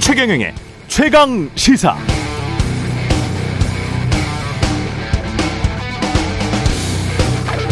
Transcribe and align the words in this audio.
최경영의 0.00 0.54
최강 0.86 1.50
시사. 1.54 1.96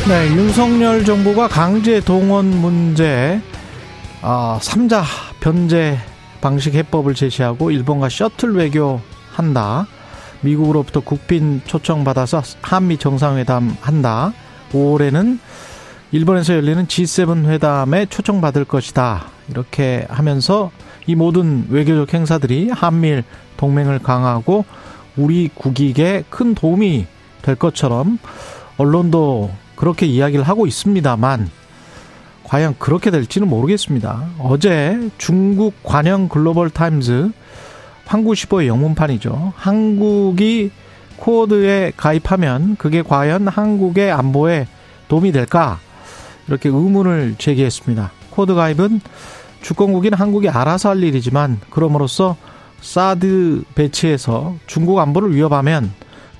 네, 0.08 0.26
윤석열 0.34 1.04
정부가 1.04 1.46
강제 1.46 2.00
동원 2.00 2.46
문제, 2.46 3.40
아, 4.20 4.58
3자 4.60 5.04
변제 5.40 5.96
방식 6.40 6.74
해법을 6.74 7.14
제시하고 7.14 7.70
일본과 7.70 8.08
셔틀 8.08 8.56
외교한다. 8.56 9.86
미국으로부터 10.42 11.00
국빈 11.00 11.62
초청받아서 11.64 12.42
한미 12.60 12.98
정상회담 12.98 13.76
한다. 13.80 14.32
5월에는 14.72 15.38
일본에서 16.12 16.54
열리는 16.54 16.86
G7 16.86 17.46
회담에 17.46 18.06
초청받을 18.06 18.64
것이다. 18.64 19.26
이렇게 19.48 20.06
하면서 20.08 20.70
이 21.06 21.14
모든 21.14 21.66
외교적 21.68 22.12
행사들이 22.12 22.70
한미일 22.70 23.24
동맹을 23.56 24.00
강화하고 24.00 24.64
우리 25.16 25.48
국익에 25.54 26.24
큰 26.28 26.54
도움이 26.54 27.06
될 27.42 27.54
것처럼 27.56 28.18
언론도 28.78 29.50
그렇게 29.74 30.06
이야기를 30.06 30.44
하고 30.44 30.66
있습니다만 30.66 31.50
과연 32.44 32.76
그렇게 32.78 33.10
될지는 33.10 33.48
모르겠습니다. 33.48 34.26
어제 34.38 35.10
중국 35.18 35.82
관영 35.82 36.28
글로벌 36.28 36.70
타임즈 36.70 37.30
황구15의 38.12 38.66
영문판이죠. 38.66 39.54
한국이 39.56 40.70
코드에 41.16 41.92
가입하면 41.96 42.76
그게 42.76 43.02
과연 43.02 43.48
한국의 43.48 44.12
안보에 44.12 44.66
도움이 45.08 45.32
될까? 45.32 45.78
이렇게 46.48 46.68
의문을 46.68 47.36
제기했습니다. 47.38 48.10
쿼드 48.30 48.54
가입은 48.54 49.00
주권국인 49.62 50.14
한국이 50.14 50.48
알아서 50.48 50.90
할 50.90 51.02
일이지만 51.02 51.60
그럼으로써 51.70 52.36
사드 52.80 53.62
배치에서 53.74 54.56
중국 54.66 54.98
안보를 54.98 55.34
위협하면 55.34 55.92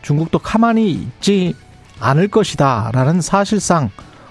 중국도 0.02 0.40
가만히 0.40 0.90
있지 0.90 1.54
않을 2.00 2.28
것이다. 2.28 2.90
라는 2.92 3.20
사실상 3.20 3.90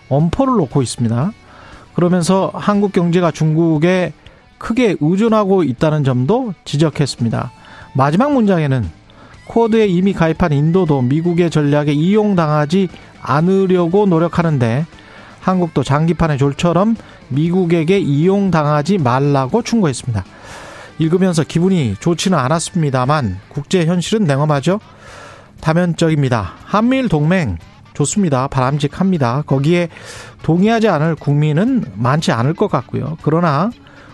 엄포를 0.10 0.56
놓고 0.58 0.82
있습니다. 0.82 1.32
그러면서 1.96 2.52
한국 2.54 2.92
경제가 2.92 3.32
중국에 3.32 4.12
크게 4.62 4.96
의존하고 5.00 5.64
있다는 5.64 6.04
점도 6.04 6.54
지적했습니다. 6.66 7.52
마지막 7.94 8.32
문장에는 8.32 8.88
쿼드에 9.48 9.88
이미 9.88 10.14
가입한 10.14 10.54
인도도 10.54 11.02
미국의 11.02 11.50
전략에 11.50 11.92
이용당하지 11.92 12.88
않으려고 13.22 14.06
노력하는데 14.06 14.86
한국도 15.40 15.84
장기판의 15.84 16.38
졸처럼 16.38 16.96
미국에게 17.30 17.98
이용당하지 17.98 19.00
말라고 19.00 19.64
충고했습니다. 19.64 20.24
읽으면서 21.00 21.44
기분이 21.44 21.96
좋지는 22.00 22.38
않았습니다만 22.38 23.40
국제 23.50 23.86
현실은 23.88 24.26
냉엄하죠. 24.26 24.80
다면적입니다. 25.60 26.54
한미일 26.66 27.10
동맹 27.10 27.58
좋습니다. 27.94 28.48
바람직합니다. 28.48 29.42
거기에 29.48 29.90
동의하지 30.44 30.88
않을 30.88 31.16
국민은 31.16 31.84
많지 31.96 32.32
않을 32.32 32.54
것 32.54 32.70
같고요. 32.70 33.18
그러나 33.24 33.72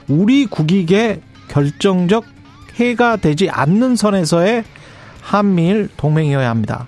우리 0.08 0.46
국익에 0.46 1.22
결정적 1.50 2.26
해가 2.76 3.18
되지 3.18 3.50
않는 3.50 3.96
선에서의 3.96 4.64
한미일 5.22 5.90
동맹이어야 5.98 6.50
합니다. 6.50 6.88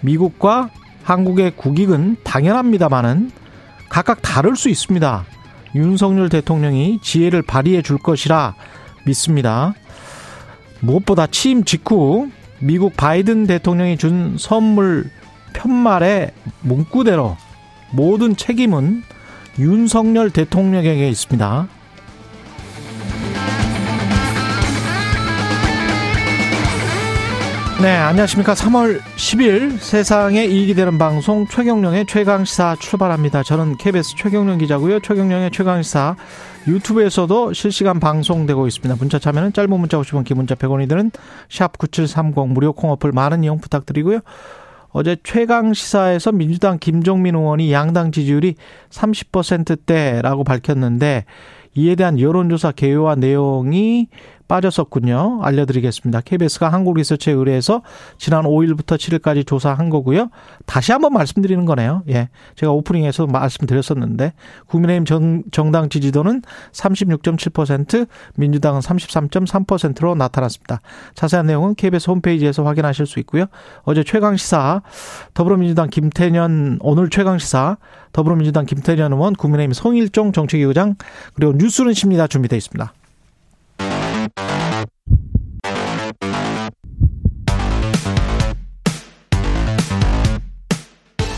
미국과 0.00 0.70
한국의 1.02 1.52
국익은 1.56 2.18
당연합니다만은 2.22 3.30
각각 3.88 4.22
다를 4.22 4.56
수 4.56 4.68
있습니다. 4.68 5.24
윤석열 5.74 6.28
대통령이 6.28 7.00
지혜를 7.02 7.42
발휘해 7.42 7.82
줄 7.82 7.98
것이라 7.98 8.54
믿습니다. 9.06 9.74
무엇보다 10.80 11.26
취임 11.26 11.64
직후 11.64 12.28
미국 12.60 12.96
바이든 12.96 13.46
대통령이 13.46 13.96
준 13.96 14.36
선물 14.38 15.10
편말의 15.54 16.32
문구대로 16.60 17.36
모든 17.90 18.36
책임은 18.36 19.02
윤석열 19.58 20.30
대통령에게 20.30 21.08
있습니다. 21.08 21.68
네, 27.82 27.96
안녕하십니까. 27.96 28.54
3월 28.54 29.00
10일 29.00 29.76
세상에 29.80 30.44
이익이 30.44 30.74
되는 30.74 30.98
방송 30.98 31.48
최경령의 31.48 32.06
최강시사 32.06 32.76
출발합니다. 32.76 33.42
저는 33.42 33.76
KBS 33.76 34.14
최경령 34.14 34.58
기자고요. 34.58 35.00
최경령의 35.00 35.50
최강시사 35.50 36.14
유튜브에서도 36.68 37.52
실시간 37.54 37.98
방송되고 37.98 38.68
있습니다. 38.68 38.94
문자 39.00 39.18
참여는 39.18 39.52
짧은 39.52 39.80
문자 39.80 39.98
50원, 39.98 40.24
긴 40.24 40.36
문자 40.36 40.54
100원이 40.54 40.88
드는 40.88 41.10
샵9730 41.48 42.46
무료 42.50 42.72
콩 42.72 42.92
어플 42.92 43.10
많은 43.10 43.42
이용 43.42 43.58
부탁드리고요. 43.58 44.20
어제 44.90 45.16
최강 45.24 45.74
시사에서 45.74 46.30
민주당 46.30 46.78
김종민 46.78 47.34
의원이 47.34 47.72
양당 47.72 48.12
지지율이 48.12 48.54
30%대라고 48.90 50.44
밝혔는데 50.44 51.24
이에 51.74 51.94
대한 51.96 52.20
여론조사 52.20 52.72
개요와 52.72 53.16
내용이 53.16 54.06
빠졌었군요. 54.48 55.40
알려드리겠습니다. 55.42 56.20
KBS가 56.22 56.68
한국리서치에 56.70 57.32
의뢰해서 57.32 57.82
지난 58.18 58.44
5일부터 58.44 58.96
7일까지 58.96 59.46
조사한 59.46 59.90
거고요. 59.90 60.28
다시 60.66 60.92
한번 60.92 61.12
말씀드리는 61.12 61.64
거네요. 61.64 62.02
예. 62.08 62.28
제가 62.56 62.72
오프닝에서 62.72 63.26
말씀드렸었는데 63.26 64.32
국민의힘 64.66 65.04
정, 65.04 65.42
정당 65.50 65.88
지지도는 65.88 66.42
36.7%, 66.72 68.06
민주당은 68.36 68.80
33.3%로 68.80 70.14
나타났습니다. 70.14 70.80
자세한 71.14 71.46
내용은 71.46 71.74
KBS 71.74 72.10
홈페이지에서 72.10 72.64
확인하실 72.64 73.06
수 73.06 73.18
있고요. 73.20 73.46
어제 73.84 74.04
최강시사 74.04 74.82
더불어민주당 75.34 75.88
김태년 75.88 76.78
오늘 76.80 77.10
최강시사 77.10 77.76
더불어민주당 78.12 78.66
김태년 78.66 79.12
의원 79.12 79.34
국민의힘 79.34 79.72
성일종 79.72 80.32
정책위의장 80.32 80.96
그리고 81.34 81.52
뉴스는 81.52 81.94
십니다 81.94 82.26
준비되어 82.26 82.56
있습니다. 82.56 82.92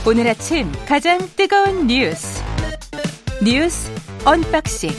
오늘 0.07 0.29
아침 0.29 0.71
가장 0.87 1.19
뜨거운 1.35 1.87
뉴스 1.87 2.43
뉴스 3.43 3.91
언박싱 4.27 4.91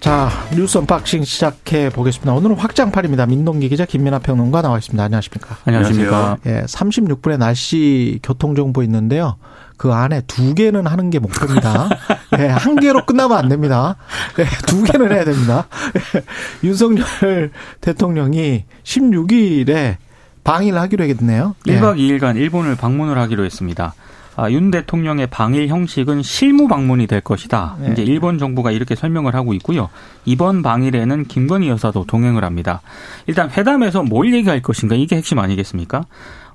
자 0.00 0.30
뉴스 0.56 0.78
언박싱 0.78 1.22
시작해 1.22 1.90
보겠습니다. 1.90 2.32
오늘은 2.32 2.56
확장판입니다. 2.56 3.26
민동기 3.26 3.68
기자 3.68 3.84
김민하 3.84 4.18
평론가 4.18 4.62
나와 4.62 4.78
있습니다. 4.78 5.02
안녕하십니까? 5.02 5.58
안녕하십니까? 5.64 6.38
예, 6.46 6.62
36분의 6.62 7.38
날씨 7.38 8.18
교통 8.24 8.56
정보 8.56 8.82
있는데요. 8.82 9.36
그 9.76 9.92
안에 9.92 10.22
두 10.26 10.54
개는 10.54 10.86
하는 10.88 11.10
게 11.10 11.20
목표입니다. 11.20 11.88
예, 12.40 12.46
한 12.46 12.76
개로 12.80 13.06
끝나면 13.06 13.38
안 13.38 13.48
됩니다. 13.48 13.96
예, 14.40 14.44
두 14.66 14.82
개는 14.82 15.12
해야 15.12 15.24
됩니다. 15.24 15.68
예, 16.16 16.22
윤석열 16.66 17.52
대통령이 17.80 18.64
16일에 18.82 19.98
방일 20.46 20.78
하기로 20.78 21.04
했네요. 21.04 21.56
1박 21.66 21.98
2일간 21.98 22.36
일본을 22.36 22.76
방문을 22.76 23.18
하기로 23.18 23.44
했습니다. 23.44 23.94
아, 24.36 24.50
윤 24.50 24.70
대통령의 24.70 25.26
방일 25.28 25.66
형식은 25.66 26.22
실무 26.22 26.68
방문이 26.68 27.06
될 27.06 27.20
것이다. 27.20 27.76
네. 27.80 27.92
이제 27.92 28.02
일본 28.02 28.38
정부가 28.38 28.70
이렇게 28.70 28.94
설명을 28.94 29.34
하고 29.34 29.54
있고요. 29.54 29.88
이번 30.24 30.62
방일에는 30.62 31.24
김건희 31.24 31.68
여사도 31.68 32.04
동행을 32.06 32.44
합니다. 32.44 32.80
일단 33.26 33.50
회담에서 33.50 34.02
뭘 34.02 34.32
얘기할 34.32 34.62
것인가 34.62 34.94
이게 34.94 35.16
핵심 35.16 35.38
아니겠습니까? 35.38 36.04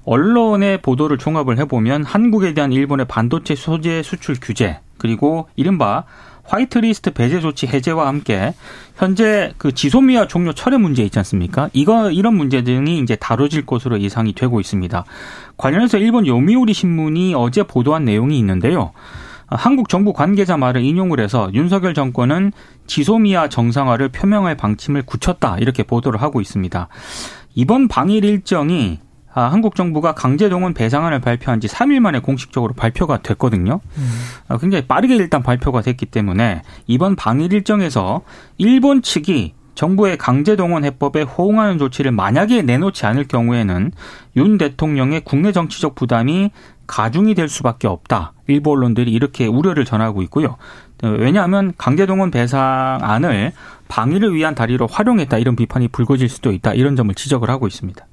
언론의 0.05 0.81
보도를 0.81 1.17
종합을 1.17 1.57
해보면 1.59 2.05
한국에 2.05 2.53
대한 2.53 2.71
일본의 2.71 3.07
반도체 3.07 3.55
소재 3.55 4.01
수출 4.03 4.37
규제 4.41 4.79
그리고 4.97 5.49
이른바 5.55 6.05
화이트리스트 6.51 7.11
배제 7.11 7.39
조치 7.39 7.65
해제와 7.65 8.07
함께 8.07 8.53
현재 8.97 9.53
그 9.57 9.71
지소미아 9.71 10.27
종료 10.27 10.51
철회 10.51 10.77
문제 10.77 11.01
있지 11.03 11.17
않습니까? 11.19 11.69
이거 11.71 12.11
이런 12.11 12.35
문제 12.35 12.61
등이 12.61 12.99
이제 12.99 13.15
다뤄질 13.15 13.65
것으로 13.65 14.01
예상이 14.01 14.33
되고 14.33 14.59
있습니다. 14.59 15.05
관련해서 15.55 15.97
일본 15.97 16.27
요미우리 16.27 16.73
신문이 16.73 17.33
어제 17.35 17.63
보도한 17.63 18.03
내용이 18.03 18.37
있는데요. 18.37 18.91
한국 19.47 19.87
정부 19.87 20.13
관계자 20.13 20.57
말을 20.57 20.81
인용을 20.83 21.21
해서 21.21 21.49
윤석열 21.53 21.93
정권은 21.93 22.51
지소미아 22.87 23.47
정상화를 23.47 24.09
표명할 24.09 24.55
방침을 24.55 25.03
굳혔다 25.03 25.57
이렇게 25.59 25.83
보도를 25.83 26.21
하고 26.21 26.41
있습니다. 26.41 26.89
이번 27.55 27.87
방일 27.87 28.25
일정이 28.25 28.99
아, 29.33 29.43
한국 29.43 29.75
정부가 29.75 30.13
강제동원 30.13 30.73
배상안을 30.73 31.19
발표한 31.21 31.61
지 31.61 31.67
3일 31.67 31.99
만에 31.99 32.19
공식적으로 32.19 32.73
발표가 32.73 33.21
됐거든요. 33.21 33.79
음. 33.97 34.09
아, 34.47 34.57
굉장히 34.57 34.85
빠르게 34.87 35.15
일단 35.15 35.41
발표가 35.41 35.81
됐기 35.81 36.07
때문에 36.07 36.61
이번 36.87 37.15
방일 37.15 37.53
일정에서 37.53 38.21
일본 38.57 39.01
측이 39.01 39.53
정부의 39.73 40.17
강제동원 40.17 40.83
해법에 40.83 41.21
호응하는 41.21 41.77
조치를 41.77 42.11
만약에 42.11 42.61
내놓지 42.61 43.05
않을 43.05 43.27
경우에는 43.27 43.91
윤 44.35 44.57
대통령의 44.57 45.21
국내 45.21 45.51
정치적 45.51 45.95
부담이 45.95 46.51
가중이 46.87 47.35
될 47.35 47.47
수밖에 47.47 47.87
없다. 47.87 48.33
일부 48.47 48.71
언론들이 48.71 49.11
이렇게 49.11 49.47
우려를 49.47 49.85
전하고 49.85 50.21
있고요. 50.23 50.57
왜냐하면 51.03 51.73
강제동원 51.77 52.31
배상안을 52.31 53.53
방위를 53.87 54.35
위한 54.35 54.55
다리로 54.55 54.87
활용했다 54.87 55.37
이런 55.37 55.55
비판이 55.55 55.87
불거질 55.87 56.29
수도 56.29 56.51
있다 56.51 56.73
이런 56.73 56.95
점을 56.95 57.13
지적을 57.15 57.49
하고 57.49 57.65
있습니다. 57.65 58.05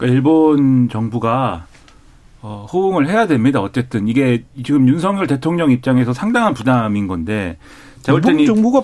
그러니까 0.00 0.06
일본 0.14 0.88
정부가 0.88 1.66
어, 2.42 2.66
호응을 2.72 3.06
해야 3.08 3.26
됩니다. 3.26 3.60
어쨌든 3.60 4.08
이게 4.08 4.44
지금 4.64 4.88
윤석열 4.88 5.26
대통령 5.26 5.70
입장에서 5.70 6.14
상당한 6.14 6.54
부담인 6.54 7.06
건데 7.06 7.58
일본 8.08 8.46
정부가 8.46 8.82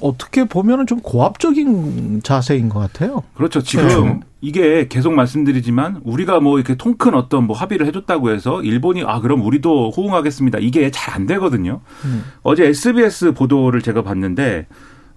어떻게 0.00 0.44
보면은 0.44 0.86
좀 0.86 1.00
고압적인 1.00 2.22
자세인 2.24 2.68
것 2.68 2.80
같아요. 2.80 3.22
그렇죠. 3.34 3.62
지금 3.62 4.04
네. 4.04 4.20
이게 4.40 4.88
계속 4.88 5.12
말씀드리지만 5.12 6.00
우리가 6.02 6.40
뭐 6.40 6.58
이렇게 6.58 6.74
통 6.74 6.96
큰 6.96 7.14
어떤 7.14 7.46
뭐 7.46 7.56
합의를 7.56 7.86
해줬다고 7.86 8.30
해서 8.30 8.62
일본이 8.62 9.04
아 9.04 9.20
그럼 9.20 9.42
우리도 9.42 9.90
호응하겠습니다. 9.90 10.58
이게 10.58 10.90
잘 10.90 11.12
안 11.14 11.26
되거든요. 11.26 11.80
음. 12.04 12.24
어제 12.42 12.64
SBS 12.66 13.32
보도를 13.32 13.82
제가 13.82 14.02
봤는데 14.02 14.66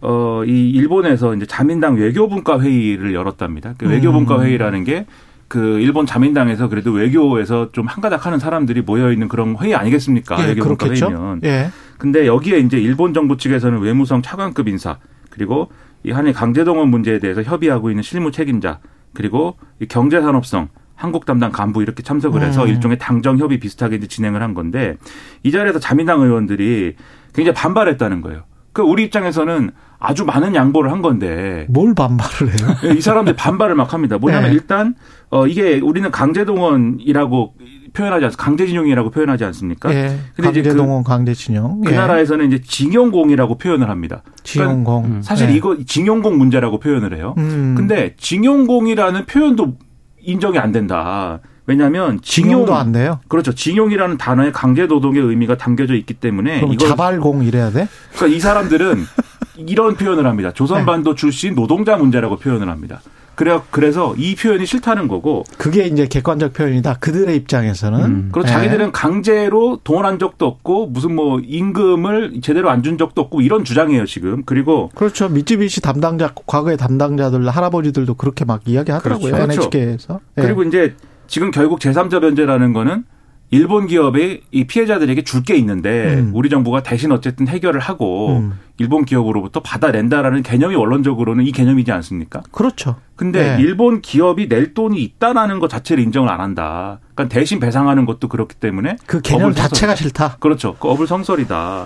어, 0.01 0.43
이 0.45 0.69
일본에서 0.69 1.35
이제 1.35 1.45
자민당 1.45 1.95
외교분과 1.95 2.59
회의를 2.59 3.13
열었답니다. 3.13 3.75
그 3.77 3.87
외교분과 3.87 4.37
음. 4.37 4.43
회의라는 4.43 4.83
게 4.83 5.05
그 5.47 5.79
일본 5.79 6.05
자민당에서 6.05 6.69
그래도 6.69 6.91
외교에서 6.91 7.71
좀 7.71 7.85
한가닥 7.85 8.25
하는 8.25 8.39
사람들이 8.39 8.81
모여 8.81 9.11
있는 9.11 9.27
그런 9.27 9.55
회의 9.57 9.75
아니겠습니까? 9.75 10.41
예, 10.41 10.47
외교분과 10.49 10.75
그렇겠죠? 10.85 11.07
회의면. 11.07 11.41
예. 11.43 11.69
근데 11.97 12.25
여기에 12.25 12.59
이제 12.59 12.77
일본 12.77 13.13
정부 13.13 13.37
측에서는 13.37 13.79
외무성 13.79 14.21
차관급 14.21 14.67
인사 14.67 14.97
그리고 15.29 15.69
이 16.03 16.11
한일 16.11 16.33
강제동원 16.33 16.89
문제에 16.89 17.19
대해서 17.19 17.43
협의하고 17.43 17.89
있는 17.89 18.03
실무 18.03 18.31
책임자 18.31 18.79
그리고 19.13 19.57
이 19.79 19.85
경제산업성 19.85 20.69
한국 20.95 21.25
담당 21.25 21.51
간부 21.51 21.81
이렇게 21.81 22.01
참석을 22.01 22.41
해서 22.41 22.63
음. 22.63 22.69
일종의 22.69 22.97
당정 22.97 23.37
협의 23.37 23.59
비슷하게 23.59 23.97
이제 23.97 24.07
진행을 24.07 24.41
한 24.41 24.53
건데 24.53 24.97
이 25.43 25.51
자리에서 25.51 25.79
자민당 25.79 26.21
의원들이 26.21 26.95
굉장히 27.33 27.53
반발했다는 27.53 28.21
거예요. 28.21 28.43
그 28.75 28.81
우리 28.81 29.05
입장에서는 29.05 29.71
아주 29.99 30.25
많은 30.25 30.53
양보를 30.53 30.91
한 30.91 31.01
건데 31.01 31.65
뭘 31.69 31.95
반발을 31.95 32.49
해요? 32.49 32.75
예, 32.83 32.89
이 32.89 32.99
사람들 32.99 33.33
반발을 33.33 33.73
막 33.73 33.93
합니다. 33.93 34.17
뭐냐면 34.17 34.49
네. 34.49 34.53
일단 34.53 34.95
어 35.29 35.47
이게 35.47 35.79
우리는 35.79 36.11
강제동원이라고 36.11 37.53
표현하지 37.93 38.25
않습니까? 38.25 38.43
강제징용이라고 38.43 39.09
표현하지 39.11 39.45
않습니까? 39.45 39.93
예, 39.95 40.19
강제동원, 40.41 41.05
그, 41.05 41.09
강제징용. 41.09 41.81
그 41.85 41.93
예. 41.93 41.95
나라에서는 41.95 42.47
이제 42.51 42.61
징용공이라고 42.61 43.57
표현을 43.57 43.89
합니다. 43.89 44.23
징용공. 44.43 45.03
그러니까 45.03 45.21
사실 45.21 45.49
예. 45.49 45.53
이거 45.53 45.77
징용공 45.77 46.37
문제라고 46.37 46.81
표현을 46.81 47.15
해요. 47.15 47.33
음. 47.37 47.75
근데 47.77 48.13
징용공이라는 48.17 49.25
표현도 49.25 49.77
인정이 50.19 50.59
안 50.59 50.73
된다. 50.73 51.39
왜냐하면 51.67 52.19
징용, 52.21 52.65
도안 52.65 52.91
돼요. 52.91 53.19
그렇죠. 53.27 53.53
징용이라는 53.53 54.17
단어에 54.17 54.51
강제 54.51 54.85
노동의 54.85 55.21
의미가 55.21 55.57
담겨져 55.57 55.95
있기 55.95 56.13
때문에 56.15 56.59
그럼 56.59 56.73
이걸 56.73 56.87
자발공 56.89 57.43
이래야 57.43 57.71
돼? 57.71 57.87
그러니까 58.15 58.35
이 58.37 58.39
사람들은 58.39 59.03
이런 59.57 59.95
표현을 59.95 60.27
합니다. 60.27 60.51
조선반도 60.51 61.11
네. 61.11 61.15
출신 61.15 61.55
노동자 61.55 61.95
문제라고 61.97 62.37
표현을 62.37 62.69
합니다. 62.69 63.01
그래 63.35 63.59
그래서 63.69 64.15
이 64.17 64.33
표현이 64.33 64.65
싫다는 64.65 65.09
거고 65.09 65.43
그게 65.57 65.87
이제 65.87 66.07
객관적 66.07 66.53
표현이다. 66.53 66.95
그들의 66.99 67.35
입장에서는 67.35 67.99
음. 68.05 68.29
그리고 68.31 68.47
네. 68.47 68.53
자기들은 68.53 68.91
강제로 68.93 69.77
동원한 69.83 70.19
적도 70.19 70.45
없고 70.45 70.87
무슨 70.87 71.15
뭐 71.15 71.41
임금을 71.43 72.39
제대로 72.41 72.69
안 72.69 72.81
준 72.81 72.97
적도 72.97 73.21
없고 73.23 73.41
이런 73.41 73.65
주장이에요 73.65 74.05
지금. 74.05 74.43
그리고 74.45 74.89
그렇죠. 74.95 75.27
미쯔비시 75.27 75.81
담당자 75.81 76.31
과거의 76.45 76.77
담당자들 76.77 77.49
할아버지들도 77.49 78.13
그렇게 78.13 78.45
막 78.45 78.61
이야기하더라고요. 78.65 79.31
그렇죠. 79.33 79.51
NHK에서. 79.63 80.19
네. 80.35 80.43
그리고 80.43 80.63
이제 80.63 80.95
지금 81.27 81.51
결국 81.51 81.79
제3자 81.79 82.21
변제라는 82.21 82.73
거는 82.73 83.03
일본 83.51 83.85
기업이 83.87 84.41
이 84.51 84.63
피해자들에게 84.65 85.23
줄 85.23 85.43
게 85.43 85.55
있는데 85.57 86.15
음. 86.15 86.31
우리 86.33 86.49
정부가 86.49 86.81
대신 86.81 87.11
어쨌든 87.11 87.47
해결을 87.47 87.79
하고 87.79 88.37
음. 88.37 88.53
일본 88.79 89.05
기업으로부터 89.05 89.59
받아낸다라는 89.61 90.41
개념이 90.41 90.75
원론적으로는 90.75 91.45
이 91.45 91.51
개념이지 91.51 91.91
않습니까? 91.91 92.41
그렇죠. 92.51 92.95
근데 93.15 93.55
네. 93.55 93.61
일본 93.61 94.01
기업이 94.01 94.49
낼 94.49 94.73
돈이 94.73 94.99
있다라는 95.01 95.59
것 95.59 95.69
자체를 95.69 96.03
인정을 96.03 96.29
안 96.29 96.41
한다. 96.41 96.99
그러니까 97.13 97.33
대신 97.33 97.59
배상하는 97.59 98.05
것도 98.05 98.27
그렇기 98.27 98.55
때문에 98.55 98.97
그 99.05 99.21
개념 99.21 99.53
자체가 99.53 99.95
싫다. 99.95 100.37
그렇죠. 100.39 100.75
그 100.79 100.89
어불성설이다. 100.89 101.85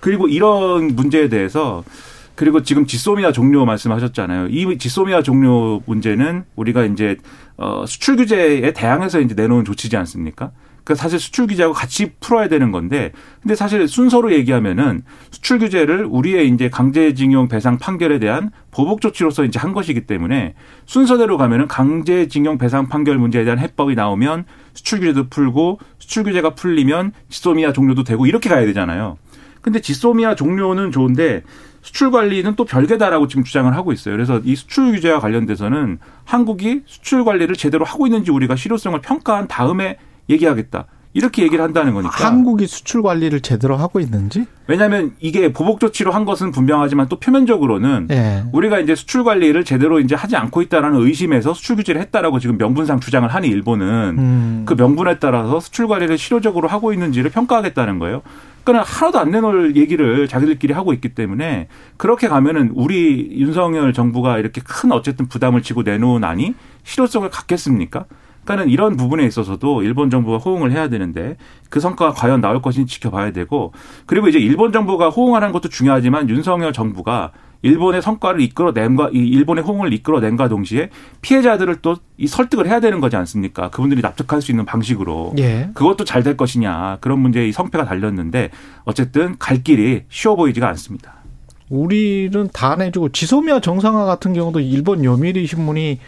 그리고 0.00 0.28
이런 0.28 0.94
문제에 0.94 1.28
대해서 1.30 1.82
그리고 2.34 2.62
지금 2.62 2.86
지소미아 2.86 3.32
종료 3.32 3.64
말씀하셨잖아요. 3.64 4.48
이 4.48 4.78
지소미아 4.78 5.22
종료 5.22 5.82
문제는 5.86 6.44
우리가 6.56 6.84
이제 6.84 7.16
어 7.60 7.84
수출 7.86 8.16
규제에 8.16 8.72
대항해서 8.72 9.20
이제 9.20 9.34
내놓은 9.34 9.66
조치지 9.66 9.96
않습니까? 9.98 10.50
그 10.82 10.94
사실 10.94 11.20
수출 11.20 11.46
규제하고 11.46 11.74
같이 11.74 12.12
풀어야 12.18 12.48
되는 12.48 12.72
건데 12.72 13.12
근데 13.42 13.54
사실 13.54 13.86
순서로 13.86 14.32
얘기하면은 14.32 15.02
수출 15.30 15.58
규제를 15.58 16.06
우리의 16.08 16.48
이제 16.48 16.70
강제징용 16.70 17.48
배상 17.48 17.76
판결에 17.76 18.18
대한 18.18 18.50
보복 18.70 19.02
조치로서 19.02 19.44
이제 19.44 19.58
한 19.58 19.74
것이기 19.74 20.06
때문에 20.06 20.54
순서대로 20.86 21.36
가면은 21.36 21.68
강제징용 21.68 22.56
배상 22.56 22.88
판결 22.88 23.18
문제에 23.18 23.44
대한 23.44 23.58
해법이 23.58 23.94
나오면 23.94 24.46
수출 24.72 25.00
규제도 25.00 25.28
풀고 25.28 25.80
수출 25.98 26.24
규제가 26.24 26.54
풀리면 26.54 27.12
지소미아 27.28 27.74
종료도 27.74 28.04
되고 28.04 28.24
이렇게 28.24 28.48
가야 28.48 28.64
되잖아요. 28.64 29.18
근데 29.60 29.80
지소미아 29.82 30.34
종료는 30.34 30.92
좋은데 30.92 31.42
수출 31.82 32.10
관리는 32.10 32.56
또 32.56 32.64
별개다라고 32.64 33.28
지금 33.28 33.44
주장을 33.44 33.74
하고 33.74 33.92
있어요. 33.92 34.14
그래서 34.14 34.40
이 34.44 34.54
수출 34.54 34.92
규제와 34.92 35.20
관련돼서는 35.20 35.98
한국이 36.24 36.82
수출 36.86 37.24
관리를 37.24 37.56
제대로 37.56 37.84
하고 37.84 38.06
있는지 38.06 38.30
우리가 38.30 38.56
실효성을 38.56 39.00
평가한 39.00 39.48
다음에 39.48 39.98
얘기하겠다. 40.28 40.86
이렇게 41.12 41.42
얘기를 41.42 41.62
한다는 41.64 41.92
거니까. 41.92 42.24
한국이 42.24 42.66
수출 42.68 43.02
관리를 43.02 43.40
제대로 43.40 43.76
하고 43.76 43.98
있는지? 43.98 44.46
왜냐하면 44.68 45.12
이게 45.18 45.52
보복 45.52 45.80
조치로 45.80 46.12
한 46.12 46.24
것은 46.24 46.52
분명하지만 46.52 47.08
또 47.08 47.18
표면적으로는 47.18 48.06
네. 48.06 48.44
우리가 48.52 48.78
이제 48.78 48.94
수출 48.94 49.24
관리를 49.24 49.64
제대로 49.64 49.98
이제 49.98 50.14
하지 50.14 50.36
않고 50.36 50.62
있다라는 50.62 51.00
의심에서 51.00 51.52
수출 51.52 51.76
규제를 51.76 52.00
했다라고 52.02 52.38
지금 52.38 52.58
명분상 52.58 53.00
주장을 53.00 53.28
하니 53.28 53.48
일본은 53.48 53.86
음. 54.18 54.62
그 54.66 54.74
명분에 54.74 55.18
따라서 55.18 55.58
수출 55.58 55.88
관리를 55.88 56.16
실효적으로 56.16 56.68
하고 56.68 56.92
있는지를 56.92 57.30
평가하겠다는 57.30 57.98
거예요. 57.98 58.22
그러니까 58.62 58.88
하나도 58.88 59.18
안 59.18 59.30
내놓을 59.32 59.74
얘기를 59.76 60.28
자기들끼리 60.28 60.72
하고 60.74 60.92
있기 60.92 61.14
때문에 61.14 61.66
그렇게 61.96 62.28
가면은 62.28 62.70
우리 62.74 63.30
윤석열 63.32 63.92
정부가 63.92 64.38
이렇게 64.38 64.60
큰 64.64 64.92
어쨌든 64.92 65.26
부담을 65.26 65.62
지고 65.62 65.82
내놓은 65.82 66.22
안이 66.22 66.54
실효성을 66.84 67.28
갖겠습니까? 67.30 68.04
그러니까는 68.44 68.70
이런 68.72 68.96
부분에 68.96 69.24
있어서도 69.26 69.82
일본 69.82 70.10
정부가 70.10 70.38
호응을 70.38 70.72
해야 70.72 70.88
되는데 70.88 71.36
그 71.68 71.80
성과가 71.80 72.12
과연 72.14 72.40
나올 72.40 72.60
것인지 72.62 72.94
지켜봐야 72.94 73.32
되고 73.32 73.72
그리고 74.06 74.28
이제 74.28 74.38
일본 74.38 74.72
정부가 74.72 75.10
호응하는 75.10 75.52
것도 75.52 75.68
중요하지만 75.68 76.28
윤석열 76.28 76.72
정부가 76.72 77.32
일본의 77.62 78.00
성과를 78.00 78.40
이끌어낸과 78.40 79.10
이 79.12 79.18
일본의 79.18 79.62
호응을 79.64 79.92
이끌어낸과 79.92 80.48
동시에 80.48 80.88
피해자들을 81.20 81.76
또 81.82 81.96
이 82.16 82.26
설득을 82.26 82.66
해야 82.68 82.80
되는 82.80 83.00
거지 83.00 83.16
않습니까? 83.16 83.70
그분들이 83.70 84.02
납득할 84.02 84.42
수 84.42 84.52
있는 84.52 84.66
방식으로 84.66 85.32
예. 85.38 85.70
그것도 85.72 86.04
잘 86.04 86.22
될 86.22 86.36
것이냐 86.36 86.98
그런 87.00 87.18
문제에 87.18 87.48
이 87.48 87.52
성패가 87.52 87.86
달렸는데 87.86 88.50
어쨌든 88.84 89.36
갈 89.38 89.62
길이 89.62 90.02
쉬워 90.10 90.36
보이지가 90.36 90.68
않습니다. 90.68 91.14
우리는 91.70 92.48
다 92.52 92.76
내주고 92.76 93.08
지소미아 93.10 93.60
정상화 93.60 94.04
같은 94.04 94.34
경우도 94.34 94.60
일본 94.60 95.02
요미리 95.02 95.46
신문이 95.46 95.98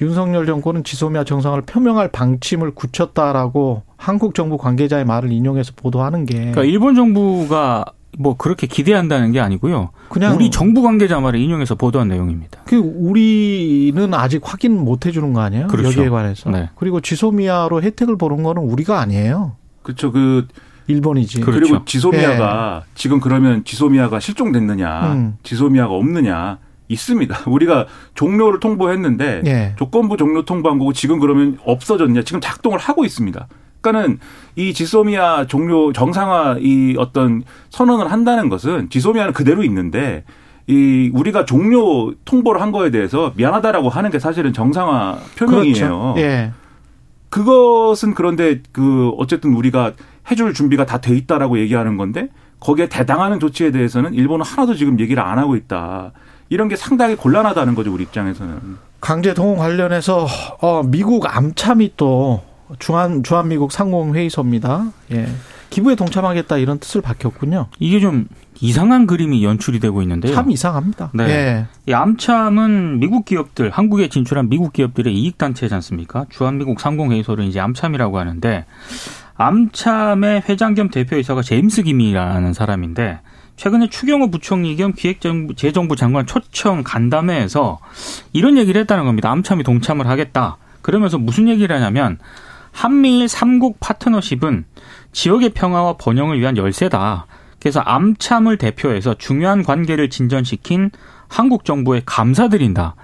윤석열 0.00 0.46
정권은 0.46 0.84
지소미아 0.84 1.24
정상화를 1.24 1.64
표명할 1.64 2.08
방침을 2.08 2.74
굳혔다라고 2.74 3.82
한국 3.96 4.34
정부 4.34 4.58
관계자의 4.58 5.04
말을 5.04 5.32
인용해서 5.32 5.72
보도하는 5.74 6.26
게 6.26 6.34
그러니까 6.36 6.64
일본 6.64 6.94
정부가 6.94 7.84
뭐 8.18 8.36
그렇게 8.36 8.66
기대한다는 8.66 9.32
게 9.32 9.40
아니고요. 9.40 9.90
그냥 10.08 10.34
우리 10.34 10.50
정부 10.50 10.82
관계자 10.82 11.20
말을 11.20 11.38
인용해서 11.38 11.74
보도한 11.74 12.08
내용입니다. 12.08 12.62
그 12.64 12.76
우리는 12.76 14.14
아직 14.14 14.40
확인 14.44 14.78
못 14.82 15.06
해주는 15.06 15.32
거 15.32 15.40
아니에요? 15.40 15.66
그렇죠. 15.66 15.88
여기에 15.88 16.08
관해서. 16.08 16.50
네. 16.50 16.70
그리고 16.76 17.00
지소미아로 17.00 17.82
혜택을 17.82 18.16
보는 18.16 18.42
거는 18.42 18.62
우리가 18.62 19.00
아니에요. 19.00 19.56
그렇죠. 19.82 20.12
그 20.12 20.46
일본이지. 20.86 21.40
그렇죠. 21.40 21.60
그리고 21.60 21.84
지소미아가 21.84 22.84
네. 22.84 22.92
지금 22.94 23.20
그러면 23.20 23.64
지소미아가 23.64 24.20
실종됐느냐, 24.20 25.12
음. 25.12 25.36
지소미아가 25.42 25.92
없느냐 25.92 26.58
있습니다. 26.88 27.38
우리가 27.50 27.86
종료를 28.14 28.60
통보했는데 28.60 29.42
예. 29.46 29.74
조건부 29.76 30.16
종료 30.16 30.44
통보한 30.44 30.78
거고 30.78 30.92
지금 30.92 31.18
그러면 31.18 31.58
없어졌냐? 31.64 32.22
지금 32.22 32.40
작동을 32.40 32.78
하고 32.78 33.04
있습니다. 33.04 33.46
그러니까는 33.80 34.18
이 34.56 34.72
지소미아 34.72 35.46
종료 35.46 35.92
정상화 35.92 36.56
이 36.60 36.96
어떤 36.98 37.42
선언을 37.70 38.10
한다는 38.10 38.48
것은 38.48 38.90
지소미아는 38.90 39.32
그대로 39.32 39.62
있는데 39.64 40.24
이 40.66 41.10
우리가 41.14 41.44
종료 41.44 42.12
통보를 42.24 42.60
한 42.60 42.72
거에 42.72 42.90
대해서 42.90 43.32
미안하다라고 43.36 43.88
하는 43.88 44.10
게 44.10 44.18
사실은 44.18 44.52
정상화 44.52 45.18
표명이에요. 45.38 45.74
그렇죠. 45.74 46.14
예. 46.18 46.52
그것은 47.28 48.14
그런데 48.14 48.60
그 48.72 49.10
어쨌든 49.18 49.54
우리가 49.54 49.92
해줄 50.30 50.54
준비가 50.54 50.86
다 50.86 50.98
돼 50.98 51.14
있다라고 51.16 51.58
얘기하는 51.58 51.96
건데 51.96 52.28
거기에 52.60 52.88
대당하는 52.88 53.38
조치에 53.38 53.70
대해서는 53.70 54.14
일본은 54.14 54.44
하나도 54.44 54.74
지금 54.74 54.98
얘기를 54.98 55.22
안 55.22 55.38
하고 55.38 55.56
있다. 55.56 56.12
이런 56.48 56.68
게 56.68 56.76
상당히 56.76 57.16
곤란하다는 57.16 57.74
거죠 57.74 57.92
우리 57.92 58.04
입장에서는. 58.04 58.76
강제 59.00 59.34
동원 59.34 59.58
관련해서 59.58 60.26
어, 60.60 60.82
미국 60.84 61.26
암참이 61.26 61.92
또 61.96 62.42
중한 62.78 63.22
주한 63.22 63.48
미국 63.48 63.72
상공 63.72 64.14
회의소입니다. 64.14 64.92
예. 65.12 65.28
기부에 65.70 65.94
동참하겠다 65.94 66.58
이런 66.58 66.78
뜻을 66.78 67.00
밝혔군요. 67.00 67.66
이게 67.78 68.00
좀 68.00 68.28
이상한 68.60 69.06
그림이 69.06 69.44
연출이 69.44 69.80
되고 69.80 70.00
있는데요. 70.02 70.34
참 70.34 70.50
이상합니다. 70.50 71.10
네. 71.14 71.24
예. 71.28 71.66
이 71.86 71.92
암참은 71.92 73.00
미국 73.00 73.24
기업들, 73.24 73.70
한국에 73.70 74.08
진출한 74.08 74.48
미국 74.48 74.72
기업들의 74.72 75.12
이익 75.14 75.38
단체지 75.38 75.74
않습니까? 75.74 76.26
주한미국 76.30 76.80
상공회의소를 76.80 77.44
이제 77.44 77.60
암참이라고 77.60 78.18
하는데 78.18 78.64
암참의 79.36 80.44
회장 80.48 80.74
겸 80.74 80.88
대표이사가 80.88 81.42
제임스 81.42 81.82
김이라는 81.82 82.52
사람인데 82.54 83.20
최근에 83.56 83.88
추경호 83.88 84.30
부총리 84.30 84.76
겸 84.76 84.92
기획재정부 84.92 85.96
장관 85.96 86.26
초청 86.26 86.82
간담회에서 86.84 87.78
이런 88.32 88.58
얘기를 88.58 88.80
했다는 88.82 89.04
겁니다. 89.04 89.30
암참이 89.30 89.64
동참을 89.64 90.06
하겠다. 90.06 90.58
그러면서 90.82 91.18
무슨 91.18 91.48
얘기를 91.48 91.74
하냐면 91.74 92.18
한미일 92.70 93.28
삼국 93.28 93.80
파트너십은 93.80 94.66
지역의 95.12 95.50
평화와 95.50 95.94
번영을 95.94 96.38
위한 96.38 96.56
열쇠다. 96.56 97.26
그래서 97.58 97.80
암참을 97.80 98.58
대표해서 98.58 99.14
중요한 99.14 99.62
관계를 99.62 100.10
진전시킨 100.10 100.90
한국 101.26 101.64
정부에 101.64 102.02
감사드린다. 102.04 102.94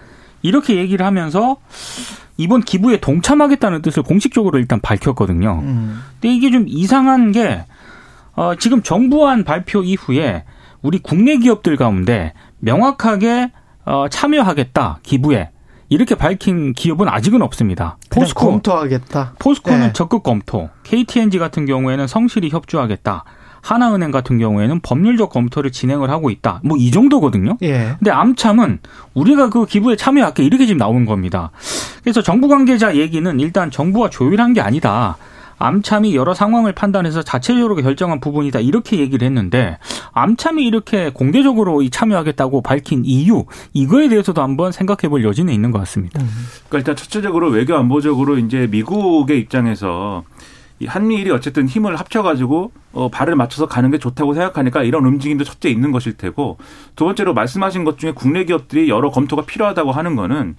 이렇게 0.43 0.77
얘기를 0.77 1.07
하면서 1.07 1.57
이번 2.37 2.61
기부에 2.61 3.01
동참하겠다는 3.01 3.83
뜻을 3.83 4.03
공식적으로 4.03 4.59
일단 4.59 4.81
밝혔거든요. 4.81 5.61
음. 5.63 6.03
근데 6.21 6.35
이게 6.35 6.51
좀 6.51 6.67
이상한 6.69 7.33
게 7.33 7.65
어, 8.35 8.55
지금 8.57 8.83
정부안 8.83 9.45
발표 9.45 9.83
이후에 9.83 10.45
우리 10.83 10.99
국내 10.99 11.37
기업들 11.37 11.77
가운데 11.77 12.33
명확하게 12.59 13.53
어, 13.85 14.07
참여하겠다 14.09 15.01
기부에 15.03 15.51
이렇게 15.89 16.15
밝힌 16.15 16.73
기업은 16.73 17.07
아직은 17.09 17.43
없습니다. 17.43 17.99
포스코 18.09 18.47
검토하겠다. 18.51 19.35
포스코는 19.39 19.81
네. 19.89 19.93
적극 19.93 20.23
검토. 20.23 20.71
KTNG 20.85 21.39
같은 21.39 21.67
경우에는 21.67 22.07
성실히 22.07 22.49
협조하겠다. 22.49 23.25
하나은행 23.61 24.11
같은 24.11 24.39
경우에는 24.39 24.81
법률적 24.81 25.31
검토를 25.31 25.71
진행을 25.71 26.11
하고 26.11 26.31
있다. 26.31 26.61
뭐 26.65 26.79
이 26.79 26.91
정도거든요. 26.91 27.59
예. 27.63 27.95
근데 27.99 28.11
암참은 28.11 28.81
우리가 29.15 29.51
그 29.51 29.67
기부에 29.67 29.95
참여할게 29.97 30.43
이렇게 30.43 30.65
지금 30.67 30.79
나온 30.79 31.05
겁니다. 31.05 31.51
그래서 32.03 32.23
정부 32.23 32.49
관계자 32.49 32.97
얘기는 32.97 33.39
일단 33.39 33.71
정부와 33.71 34.09
조율한 34.11 34.55
게 34.55 34.61
아니다. 34.63 35.17
암참이 35.63 36.15
여러 36.17 36.35
상황을 36.35 36.73
판단해서 36.73 37.23
자체적으로 37.23 37.77
결정한 37.77 38.21
부분이다 38.21 38.61
이렇게 38.61 38.99
얘기를 38.99 39.25
했는데 39.27 39.79
암참이 40.13 40.65
이렇게 40.65 41.11
공개적으로 41.11 41.89
참여하겠다고 41.89 42.63
밝힌 42.63 43.05
이유 43.05 43.45
이거에 43.73 44.09
대해서도 44.09 44.43
한번 44.43 44.73
생각해 44.73 45.09
볼 45.09 45.25
여지는 45.25 45.53
있는 45.53 45.71
것 45.71 45.79
같습니다. 45.81 46.21
음. 46.21 46.29
그러니까 46.69 46.79
일단 46.79 46.97
첫째적으로 46.97 47.51
외교 47.51 47.77
안보적으로 47.77 48.39
이제 48.39 48.67
미국의 48.71 49.39
입장에서 49.39 50.25
이 50.81 50.87
한미일이 50.87 51.31
어쨌든 51.31 51.69
힘을 51.69 51.95
합쳐가지고 51.95 52.73
어, 52.93 53.09
발을 53.09 53.37
맞춰서 53.37 53.67
가는 53.67 53.89
게 53.93 53.99
좋다고 53.99 54.35
생각하니까 54.35 54.83
이런 54.83 55.07
움직임도 55.07 55.45
첫째 55.45 55.71
있는 55.71 55.93
것일 55.93 56.17
테고 56.17 56.59
두 56.97 57.05
번째로 57.05 57.35
말씀하신 57.35 57.85
것 57.85 57.99
중에 57.99 58.11
국내 58.13 58.45
기업들이 58.45 58.89
여러 58.89 59.11
검토가 59.11 59.43
필요하다고 59.43 59.93
하는 59.93 60.17
거는 60.17 60.57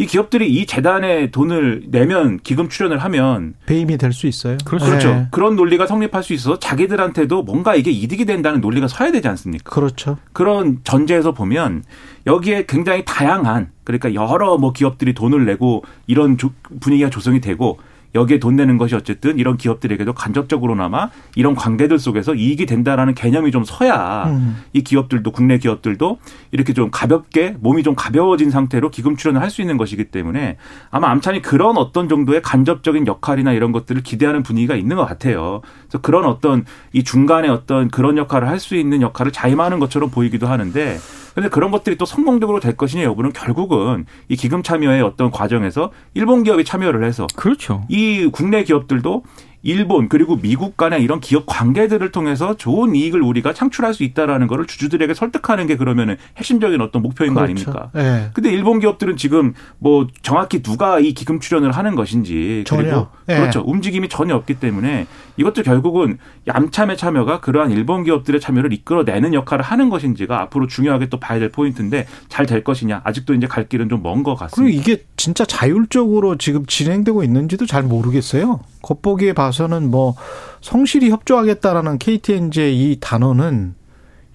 이 0.00 0.06
기업들이 0.06 0.48
이 0.48 0.64
재단에 0.64 1.30
돈을 1.32 1.82
내면 1.88 2.38
기금 2.42 2.68
출연을 2.68 2.98
하면 2.98 3.54
배임이 3.66 3.98
될 3.98 4.12
수 4.12 4.26
있어요. 4.26 4.56
그렇죠. 4.64 4.86
그렇죠. 4.86 5.08
네. 5.14 5.26
그런 5.30 5.56
논리가 5.56 5.86
성립할 5.86 6.22
수 6.22 6.32
있어서 6.32 6.58
자기들한테도 6.58 7.42
뭔가 7.42 7.74
이게 7.74 7.90
이득이 7.90 8.24
된다는 8.24 8.60
논리가 8.60 8.88
서야 8.88 9.10
되지 9.12 9.28
않습니까? 9.28 9.70
그렇죠. 9.70 10.18
그런 10.32 10.78
전제에서 10.84 11.32
보면 11.32 11.84
여기에 12.26 12.66
굉장히 12.66 13.04
다양한 13.04 13.70
그러니까 13.84 14.14
여러 14.14 14.56
뭐 14.56 14.72
기업들이 14.72 15.14
돈을 15.14 15.44
내고 15.44 15.82
이런 16.06 16.36
분위기가 16.80 17.10
조성이 17.10 17.40
되고 17.40 17.78
여기에 18.14 18.38
돈 18.38 18.56
내는 18.56 18.78
것이 18.78 18.94
어쨌든 18.94 19.38
이런 19.38 19.56
기업들에게도 19.56 20.14
간접적으로나마 20.14 21.10
이런 21.34 21.54
관계들 21.54 21.98
속에서 21.98 22.34
이익이 22.34 22.66
된다라는 22.66 23.14
개념이 23.14 23.50
좀 23.50 23.64
서야 23.64 24.24
음. 24.28 24.56
이 24.72 24.82
기업들도 24.82 25.30
국내 25.30 25.58
기업들도 25.58 26.18
이렇게 26.52 26.72
좀 26.72 26.90
가볍게 26.90 27.54
몸이 27.60 27.82
좀 27.82 27.94
가벼워진 27.94 28.50
상태로 28.50 28.90
기금 28.90 29.16
출연을 29.16 29.42
할 29.42 29.48
수 29.48 29.62
있는 29.62 29.78
것이기 29.78 30.04
때문에 30.04 30.58
아마 30.90 31.10
암찬이 31.10 31.40
그런 31.40 31.78
어떤 31.78 32.06
정도의 32.08 32.42
간접적인 32.42 33.06
역할이나 33.06 33.52
이런 33.54 33.72
것들을 33.72 34.02
기대하는 34.02 34.42
분위기가 34.42 34.76
있는 34.76 34.96
것 34.96 35.06
같아요. 35.06 35.62
그래서 35.84 36.02
그런 36.02 36.26
어떤 36.26 36.66
이 36.92 37.02
중간에 37.02 37.48
어떤 37.48 37.88
그런 37.88 38.18
역할을 38.18 38.46
할 38.46 38.58
수 38.58 38.74
있는 38.76 39.00
역할을 39.00 39.32
자임하는 39.32 39.78
것처럼 39.78 40.10
보이기도 40.10 40.48
하는데 40.48 40.98
그런데 41.32 41.50
그런 41.50 41.70
것들이 41.70 41.96
또 41.96 42.04
성공적으로 42.04 42.60
될 42.60 42.76
것이냐 42.76 43.04
여부는 43.04 43.32
결국은 43.32 44.06
이 44.28 44.36
기금 44.36 44.62
참여의 44.62 45.02
어떤 45.02 45.30
과정에서 45.30 45.90
일본 46.14 46.42
기업이 46.42 46.64
참여를 46.64 47.04
해서 47.04 47.26
그렇죠. 47.36 47.84
이 47.88 48.28
국내 48.32 48.64
기업들도 48.64 49.22
일본 49.62 50.08
그리고 50.08 50.36
미국 50.36 50.76
간의 50.76 51.02
이런 51.02 51.20
기업 51.20 51.44
관계들을 51.46 52.12
통해서 52.12 52.56
좋은 52.56 52.94
이익을 52.94 53.20
우리가 53.20 53.52
창출할 53.52 53.92
수 53.92 54.04
있다라는 54.04 54.46
거를 54.46 54.66
주주들에게 54.66 55.12
설득하는 55.14 55.66
게 55.66 55.76
그러면은 55.76 56.16
핵심적인 56.36 56.80
어떤 56.80 57.02
목표인 57.02 57.34
그렇죠. 57.34 57.70
거 57.72 57.74
아닙니까? 57.74 57.90
네. 57.92 58.30
근데 58.34 58.50
일본 58.52 58.78
기업들은 58.78 59.16
지금 59.16 59.54
뭐 59.78 60.06
정확히 60.22 60.62
누가 60.62 61.00
이 61.00 61.12
기금 61.12 61.40
출연을 61.40 61.72
하는 61.72 61.96
것인지 61.96 62.64
전혀. 62.66 62.82
그리고 62.82 63.06
네. 63.26 63.36
그렇죠. 63.36 63.62
움직임이 63.66 64.08
전혀 64.08 64.36
없기 64.36 64.54
때문에 64.54 65.06
이것도 65.38 65.62
결국은 65.62 66.18
얌참의 66.46 66.96
참여가 66.96 67.40
그러한 67.40 67.70
일본 67.70 68.04
기업들의 68.04 68.40
참여를 68.40 68.72
이끌어내는 68.72 69.34
역할을 69.34 69.64
하는 69.64 69.88
것인지가 69.88 70.40
앞으로 70.42 70.66
중요하게 70.66 71.08
또 71.08 71.18
봐야 71.20 71.38
될 71.38 71.50
포인트인데 71.50 72.06
잘 72.28 72.46
될 72.46 72.64
것이냐 72.64 73.02
아직도 73.04 73.34
이제 73.34 73.46
갈 73.46 73.68
길은 73.68 73.88
좀 73.88 74.02
먼 74.02 74.22
것 74.22 74.34
같습니다. 74.34 74.56
그리고 74.56 74.80
이게 74.80 75.04
진짜 75.16 75.44
자율적으로 75.44 76.36
지금 76.38 76.66
진행되고 76.66 77.22
있는지도 77.24 77.66
잘 77.66 77.82
모르겠어요. 77.82 78.60
겉보기에 78.82 79.32
봐서는 79.34 79.90
뭐 79.90 80.14
성실히 80.60 81.10
협조하겠다라는 81.10 81.98
KTNG의 81.98 82.76
이 82.76 82.96
단어는 83.00 83.74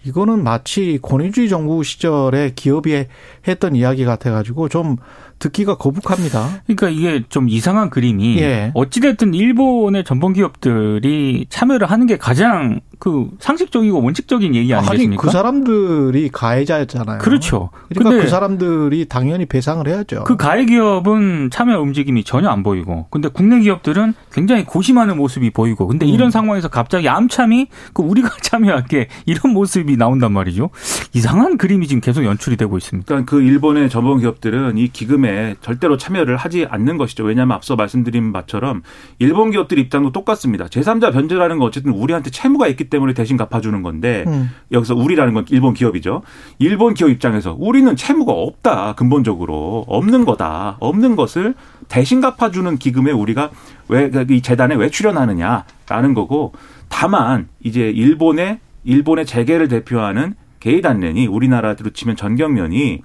이거는 0.06 0.44
마치 0.44 1.00
권위주의 1.02 1.48
정부 1.50 1.82
시절에 1.84 2.52
기업이 2.56 3.06
했던 3.48 3.76
이야기 3.76 4.06
같아가지고 4.06 4.70
좀 4.70 4.98
듣기가 5.40 5.78
거북합니다. 5.78 6.62
그러니까 6.66 6.90
이게 6.90 7.24
좀 7.30 7.50
이상한 7.50 7.90
그림이 7.90 8.38
예. 8.40 8.72
어찌됐든 8.74 9.34
일본의 9.34 10.04
전범 10.06 10.34
기업들이 10.34 11.46
참여를 11.50 11.90
하는 11.92 12.08
게 12.08 12.18
가장 12.18 12.80
그 13.00 13.30
상식적이고 13.40 14.02
원칙적인 14.02 14.56
얘기 14.56 14.74
아니겠습니까? 14.74 15.12
아니, 15.12 15.18
그 15.18 15.30
사람들이 15.30 16.30
가해자였잖아요. 16.30 17.18
그렇죠. 17.20 17.70
그러니까 17.90 18.24
그 18.24 18.30
사람들이 18.30 19.08
당연히 19.10 19.46
배상을 19.46 19.86
해야죠. 19.86 20.24
그 20.24 20.38
가해 20.38 20.66
기업은 20.66 21.50
참여 21.52 21.82
움직임이 21.82 22.24
전혀 22.24 22.48
안 22.48 22.64
보이고, 22.64 23.08
근데 23.10 23.28
국내 23.28 23.60
기업들은 23.60 24.14
굉장히 24.32 24.64
고심하는 24.64 25.18
모습이 25.18 25.50
보이고, 25.50 25.86
근데 25.88 26.06
이런 26.06 26.30
음. 26.30 26.32
상황에서 26.32 26.70
갑자기 26.70 27.10
암참이 27.10 27.68
그 27.94 28.04
우리가 28.04 28.30
참여할게 28.42 29.10
이런 29.26 29.52
모습이 29.52 29.98
나온단 29.98 30.32
말이죠. 30.32 30.70
이상한 31.14 31.58
그림이 31.58 31.88
지금 31.88 32.00
계속 32.00 32.24
연출이 32.24 32.56
되고 32.56 32.78
있습니다. 32.78 33.06
그러니까 33.06 33.33
그 33.34 33.42
일본의 33.42 33.90
전범 33.90 34.20
기업들은 34.20 34.78
이 34.78 34.90
기금에 34.90 35.56
절대로 35.60 35.98
참여를 35.98 36.38
하지 36.38 36.68
않는 36.70 36.98
것이죠. 36.98 37.24
왜냐하면 37.24 37.56
앞서 37.56 37.76
말씀드린 37.76 38.32
바처럼 38.32 38.84
일본 39.18 39.50
기업들 39.50 39.80
입장도 39.80 40.12
똑같습니다. 40.12 40.66
제3자 40.66 41.12
변제라는 41.12 41.58
건 41.58 41.68
어쨌든 41.68 41.94
우리한테 41.94 42.30
채무가 42.30 42.68
있기 42.68 42.92
때문에 42.92 43.14
대신 43.16 43.36
갚아주는 43.36 43.82
건데 43.82 44.24
음. 44.28 44.52
여기서 44.72 44.94
우리라는 44.94 45.34
건 45.34 45.46
일본 45.50 45.74
기업이죠. 45.74 46.22
일본 46.60 46.94
기업 46.94 47.10
입장에서 47.10 47.58
우리는 47.58 47.96
채무가 47.96 48.34
없다 48.34 48.94
근본적으로 48.94 49.84
없는 49.88 50.26
거다 50.26 50.78
없는 50.80 51.16
것을 51.16 51.56
대신 51.88 52.22
갚아주는 52.22 52.78
기금에 52.78 53.12
우리가 53.12 53.50
왜 53.90 54.12
이 54.30 54.42
재단에 54.44 54.76
왜 54.76 54.92
출연하느냐라는 54.92 56.14
거고 56.14 56.54
다만 56.88 57.48
이제 57.64 57.90
일본의 57.90 58.60
일본의 58.84 59.26
재계를 59.26 59.70
대표하는 59.70 60.36
게이단렌이 60.64 61.28
우리나라로 61.28 61.90
치면 61.94 62.16
전경련이 62.16 63.02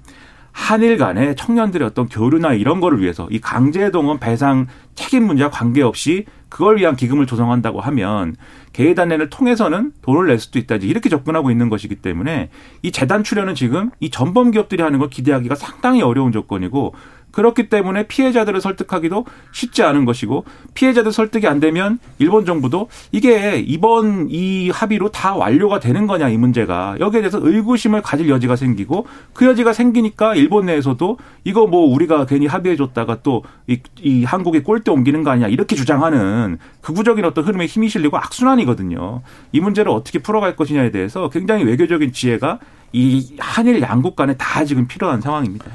한일 0.53 0.97
간의 0.97 1.35
청년들의 1.35 1.85
어떤 1.85 2.07
교류나 2.07 2.53
이런 2.53 2.79
거를 2.79 3.01
위해서 3.01 3.27
이 3.29 3.39
강제동원 3.39 4.19
배상 4.19 4.67
책임 4.95 5.25
문제와 5.25 5.49
관계없이 5.49 6.25
그걸 6.47 6.77
위한 6.77 6.95
기금을 6.95 7.27
조성한다고 7.27 7.81
하면 7.81 8.35
개회단회를 8.73 9.29
통해서는 9.29 9.91
돈을 10.01 10.27
낼 10.27 10.39
수도 10.39 10.57
있다. 10.57 10.75
이렇게 10.75 11.09
접근하고 11.09 11.51
있는 11.51 11.69
것이기 11.69 11.95
때문에 11.95 12.49
이 12.81 12.91
재단 12.91 13.23
출연은 13.23 13.55
지금 13.55 13.91
이 13.99 14.09
전범 14.09 14.51
기업들이 14.51 14.81
하는 14.81 14.97
걸 14.97 15.09
기대하기가 15.09 15.55
상당히 15.55 16.01
어려운 16.01 16.31
조건이고 16.31 16.93
그렇기 17.31 17.69
때문에 17.69 18.07
피해자들을 18.07 18.59
설득하기도 18.61 19.25
쉽지 19.51 19.83
않은 19.83 20.05
것이고 20.05 20.45
피해자들 20.73 21.11
설득이 21.11 21.47
안 21.47 21.59
되면 21.59 21.99
일본 22.17 22.45
정부도 22.45 22.89
이게 23.11 23.63
이번 23.65 24.27
이 24.29 24.69
합의로 24.69 25.11
다 25.11 25.35
완료가 25.35 25.79
되는 25.79 26.07
거냐 26.07 26.29
이 26.29 26.37
문제가 26.37 26.95
여기에 26.99 27.21
대해서 27.21 27.39
의구심을 27.41 28.01
가질 28.01 28.29
여지가 28.29 28.55
생기고 28.55 29.07
그 29.33 29.45
여지가 29.45 29.73
생기니까 29.73 30.35
일본 30.35 30.65
내에서도 30.65 31.17
이거 31.43 31.67
뭐 31.67 31.93
우리가 31.93 32.25
괜히 32.25 32.47
합의해 32.47 32.75
줬다가 32.75 33.21
또이 33.21 33.81
이 34.01 34.23
한국에 34.23 34.61
꼴대 34.61 34.91
옮기는 34.91 35.23
거 35.23 35.31
아니냐 35.31 35.47
이렇게 35.47 35.75
주장하는 35.75 36.57
극우적인 36.81 37.25
어떤 37.25 37.43
흐름에 37.43 37.65
힘이 37.65 37.89
실리고 37.89 38.17
악순환이거든요. 38.17 39.21
이 39.51 39.59
문제를 39.59 39.91
어떻게 39.91 40.19
풀어갈 40.19 40.55
것이냐에 40.55 40.91
대해서 40.91 41.29
굉장히 41.29 41.63
외교적인 41.63 42.11
지혜가 42.11 42.59
이 42.91 43.35
한일 43.37 43.81
양국 43.81 44.15
간에 44.15 44.35
다 44.37 44.65
지금 44.65 44.87
필요한 44.87 45.21
상황입니다. 45.21 45.65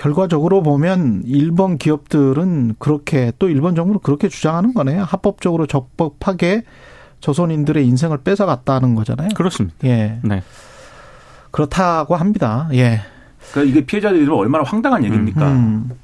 결과적으로 0.00 0.62
보면 0.62 1.24
일본 1.26 1.76
기업들은 1.76 2.76
그렇게 2.78 3.32
또 3.38 3.50
일본 3.50 3.74
정부는 3.74 4.00
그렇게 4.02 4.30
주장하는 4.30 4.72
거네요. 4.72 5.04
합법적으로 5.04 5.66
적법하게 5.66 6.62
조선인들의 7.20 7.86
인생을 7.86 8.18
뺏어갔다는 8.24 8.94
거잖아요. 8.94 9.28
그렇습니다. 9.34 9.76
예. 9.84 10.18
네. 10.22 10.42
그렇다고 11.50 12.16
합니다. 12.16 12.70
예. 12.72 13.02
그러니까 13.50 13.70
이게 13.70 13.84
피해자들이 13.84 14.26
얼마나 14.30 14.64
황당한 14.64 15.04
얘기입니까? 15.04 15.46
음, 15.46 15.90
음. 15.90 15.98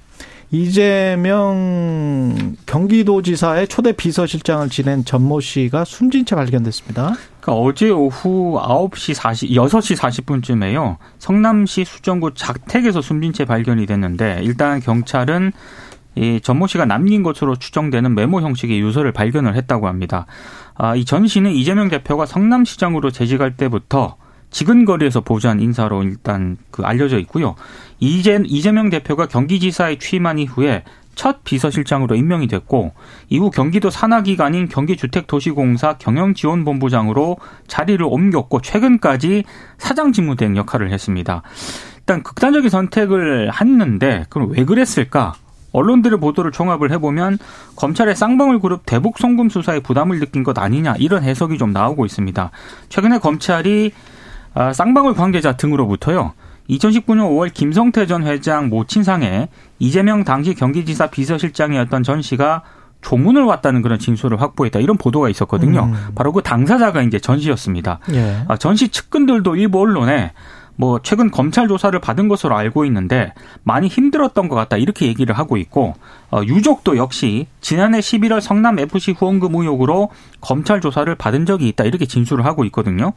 이재명 0.50 2.55
경기도지사의 2.67 3.69
초대 3.69 3.93
비서실장을 3.93 4.69
지낸 4.69 5.07
전모 5.07 5.41
씨가 5.41 5.87
숨진 5.87 6.26
채 6.26 6.37
발견됐습니다. 6.37 7.15
그러니까 7.47 7.53
어제 7.53 7.91
오후 7.91 8.61
9시 8.61 9.15
40, 9.15 9.50
6시 9.50 9.97
40분쯤에요. 9.97 10.97
성남시 11.21 11.85
수정구 11.85 12.35
작택에서 12.35 13.00
숨진 13.00 13.33
채 13.33 13.45
발견이 13.45 13.87
됐는데 13.87 14.41
일단 14.43 14.81
경찰은 14.81 15.53
이 16.17 16.41
전모 16.43 16.67
씨가 16.67 16.87
남긴 16.87 17.23
것으로 17.23 17.55
추정되는 17.55 18.17
메모 18.17 18.41
형식의 18.41 18.81
유서를 18.81 19.12
발견을 19.12 19.55
했다고 19.55 19.87
합니다. 19.87 20.26
아, 20.75 20.97
이 20.97 21.05
전 21.05 21.29
씨는 21.29 21.53
이재명 21.53 21.88
대표가 21.88 22.26
성남시장으로 22.26 23.12
재직할 23.12 23.57
때부터 23.57 24.17
지근거리에서 24.50 25.21
보좌한 25.21 25.61
인사로 25.61 26.03
일단 26.03 26.57
그 26.73 26.83
알려져 26.83 27.19
있고요. 27.21 27.55
이재, 28.00 28.41
이재명 28.47 28.91
대표가 28.91 29.26
경기지사에 29.26 29.99
취임한 29.99 30.38
이후에 30.41 30.83
첫 31.17 31.43
비서실장으로 31.43 32.15
임명이 32.15 32.47
됐고 32.47 32.93
이후 33.29 33.51
경기도 33.51 33.91
산하기관인 33.91 34.69
경기주택도시공사 34.69 35.95
경영지원본부장으로 35.99 37.39
자리를 37.67 38.05
옮겼고 38.05 38.61
최근까지 38.61 39.43
사장 39.79 40.13
직무 40.13 40.37
등 40.37 40.57
역할을 40.57 40.93
했습니다. 40.93 41.43
일단 41.99 42.23
극단적인 42.23 42.71
선택을 42.71 43.51
했는데 43.61 44.27
그럼 44.29 44.53
왜 44.53 44.65
그랬을까? 44.65 45.35
언론들의 45.73 46.21
보도를 46.21 46.53
종합을 46.53 46.91
해보면 46.93 47.39
검찰의 47.77 48.15
쌍방울 48.15 48.61
그룹 48.61 48.87
대북 48.87 49.19
송금 49.19 49.49
수사에 49.49 49.81
부담을 49.81 50.21
느낀 50.21 50.43
것 50.43 50.59
아니냐 50.59 50.95
이런 50.99 51.23
해석이 51.23 51.59
좀 51.59 51.73
나오고 51.73 52.07
있습니다. 52.07 52.51
최근에 52.89 53.19
검찰이 53.19 53.93
아, 54.55 54.73
쌍방울 54.73 55.15
관계자 55.15 55.57
등으로부터요. 55.57 56.33
2019년 56.71 57.29
5월 57.31 57.53
김성태 57.53 58.07
전 58.07 58.27
회장 58.27 58.69
모친상에 58.69 59.49
이재명 59.79 60.25
당시 60.25 60.55
경기지사 60.55 61.09
비서실장이었던 61.09 62.03
전 62.03 62.23
씨가 62.23 62.63
조문을 63.03 63.45
왔다는 63.45 63.83
그런 63.83 63.99
진술을 63.99 64.41
확보했다 64.41 64.81
이런 64.81 64.97
보도가 64.97 65.29
있었거든요. 65.29 65.85
음. 65.85 65.95
바로 66.15 66.33
그 66.33 66.43
당사자가 66.43 67.03
이제 67.03 67.21
전 67.21 67.39
씨였습니다. 67.39 68.01
예. 68.13 68.45
아, 68.49 68.57
전씨 68.57 68.89
측근들도 68.89 69.55
일부 69.57 69.81
언론에 69.81 70.33
뭐 70.76 71.00
최근 71.02 71.30
검찰 71.30 71.68
조사를 71.68 71.99
받은 71.99 72.28
것으로 72.28 72.56
알고 72.56 72.85
있는데 72.85 73.33
많이 73.62 73.88
힘들었던 73.88 74.49
것 74.49 74.54
같다 74.54 74.76
이렇게 74.76 75.06
얘기를 75.06 75.37
하고 75.37 75.56
있고 75.56 75.95
어, 76.30 76.42
유족도 76.45 76.97
역시 76.97 77.47
지난해 77.61 77.99
11월 77.99 78.40
성남 78.40 78.78
FC 78.78 79.12
후원금 79.12 79.54
의혹으로 79.54 80.11
검찰 80.40 80.80
조사를 80.80 81.12
받은 81.14 81.47
적이 81.47 81.68
있다 81.68 81.85
이렇게 81.85 82.06
진술을 82.06 82.45
하고 82.45 82.64
있거든요. 82.66 83.12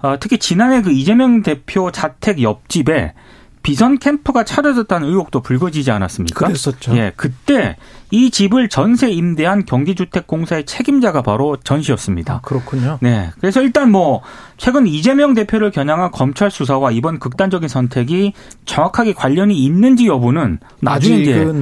어, 0.00 0.16
특히 0.18 0.38
지난해 0.38 0.82
그 0.82 0.90
이재명 0.90 1.42
대표 1.42 1.90
자택 1.90 2.42
옆집에 2.42 3.14
비선 3.66 3.98
캠프가 3.98 4.44
차려졌다는 4.44 5.08
의혹도 5.08 5.40
불거지지 5.40 5.90
않았습니까? 5.90 6.46
그랬었죠. 6.46 6.96
예, 6.96 7.12
그때 7.16 7.76
이 8.12 8.30
집을 8.30 8.68
전세 8.68 9.10
임대한 9.10 9.64
경기주택공사의 9.64 10.66
책임자가 10.66 11.22
바로 11.22 11.56
전 11.56 11.82
씨였습니다. 11.82 12.34
아, 12.34 12.40
그렇군요. 12.42 12.98
네. 13.00 13.32
그래서 13.40 13.62
일단 13.62 13.90
뭐 13.90 14.22
최근 14.56 14.86
이재명 14.86 15.34
대표를 15.34 15.72
겨냥한 15.72 16.12
검찰 16.12 16.48
수사와 16.48 16.92
이번 16.92 17.18
극단적인 17.18 17.68
선택이 17.68 18.34
정확하게 18.66 19.14
관련이 19.14 19.58
있는지 19.58 20.06
여부는 20.06 20.60
나중에 20.80 21.16
이제 21.16 21.52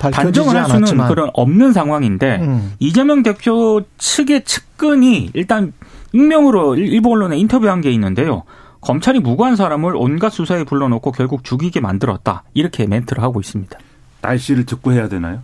단정을 0.00 0.56
할 0.56 0.64
수는 0.64 0.76
않았지만. 0.78 1.08
그런 1.10 1.30
없는 1.32 1.72
상황인데 1.72 2.40
음. 2.40 2.72
이재명 2.80 3.22
대표 3.22 3.82
측의 3.98 4.42
측근이 4.46 5.30
일단 5.34 5.72
익명으로 6.12 6.74
일본 6.74 7.12
언론에 7.12 7.38
인터뷰한 7.38 7.82
게 7.82 7.92
있는데요. 7.92 8.42
검찰이 8.82 9.20
무고한 9.20 9.56
사람을 9.56 9.94
온갖 9.96 10.30
수사에 10.30 10.64
불러놓고 10.64 11.12
결국 11.12 11.44
죽이게 11.44 11.80
만들었다. 11.80 12.42
이렇게 12.52 12.86
멘트를 12.86 13.22
하고 13.22 13.40
있습니다. 13.40 13.78
날씨를 14.20 14.66
듣고 14.66 14.92
해야 14.92 15.08
되나요? 15.08 15.40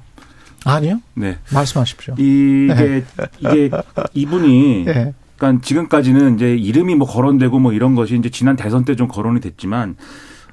아니요. 0.64 1.00
네. 1.14 1.38
말씀하십시오. 1.52 2.14
이게 2.18 2.74
네. 2.74 3.04
이게 3.38 3.70
이분이 4.12 4.84
네. 4.86 5.14
그러니까 5.36 5.62
지금까지는 5.64 6.34
이제 6.34 6.54
이름이 6.56 6.96
뭐 6.96 7.06
거론되고 7.06 7.58
뭐 7.60 7.72
이런 7.72 7.94
것이 7.94 8.16
이제 8.16 8.28
지난 8.28 8.56
대선 8.56 8.84
때 8.84 8.96
좀 8.96 9.06
거론이 9.08 9.40
됐지만 9.40 9.96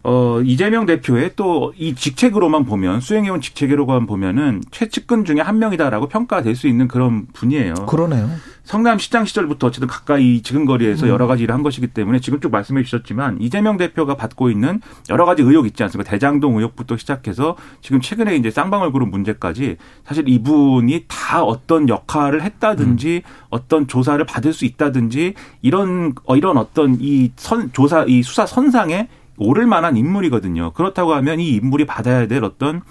어, 0.06 0.40
이재명 0.42 0.86
대표의 0.86 1.32
또 1.36 1.74
이 1.78 1.96
직책으로만 1.96 2.66
보면 2.66 3.02
수행해온 3.02 3.42
직책으로만 3.42 4.06
보면은 4.06 4.62
최측근 4.72 5.26
중에 5.26 5.42
한 5.42 5.60
명이다라고 5.60 6.08
평가될 6.08 6.56
수 6.56 6.68
있는 6.68 6.88
그런 6.88 7.28
분이에요. 7.34 7.74
그러네요. 7.88 8.30
성남시장 8.64 9.26
시절부터 9.26 9.68
어쨌든 9.68 9.88
가까이 9.88 10.42
지근거리에서 10.42 11.06
음. 11.06 11.10
여러 11.10 11.28
가지 11.28 11.44
일을 11.44 11.54
한 11.54 11.62
것이기 11.64 11.88
때문에 11.88 12.20
지금 12.20 12.40
쭉 12.40 12.52
말씀해 12.52 12.84
주셨지만 12.84 13.38
이재명 13.42 13.78
대표가 13.78 14.16
받고 14.16 14.50
있는 14.50 14.82
여러 15.10 15.26
가지 15.26 15.42
의혹 15.44 15.68
있지 15.68 15.84
않습니까? 15.84 16.10
대장동 16.10 16.56
의혹부터 16.58 16.98
시작해서 16.98 17.56
지금 17.82 18.02
최근에 18.02 18.36
이제 18.36 18.50
쌍방울 18.50 18.92
그룹 18.92 19.10
문제까지 19.10 19.78
사실 20.06 20.28
이분이 20.28 21.06
다 21.08 21.44
어떤 21.44 21.90
역할을 21.90 22.42
했다든지 22.44 23.22
음. 23.26 23.30
어떤 23.50 23.88
조사를 23.88 24.24
받을 24.26 24.54
수 24.54 24.66
있다든지 24.66 25.34
이런 25.62 26.14
어, 26.26 26.36
이런 26.36 26.58
어떤 26.58 26.98
이 27.00 27.32
선 27.36 27.72
조사 27.74 28.04
이 28.08 28.24
수사 28.24 28.46
선상에 28.46 29.08
오를 29.38 29.66
만한 29.66 29.98
인물이거든요. 29.98 30.72
그렇다고 30.74 31.14
하면 31.16 31.40
이 31.40 31.50
인물이 31.50 31.86
받아야 31.86 32.28
될 32.28 32.44
어떤 32.44 32.82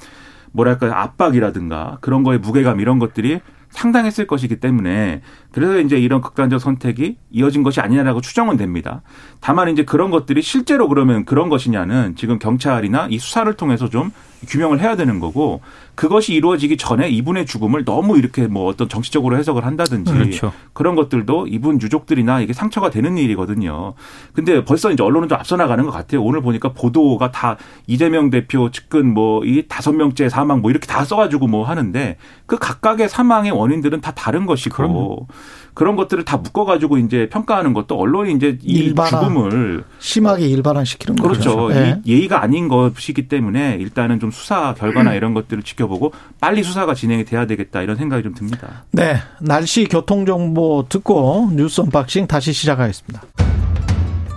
뭐랄까 0.52 1.02
압박이라든가 1.02 1.98
그런 2.00 2.22
거에 2.22 2.38
무게감 2.38 2.80
이런 2.80 2.98
것들이 2.98 3.40
상당했을 3.70 4.28
것이기 4.28 4.60
때문에 4.60 5.20
그래서 5.50 5.80
이제 5.80 5.98
이런 5.98 6.20
극단적 6.20 6.60
선택이 6.60 7.16
이어진 7.32 7.64
것이 7.64 7.80
아니냐라고 7.80 8.20
추정은 8.20 8.56
됩니다. 8.56 9.02
다만 9.40 9.68
이제 9.68 9.84
그런 9.84 10.10
것들이 10.10 10.42
실제로 10.42 10.88
그러면 10.88 11.24
그런 11.24 11.48
것이냐는 11.48 12.14
지금 12.14 12.38
경찰이나 12.38 13.08
이 13.10 13.18
수사를 13.18 13.52
통해서 13.54 13.88
좀 13.88 14.12
규명을 14.46 14.80
해야 14.80 14.94
되는 14.94 15.18
거고 15.18 15.60
그것이 15.94 16.34
이루어지기 16.34 16.76
전에 16.76 17.08
이분의 17.08 17.46
죽음을 17.46 17.84
너무 17.84 18.18
이렇게 18.18 18.46
뭐 18.46 18.66
어떤 18.66 18.88
정치적으로 18.88 19.36
해석을 19.36 19.64
한다든지 19.64 20.12
그렇죠. 20.12 20.52
그런 20.72 20.96
것들도 20.96 21.46
이분 21.46 21.80
유족들이나 21.80 22.40
이게 22.40 22.52
상처가 22.52 22.90
되는 22.90 23.16
일이거든요. 23.16 23.94
근데 24.32 24.64
벌써 24.64 24.90
이제 24.90 25.02
언론은 25.02 25.28
좀 25.28 25.38
앞서 25.38 25.56
나가는 25.56 25.84
것 25.84 25.92
같아요. 25.92 26.22
오늘 26.22 26.40
보니까 26.40 26.72
보도가 26.72 27.30
다 27.30 27.56
이재명 27.86 28.30
대표 28.30 28.70
측근 28.70 29.14
뭐 29.14 29.44
이 29.44 29.64
다섯 29.68 29.92
명째 29.92 30.28
사망 30.28 30.60
뭐 30.60 30.70
이렇게 30.70 30.86
다 30.86 31.04
써가지고 31.04 31.46
뭐 31.46 31.64
하는데 31.64 32.16
그 32.46 32.58
각각의 32.58 33.08
사망의 33.08 33.52
원인들은 33.52 34.00
다 34.00 34.12
다른 34.12 34.46
것이고 34.46 34.74
그럼요. 34.74 35.26
그런 35.74 35.96
것들을 35.96 36.24
다 36.24 36.36
묶어가지고 36.36 36.98
이제 36.98 37.28
평가하는 37.28 37.74
것도 37.74 37.98
언론이 37.98 38.32
이제 38.34 38.58
이 38.62 38.74
일반화, 38.74 39.10
죽음을 39.10 39.84
심하게 39.98 40.46
일반화시키는 40.46 41.16
거죠. 41.16 41.28
그렇죠. 41.28 41.68
네. 41.68 42.00
예의가 42.06 42.42
아닌 42.42 42.68
것이기 42.68 43.26
때문에 43.28 43.76
일단은 43.80 44.20
좀 44.20 44.30
수사 44.30 44.74
결과나 44.74 45.10
음. 45.10 45.16
이런 45.16 45.34
것들을 45.34 45.64
지켜보고 45.64 46.12
빨리 46.40 46.62
수사가 46.62 46.94
진행이 46.94 47.24
돼야 47.24 47.46
되겠다 47.46 47.82
이런 47.82 47.96
생각이 47.96 48.22
좀 48.22 48.34
듭니다. 48.34 48.84
네, 48.92 49.16
날씨 49.40 49.86
교통 49.86 50.24
정보 50.24 50.86
듣고 50.88 51.50
뉴스 51.52 51.80
언박싱 51.80 52.28
다시 52.28 52.52
시작하겠습니다. 52.52 53.22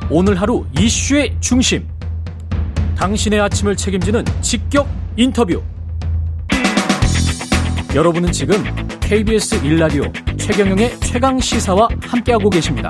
오늘 0.09 0.41
하루 0.41 0.65
이슈의 0.77 1.35
중심. 1.39 1.85
당신의 2.95 3.39
아침을 3.41 3.75
책임지는 3.75 4.25
직격 4.41 4.87
인터뷰. 5.15 5.61
여러분은 7.93 8.31
지금 8.31 8.63
KBS 9.07 9.63
일라디오 9.63 10.03
최경영의 10.35 10.99
최강 10.99 11.39
시사와 11.39 11.87
함께하고 12.01 12.49
계십니다. 12.49 12.89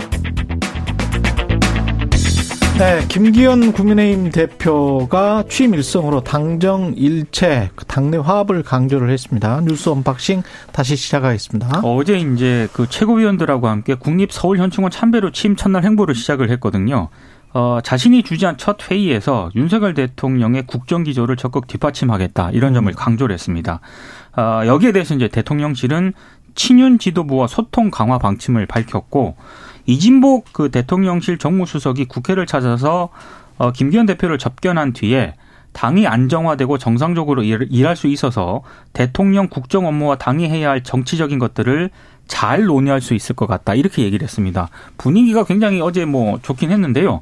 네, 2.80 3.06
김기현 3.08 3.72
국민의힘 3.72 4.32
대표가 4.32 5.44
취임 5.48 5.76
일성으로 5.76 6.24
당정 6.24 6.96
일체 6.98 7.70
그 7.76 7.86
당내 7.86 8.18
화합을 8.18 8.64
강조를 8.64 9.12
했습니다. 9.12 9.62
뉴스 9.62 9.90
언박싱 9.90 10.42
다시 10.72 10.96
시작하겠습니다. 10.96 11.82
어제 11.84 12.18
이제 12.18 12.68
그 12.74 12.90
최고위원들하고 12.90 13.68
함께 13.68 13.94
국립 13.94 14.32
서울현충원 14.32 14.90
참배로 14.90 15.32
취임 15.32 15.56
첫날 15.56 15.84
행보를 15.84 16.16
시작을 16.16 16.50
했거든요. 16.50 17.10
어, 17.54 17.80
자신이 17.82 18.24
주재한 18.24 18.58
첫 18.58 18.92
회의에서 18.92 19.50
윤석열 19.56 19.94
대통령의 19.94 20.68
국정 20.68 21.04
기조를 21.04 21.38
적극 21.38 21.68
뒷받침하겠다 21.68 22.52
이런 22.52 22.74
점을 22.74 22.92
음. 22.92 22.96
강조를 22.96 23.34
했습니다. 23.34 23.80
어, 24.38 24.66
여기에 24.66 24.94
대해서 24.94 25.16
이제 25.16 25.28
대통령실은 25.28 26.14
친윤 26.56 27.00
지도부와 27.00 27.48
소통 27.48 27.92
강화 27.92 28.18
방침을 28.18 28.66
밝혔고 28.66 29.36
이진복 29.86 30.54
그 30.54 30.70
대통령실 30.70 31.38
정무수석이 31.38 32.06
국회를 32.06 32.46
찾아서 32.46 33.10
어, 33.58 33.72
김기현 33.72 34.06
대표를 34.06 34.38
접견한 34.38 34.94
뒤에 34.94 35.34
당이 35.74 36.08
안정화되고 36.08 36.78
정상적으로 36.78 37.44
일, 37.44 37.88
할수 37.88 38.08
있어서 38.08 38.62
대통령 38.94 39.48
국정 39.48 39.86
업무와 39.86 40.16
당이 40.16 40.48
해야 40.50 40.70
할 40.70 40.84
정치적인 40.84 41.38
것들을 41.40 41.90
잘 42.28 42.66
논의할 42.66 43.00
수 43.00 43.14
있을 43.14 43.36
것 43.36 43.48
같다. 43.48 43.74
이렇게 43.76 44.04
얘기를 44.04 44.24
했습니다. 44.24 44.70
분위기가 44.98 45.44
굉장히 45.46 45.80
어제 45.80 46.06
뭐 46.06 46.40
좋긴 46.42 46.72
했는데요. 46.72 47.22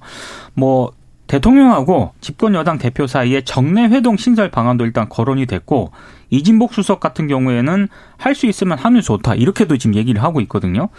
뭐 0.53 0.91
대통령하고 1.27 2.13
집권 2.21 2.53
여당 2.53 2.77
대표 2.77 3.07
사이에 3.07 3.41
정례 3.41 3.85
회동 3.85 4.15
신설 4.15 4.51
방안도 4.51 4.85
일단 4.85 5.09
거론이 5.09 5.45
됐고 5.47 5.91
이진복 6.29 6.73
수석 6.73 6.99
같은 6.99 7.27
경우에는 7.27 7.87
할 8.17 8.35
수 8.35 8.45
있으면 8.47 8.77
하면 8.77 9.01
좋다 9.01 9.35
이렇게도 9.35 9.77
지금 9.77 9.95
얘기를 9.95 10.21
하고 10.21 10.41
있거든요. 10.41 10.89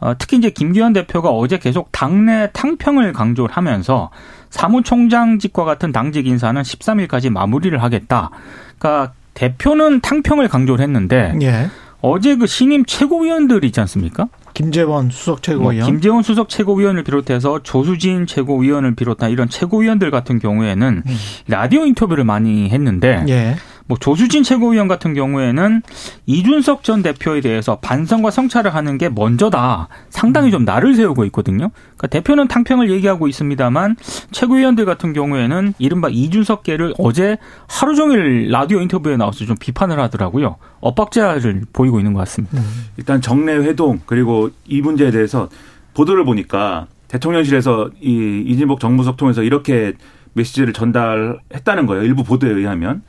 어, 0.00 0.14
특히 0.16 0.36
이제 0.36 0.50
김기현 0.50 0.92
대표가 0.92 1.30
어제 1.30 1.58
계속 1.58 1.90
당내 1.92 2.50
탕평을 2.52 3.12
강조를 3.12 3.54
하면서 3.54 4.10
사무총장직과 4.50 5.64
같은 5.64 5.92
당직 5.92 6.26
인사는 6.26 6.60
13일까지 6.62 7.30
마무리를 7.30 7.82
하겠다. 7.82 8.30
그러니까 8.78 9.12
대표는 9.34 10.00
탕평을 10.00 10.48
강조를 10.48 10.82
했는데 10.84 11.34
예. 11.42 11.68
어제 12.00 12.36
그 12.36 12.46
신임 12.46 12.84
최고위원들 12.84 13.64
있지 13.64 13.80
않습니까? 13.80 14.28
김재원 14.54 15.10
수석 15.10 15.42
최고위원. 15.42 15.76
뭐 15.76 15.86
김재원 15.86 16.22
수석 16.22 16.48
최고위원을 16.48 17.02
비롯해서 17.02 17.62
조수진 17.62 18.26
최고위원을 18.26 18.94
비롯한 18.94 19.30
이런 19.30 19.48
최고위원들 19.48 20.10
같은 20.10 20.38
경우에는 20.38 21.02
음. 21.04 21.16
라디오 21.48 21.84
인터뷰를 21.84 22.24
많이 22.24 22.70
했는데 22.70 23.24
예. 23.28 23.56
뭐 23.86 23.98
조수진 23.98 24.42
최고위원 24.42 24.88
같은 24.88 25.12
경우에는 25.14 25.82
이준석 26.26 26.84
전 26.84 27.02
대표에 27.02 27.40
대해서 27.40 27.78
반성과 27.80 28.30
성찰을 28.30 28.74
하는 28.74 28.96
게 28.96 29.08
먼저다. 29.08 29.88
상당히 30.08 30.50
좀 30.50 30.64
날을 30.64 30.94
세우고 30.94 31.24
있거든요. 31.26 31.70
그러니까 31.96 32.06
대표는 32.06 32.48
탕평을 32.48 32.90
얘기하고 32.90 33.28
있습니다만 33.28 33.96
최고위원들 34.30 34.86
같은 34.86 35.12
경우에는 35.12 35.74
이른바 35.78 36.08
이준석계를 36.08 36.94
어제 36.98 37.36
하루 37.68 37.94
종일 37.94 38.50
라디오 38.50 38.80
인터뷰에 38.80 39.16
나와서 39.16 39.44
좀 39.44 39.56
비판을 39.58 39.98
하더라고요. 40.00 40.56
엇박자를 40.80 41.62
보이고 41.72 41.98
있는 41.98 42.14
것 42.14 42.20
같습니다. 42.20 42.58
음. 42.58 42.86
일단 42.96 43.20
정례 43.20 43.54
회동 43.54 44.00
그리고 44.06 44.50
이 44.66 44.80
문제에 44.80 45.10
대해서 45.10 45.48
보도를 45.92 46.24
보니까 46.24 46.86
대통령실에서 47.08 47.90
이 48.00 48.42
이진복 48.46 48.80
정무석 48.80 49.16
통해서 49.16 49.42
이렇게 49.42 49.92
메시지를 50.32 50.72
전달했다는 50.72 51.86
거예요. 51.86 52.02
일부 52.02 52.24
보도에 52.24 52.50
의하면. 52.50 53.02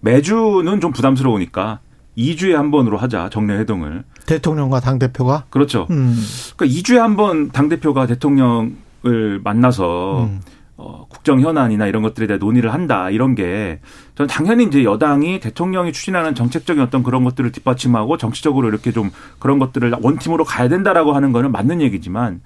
매주는 0.00 0.80
좀 0.80 0.92
부담스러우니까 0.92 1.80
2주에 2.16 2.52
한 2.52 2.70
번으로 2.70 2.96
하자 2.98 3.28
정례 3.30 3.56
회동을 3.58 4.04
대통령과 4.26 4.80
당 4.80 4.98
대표가 4.98 5.44
그렇죠. 5.50 5.86
음. 5.90 6.16
그러니까 6.56 6.78
2주에 6.80 6.96
한 6.96 7.16
번 7.16 7.50
당 7.50 7.68
대표가 7.68 8.06
대통령을 8.06 9.40
만나서 9.42 10.24
음. 10.24 10.40
어, 10.76 11.06
국정 11.08 11.40
현안이나 11.40 11.88
이런 11.88 12.02
것들에 12.02 12.28
대해 12.28 12.38
논의를 12.38 12.72
한다 12.72 13.10
이런 13.10 13.34
게 13.34 13.80
저는 14.14 14.28
당연히 14.28 14.64
이제 14.64 14.84
여당이 14.84 15.40
대통령이 15.40 15.92
추진하는 15.92 16.36
정책적인 16.36 16.80
어떤 16.80 17.02
그런 17.02 17.24
것들을 17.24 17.50
뒷받침하고 17.50 18.16
정치적으로 18.16 18.68
이렇게 18.68 18.92
좀 18.92 19.10
그런 19.40 19.58
것들을 19.58 19.92
원팀으로 20.00 20.44
가야 20.44 20.68
된다라고 20.68 21.14
하는 21.14 21.32
거는 21.32 21.50
맞는 21.50 21.80
얘기지만 21.80 22.40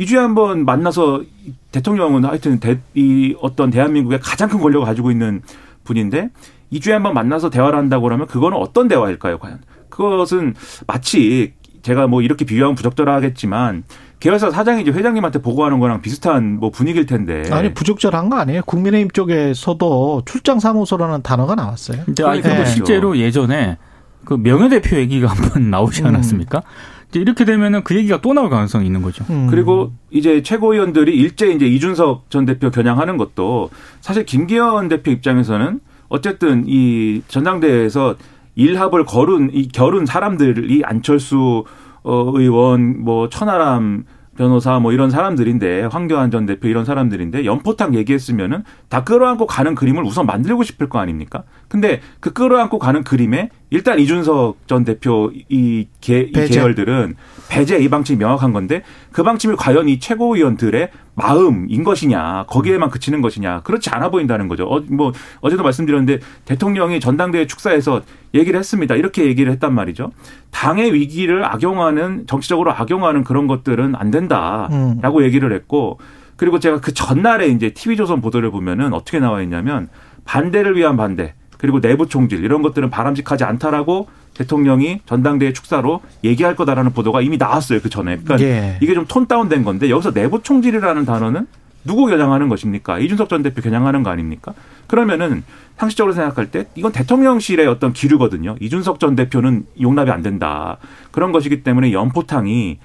2주에 0.00 0.16
한 0.16 0.34
번 0.34 0.64
만나서 0.64 1.22
대통령은 1.70 2.24
하여튼 2.24 2.58
대, 2.58 2.80
이 2.94 3.36
어떤 3.40 3.70
대한민국의 3.70 4.18
가장 4.20 4.48
큰 4.48 4.58
권력을 4.60 4.84
가지고 4.84 5.12
있는 5.12 5.42
분인데 5.84 6.30
2주에 6.72 6.92
한 6.92 7.02
번 7.02 7.14
만나서 7.14 7.50
대화를 7.50 7.78
한다고 7.78 8.02
그러면 8.04 8.26
그거는 8.26 8.58
어떤 8.58 8.88
대화일까요, 8.88 9.38
과연? 9.38 9.60
그것은 9.88 10.54
마치 10.86 11.54
제가 11.82 12.06
뭐 12.08 12.20
이렇게 12.22 12.44
비교하면 12.44 12.74
부적절하겠지만 12.74 13.84
계열사 14.18 14.50
사장이 14.50 14.82
이제 14.82 14.90
회장님한테 14.90 15.40
보고하는 15.40 15.78
거랑 15.78 16.00
비슷한 16.02 16.58
뭐 16.58 16.70
분위기일 16.70 17.06
텐데. 17.06 17.44
아니 17.52 17.72
부적절한 17.74 18.28
거 18.30 18.36
아니에요. 18.38 18.62
국민의힘 18.66 19.10
쪽에서도 19.10 20.22
출장 20.26 20.58
사무소라는 20.58 21.22
단어가 21.22 21.54
나왔어요. 21.54 22.02
근데 22.06 22.24
아니 22.24 22.40
그리고 22.42 22.58
네. 22.58 22.66
실제로 22.66 23.16
예전에 23.18 23.78
그 24.24 24.34
명예 24.34 24.68
대표 24.68 24.96
얘기가 24.96 25.28
한 25.28 25.50
번 25.50 25.70
나오지 25.70 26.02
음. 26.02 26.06
않았습니까? 26.08 26.58
음. 26.58 27.06
이제 27.10 27.20
이렇게 27.20 27.44
되면은 27.44 27.84
그 27.84 27.94
얘기가 27.94 28.20
또 28.20 28.32
나올 28.32 28.50
가능성이 28.50 28.86
있는 28.86 29.00
거죠. 29.02 29.24
음. 29.30 29.46
그리고 29.48 29.92
이제 30.10 30.42
최고위원들이 30.42 31.14
일제 31.16 31.48
이제 31.52 31.66
이준석 31.66 32.30
전 32.30 32.46
대표 32.46 32.70
겨냥하는 32.70 33.16
것도 33.18 33.70
사실 34.00 34.24
김기현 34.26 34.88
대표 34.88 35.12
입장에서는 35.12 35.78
어쨌든 36.08 36.64
이 36.66 37.22
전당대회에서 37.28 38.16
일합을 38.54 39.04
거른 39.04 39.50
이 39.52 39.68
결은 39.68 40.06
사람들이 40.06 40.82
안철수 40.84 41.64
어 42.02 42.32
의원 42.34 43.02
뭐 43.02 43.28
천하람 43.28 44.04
변호사 44.36 44.78
뭐 44.78 44.92
이런 44.92 45.10
사람들인데 45.10 45.84
황교안 45.84 46.30
전 46.30 46.46
대표 46.46 46.68
이런 46.68 46.84
사람들인데 46.84 47.44
연포탕 47.44 47.94
얘기했으면은 47.94 48.64
다 48.88 49.02
끌어안고 49.02 49.46
가는 49.46 49.74
그림을 49.74 50.04
우선 50.04 50.26
만들고 50.26 50.62
싶을 50.62 50.88
거 50.88 50.98
아닙니까? 50.98 51.44
근데 51.68 52.00
그 52.20 52.32
끌어안고 52.32 52.78
가는 52.78 53.02
그림에 53.02 53.50
일단 53.70 53.98
이준석 53.98 54.68
전 54.68 54.84
대표 54.84 55.32
이, 55.48 55.88
계, 56.00 56.20
이 56.20 56.32
계열들은 56.32 57.16
배제 57.48 57.78
이 57.78 57.88
방침이 57.88 58.18
명확한 58.18 58.52
건데 58.52 58.82
그 59.10 59.22
방침이 59.22 59.56
과연 59.56 59.88
이 59.88 59.98
최고위원들의 59.98 60.90
마음인 61.14 61.82
것이냐 61.82 62.44
거기에만 62.48 62.90
그치는 62.90 63.22
것이냐 63.22 63.62
그렇지 63.62 63.90
않아 63.90 64.10
보인다는 64.10 64.48
거죠. 64.48 64.66
어, 64.66 64.82
뭐 64.88 65.12
어제도 65.40 65.62
말씀드렸는데 65.62 66.20
대통령이 66.44 67.00
전당대회 67.00 67.46
축사에서 67.46 68.02
얘기를 68.34 68.58
했습니다. 68.58 68.94
이렇게 68.94 69.24
얘기를 69.24 69.50
했단 69.52 69.74
말이죠. 69.74 70.12
당의 70.50 70.92
위기를 70.94 71.44
악용하는 71.44 72.26
정치적으로 72.26 72.72
악용하는 72.72 73.24
그런 73.24 73.46
것들은 73.46 73.94
안 73.96 74.10
된다라고 74.10 75.18
음. 75.18 75.24
얘기를 75.24 75.52
했고 75.52 75.98
그리고 76.36 76.60
제가 76.60 76.80
그 76.80 76.92
전날에 76.92 77.48
이제 77.48 77.70
TV조선 77.70 78.20
보도를 78.20 78.50
보면은 78.50 78.92
어떻게 78.92 79.18
나와 79.18 79.42
있냐면 79.42 79.88
반대를 80.24 80.76
위한 80.76 80.96
반대 80.96 81.34
그리고 81.58 81.80
내부 81.80 82.08
총질 82.08 82.44
이런 82.44 82.62
것들은 82.62 82.90
바람직하지 82.90 83.44
않다라고 83.44 84.08
대통령이 84.34 85.00
전당대회 85.06 85.52
축사로 85.52 86.02
얘기할 86.22 86.56
거다라는 86.56 86.92
보도가 86.92 87.22
이미 87.22 87.36
나왔어요 87.38 87.80
그 87.80 87.88
전에. 87.88 88.18
그러니까 88.18 88.46
예. 88.46 88.78
이게 88.82 88.94
좀 88.94 89.06
톤 89.08 89.26
다운된 89.26 89.64
건데 89.64 89.88
여기서 89.88 90.12
내부 90.12 90.42
총질이라는 90.42 91.04
단어는 91.04 91.46
누구 91.84 92.06
겨냥하는 92.06 92.48
것입니까? 92.48 92.98
이준석 92.98 93.28
전 93.28 93.42
대표 93.42 93.62
겨냥하는 93.62 94.02
거 94.02 94.10
아닙니까? 94.10 94.52
그러면은 94.88 95.44
상식적으로 95.76 96.12
생각할 96.12 96.50
때 96.50 96.66
이건 96.74 96.92
대통령실의 96.92 97.66
어떤 97.66 97.92
기류거든요. 97.92 98.56
이준석 98.60 98.98
전 98.98 99.14
대표는 99.14 99.64
용납이 99.80 100.10
안 100.10 100.22
된다. 100.22 100.78
그런 101.12 101.32
것이기 101.32 101.62
때문에 101.62 101.92
연포탕이 101.92 102.78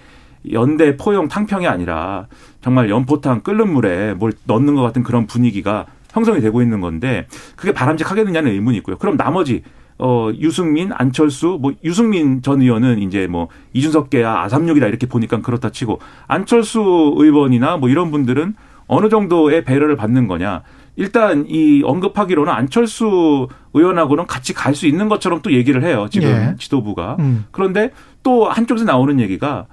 연대 0.52 0.98
포용 0.98 1.28
탕평이 1.28 1.68
아니라 1.68 2.28
정말 2.62 2.90
연포탕 2.90 3.42
끓는 3.42 3.72
물에 3.74 4.14
뭘 4.14 4.34
넣는 4.46 4.76
것 4.76 4.82
같은 4.84 5.04
그런 5.04 5.26
분위기가 5.28 5.86
형성이 6.12 6.42
되고 6.42 6.62
있는 6.62 6.82
건데 6.82 7.28
그게 7.56 7.72
바람직하겠느냐는 7.74 8.52
의문이 8.52 8.78
있고요. 8.78 8.98
그럼 8.98 9.18
나머지 9.18 9.64
어 9.98 10.32
유승민, 10.40 10.92
안철수, 10.94 11.60
뭐 11.62 11.74
유승민 11.84 12.42
전 12.42 12.62
의원은 12.62 13.00
이제 13.04 13.28
뭐 13.28 13.50
이준석계야 13.74 14.42
아삼육이다 14.44 14.88
이렇게 14.88 15.06
보니까 15.08 15.42
그렇다 15.42 15.70
치고 15.70 16.00
안철수 16.28 17.14
의원이나 17.18 17.78
뭐 17.78 17.88
이런 17.90 18.12
분들은 18.12 18.56
어느 18.88 19.10
정도의 19.10 19.64
배려를 19.64 19.96
받는 19.96 20.28
거냐. 20.28 20.64
일단 20.98 21.46
이 21.48 21.82
언급하기로는 21.84 22.52
안철수 22.52 23.48
의원하고는 23.74 24.28
같이 24.28 24.54
갈 24.54 24.76
수 24.76 24.88
있는 24.88 25.08
것처럼 25.08 25.42
또 25.42 25.54
얘기를 25.54 25.84
해요. 25.84 26.08
지금 26.12 26.28
예. 26.28 26.56
지도부가. 26.58 27.16
음. 27.20 27.46
그런데 27.52 27.92
또 28.24 28.50
한쪽에서 28.50 28.86
나오는 28.86 29.20
얘기가 29.20 29.68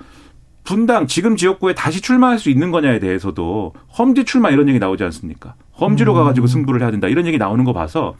분당 0.68 1.06
지금 1.06 1.34
지역구에 1.34 1.74
다시 1.74 2.02
출마할 2.02 2.38
수 2.38 2.50
있는 2.50 2.70
거냐에 2.70 2.98
대해서도 2.98 3.72
험지 3.98 4.24
출마 4.24 4.50
이런 4.50 4.68
얘기 4.68 4.78
나오지 4.78 5.02
않습니까? 5.02 5.54
험지로 5.80 6.12
음. 6.12 6.16
가가지고 6.16 6.46
승부를 6.46 6.82
해야 6.82 6.90
된다 6.90 7.08
이런 7.08 7.26
얘기 7.26 7.38
나오는 7.38 7.64
거 7.64 7.72
봐서 7.72 8.16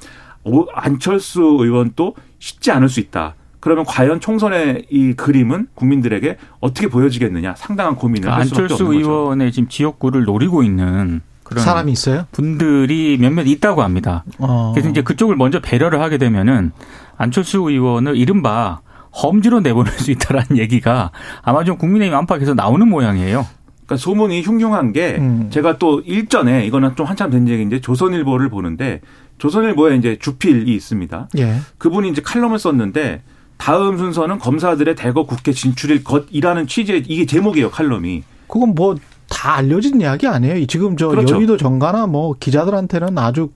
안철수 0.73 1.43
의원도 1.43 2.15
쉽지 2.39 2.71
않을 2.71 2.89
수 2.89 3.01
있다. 3.01 3.35
그러면 3.61 3.85
과연 3.85 4.21
총선의 4.21 4.87
이 4.89 5.13
그림은 5.13 5.67
국민들에게 5.75 6.39
어떻게 6.61 6.89
보여지겠느냐 6.89 7.55
상당한 7.55 7.97
고민을 7.97 8.23
그러니까 8.23 8.41
할 8.41 8.47
수밖에 8.47 8.63
안철수 8.63 8.85
없는 8.85 8.97
거죠. 9.03 9.11
의원의 9.11 9.53
지금 9.53 9.69
지역구를 9.69 10.25
노리고 10.25 10.63
있는 10.63 11.21
그런 11.43 11.63
사람이 11.63 11.93
있어요? 11.93 12.25
분들이 12.33 13.19
몇몇 13.21 13.43
있다고 13.43 13.83
합니다. 13.83 14.25
어. 14.39 14.73
그래서 14.75 14.89
이제 14.89 15.03
그쪽을 15.03 15.37
먼저 15.37 15.61
배려를 15.61 16.01
하게 16.01 16.17
되면은 16.17 16.73
안철수 17.19 17.59
의원을 17.59 18.17
이른바 18.17 18.81
험지로 19.13 19.61
내보낼 19.61 19.93
수 19.95 20.11
있다라는 20.11 20.57
얘기가 20.59 21.11
아마 21.43 21.65
좀 21.65 21.77
국민의힘 21.79 22.17
안팎에서 22.17 22.55
나오는 22.55 22.89
모양이에요. 22.89 23.47
그러니까 23.87 23.97
소문이 23.97 24.43
흉흉한 24.43 24.93
게 24.93 25.17
음. 25.19 25.49
제가 25.51 25.79
또 25.79 26.01
일전에 26.01 26.67
이거는 26.67 26.95
좀 26.97 27.07
한참 27.07 27.31
된 27.31 27.49
얘기인데 27.49 27.81
조선일보를 27.81 28.51
보는데 28.51 29.01
조선일보에 29.39 29.97
이제 29.97 30.19
주필이 30.21 30.75
있습니다. 30.75 31.29
예. 31.39 31.57
그분이 31.79 32.11
이제 32.11 32.21
칼럼을 32.21 32.59
썼는데 32.59 33.23
다음 33.57 33.97
순서는 33.97 34.39
검사들의 34.39 34.95
대거 34.95 35.25
국회 35.25 35.53
진출일 35.53 36.05
것이라는 36.05 36.67
취지의 36.67 37.05
이게 37.09 37.25
제목이에요 37.27 37.71
칼럼이. 37.71 38.25
그건 38.47 38.75
뭐 38.75 38.97
다 39.29 39.57
알려진 39.57 40.01
이야기 40.01 40.27
아니에요. 40.27 40.67
지금 40.67 40.97
저 40.97 41.09
그렇죠. 41.09 41.37
여의도 41.37 41.57
정가나 41.57 42.07
뭐 42.07 42.35
기자들한테는 42.39 43.17
아주 43.19 43.51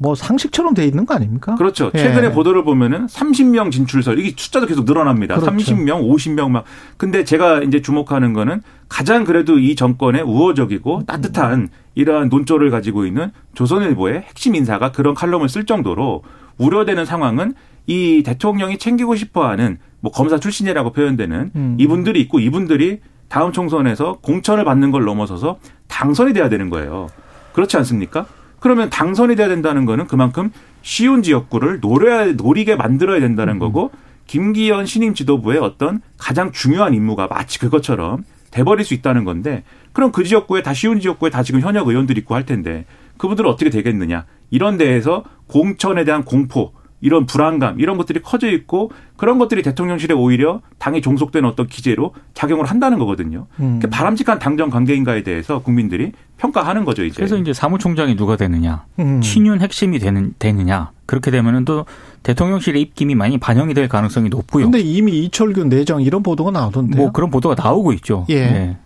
뭐 0.00 0.14
상식처럼 0.14 0.74
돼 0.74 0.84
있는 0.84 1.06
거 1.06 1.14
아닙니까? 1.14 1.56
그렇죠. 1.56 1.90
예. 1.94 1.98
최근에 1.98 2.28
예. 2.28 2.32
보도를 2.32 2.64
보면은 2.64 3.06
30명 3.06 3.72
진출설 3.72 4.18
이게 4.18 4.32
숫자도 4.36 4.66
계속 4.66 4.84
늘어납니다. 4.84 5.38
그렇죠. 5.38 5.50
30명, 5.50 6.08
50명 6.08 6.50
막. 6.50 6.64
근데 6.96 7.24
제가 7.24 7.62
이제 7.62 7.82
주목하는 7.82 8.32
거는 8.32 8.62
가장 8.88 9.24
그래도 9.24 9.58
이 9.58 9.74
정권의 9.74 10.22
우호적이고 10.22 11.02
따뜻한 11.06 11.68
이러한 11.96 12.28
논조를 12.28 12.70
가지고 12.70 13.06
있는 13.06 13.32
조선일보의 13.54 14.22
핵심 14.22 14.54
인사가 14.54 14.92
그런 14.92 15.14
칼럼을 15.14 15.48
쓸 15.48 15.66
정도로 15.66 16.22
우려되는 16.58 17.04
상황은 17.04 17.54
이 17.86 18.22
대통령이 18.24 18.78
챙기고 18.78 19.16
싶어하는 19.16 19.78
뭐 20.00 20.12
검사 20.12 20.38
출신이라고 20.38 20.92
표현되는 20.92 21.50
음. 21.56 21.76
이분들이 21.78 22.20
있고 22.20 22.38
이분들이 22.38 23.00
다음 23.28 23.52
총선에서 23.52 24.18
공천을 24.22 24.64
받는 24.64 24.90
걸 24.92 25.04
넘어서서 25.04 25.58
당선이 25.88 26.34
돼야 26.34 26.48
되는 26.48 26.70
거예요. 26.70 27.08
그렇지 27.52 27.76
않습니까? 27.78 28.26
그러면 28.60 28.90
당선이 28.90 29.36
돼야 29.36 29.48
된다는 29.48 29.84
거는 29.84 30.06
그만큼 30.06 30.50
쉬운 30.82 31.22
지역구를 31.22 31.80
노려야, 31.80 32.32
노리게 32.32 32.76
만들어야 32.76 33.20
된다는 33.20 33.54
음. 33.54 33.58
거고 33.58 33.90
김기현 34.26 34.86
신임 34.86 35.14
지도부의 35.14 35.58
어떤 35.58 36.00
가장 36.18 36.52
중요한 36.52 36.94
임무가 36.94 37.28
마치 37.28 37.58
그것처럼 37.58 38.24
돼버릴 38.50 38.84
수 38.84 38.94
있다는 38.94 39.24
건데 39.24 39.64
그럼 39.92 40.12
그 40.12 40.24
지역구에 40.24 40.62
다 40.62 40.74
쉬운 40.74 41.00
지역구에 41.00 41.30
다 41.30 41.42
지금 41.42 41.60
현역 41.60 41.88
의원들이 41.88 42.20
있고 42.20 42.34
할 42.34 42.46
텐데 42.46 42.84
그분들은 43.16 43.48
어떻게 43.50 43.70
되겠느냐 43.70 44.26
이런 44.50 44.76
데에서 44.76 45.24
공천에 45.46 46.04
대한 46.04 46.24
공포 46.24 46.72
이런 47.00 47.26
불안감 47.26 47.78
이런 47.80 47.96
것들이 47.96 48.20
커져 48.22 48.50
있고 48.50 48.90
그런 49.16 49.38
것들이 49.38 49.62
대통령실에 49.62 50.14
오히려 50.14 50.60
당이 50.78 51.00
종속되는 51.00 51.48
어떤 51.48 51.66
기재로 51.66 52.14
작용을 52.34 52.66
한다는 52.66 52.98
거거든요. 52.98 53.46
음. 53.60 53.78
그러니까 53.78 53.88
바람직한 53.90 54.38
당정 54.38 54.70
관계인가에 54.70 55.22
대해서 55.22 55.60
국민들이 55.60 56.12
평가하는 56.38 56.84
거죠 56.84 57.04
이제. 57.04 57.16
그래서 57.16 57.36
이제 57.36 57.52
사무총장이 57.52 58.16
누가 58.16 58.36
되느냐, 58.36 58.84
음. 58.98 59.20
친윤 59.20 59.60
핵심이 59.60 59.98
되는 59.98 60.34
되느냐 60.38 60.90
그렇게 61.06 61.30
되면은 61.30 61.64
또 61.64 61.86
대통령실의 62.22 62.82
입김이 62.82 63.14
많이 63.14 63.38
반영이 63.38 63.74
될 63.74 63.88
가능성이 63.88 64.28
높고요. 64.28 64.64
근데 64.64 64.80
이미 64.80 65.24
이철균 65.24 65.68
내정 65.68 66.02
이런 66.02 66.22
보도가 66.22 66.50
나오던데요. 66.50 67.00
뭐 67.00 67.12
그런 67.12 67.30
보도가 67.30 67.54
나오고 67.60 67.92
있죠. 67.94 68.26
예. 68.30 68.34
예. 68.34 68.76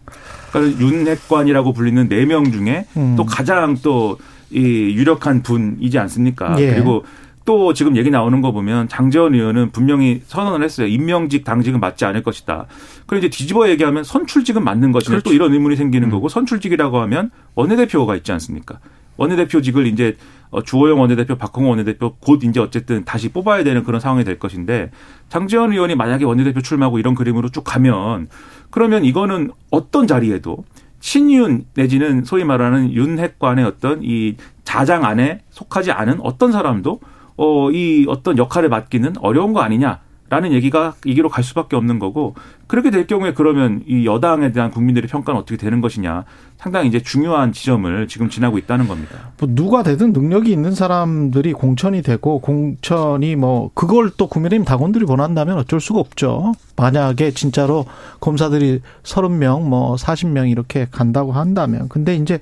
그러니까 0.53 0.81
윤핵관이라고 0.83 1.72
불리는 1.72 2.09
네 2.09 2.27
명 2.27 2.51
중에 2.51 2.87
음. 2.96 3.14
또 3.16 3.25
가장 3.25 3.77
또 3.83 4.18
이 4.55 4.61
유력한 4.94 5.42
분이지 5.42 5.98
않습니까? 5.98 6.57
예. 6.61 6.75
그리고 6.75 7.05
또 7.45 7.75
지금 7.75 7.97
얘기 7.97 8.11
나오는 8.11 8.41
거 8.41 8.53
보면 8.53 8.89
장재원 8.89 9.35
의원은 9.35 9.71
분명히 9.71 10.23
선언을 10.27 10.65
했어요. 10.65 10.87
임명직 10.87 11.45
당직은 11.45 11.81
맞지 11.81 12.05
않을 12.05 12.23
것이다. 12.23 12.67
그럼 13.07 13.19
이제 13.19 13.29
뒤집어 13.29 13.69
얘기하면 13.69 14.05
선출직은 14.05 14.63
맞는 14.63 14.93
것이냐 14.93 15.17
그렇죠. 15.17 15.31
또 15.31 15.35
이런 15.35 15.53
의문이 15.53 15.77
생기는 15.77 16.09
음. 16.09 16.11
거고 16.11 16.29
선출직이라고 16.29 17.01
하면 17.01 17.31
원내대표가 17.55 18.17
있지 18.17 18.33
않습니까? 18.33 18.79
원내대표직을 19.17 19.87
이제 19.87 20.17
어, 20.51 20.63
주호영 20.63 21.01
원내대표, 21.01 21.37
박홍호 21.37 21.71
원내대표 21.71 22.17
곧 22.21 22.45
이제 22.45 22.61
어쨌든 22.61 23.05
다시 23.05 23.31
뽑아야 23.31 23.65
되는 23.65 23.85
그런 23.85 24.01
상황이 24.01 24.23
될 24.23 24.39
것인데 24.39 24.91
장재원 25.29 25.73
의원이 25.73 25.95
만약에 25.95 26.25
원내대표 26.25 26.61
출마하고 26.61 26.99
이런 26.99 27.15
그림으로 27.15 27.49
쭉 27.49 27.65
가면 27.65 28.29
그러면 28.71 29.05
이거는 29.05 29.51
어떤 29.71 30.07
자리에도 30.07 30.65
친윤 31.01 31.65
내지는 31.75 32.25
소위 32.25 32.45
말하는 32.45 32.93
윤핵관의 32.93 33.65
어떤 33.65 34.01
이 34.03 34.37
자장 34.65 35.05
안에 35.05 35.41
속하지 35.51 35.91
않은 35.91 36.21
어떤 36.21 36.53
사람도 36.53 37.01
어, 37.37 37.71
이 37.71 38.07
어떤 38.09 38.38
역할을 38.38 38.68
맡기는 38.68 39.14
어려운 39.21 39.53
거 39.53 39.61
아니냐. 39.61 40.01
라는 40.33 40.53
얘기가 40.53 40.95
이기로 41.05 41.29
갈 41.29 41.45
수밖에 41.45 41.77
없는 41.77 41.99
거고 41.99 42.35
그렇게 42.66 42.90
될 42.90 43.07
경우에 43.07 43.35
그러면 43.35 43.83
이 43.87 44.07
여당에 44.07 44.51
대한 44.53 44.71
국민들의 44.71 45.07
평가는 45.07 45.38
어떻게 45.38 45.59
되는 45.59 45.83
것이냐 45.83 46.25
상당히 46.57 46.88
이제 46.88 47.01
중요한 47.01 47.53
지점을 47.53 48.09
지금 48.09 48.31
지나고 48.31 48.57
있다는 48.57 48.88
겁니다. 48.88 49.14
뭐 49.38 49.51
누가 49.53 49.83
되든 49.83 50.14
능력이 50.14 50.51
있는 50.51 50.75
사람들이 50.75 51.53
공천이 51.53 52.01
되고 52.01 52.40
공천이 52.40 53.37
뭐 53.37 53.71
그걸 53.75 54.11
또 54.16 54.27
국민의힘 54.27 54.64
당원들이 54.64 55.05
원한다면 55.07 55.59
어쩔 55.59 55.81
수가 55.81 56.01
없죠. 56.01 56.55
만약에 56.77 57.33
진짜로 57.33 57.85
검사들이 58.21 58.81
30명 59.03 59.68
뭐 59.68 59.97
40명 59.97 60.51
이렇게 60.51 60.87
간다고 60.90 61.33
한다면 61.33 61.90
근데 61.90 62.14
이제 62.14 62.38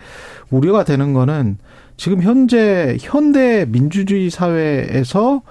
우려가 0.50 0.84
되는 0.84 1.12
거는 1.12 1.58
지금 2.00 2.22
현재 2.22 2.96
현대 2.98 3.66
민주주의 3.66 4.30
사회에서 4.30 5.42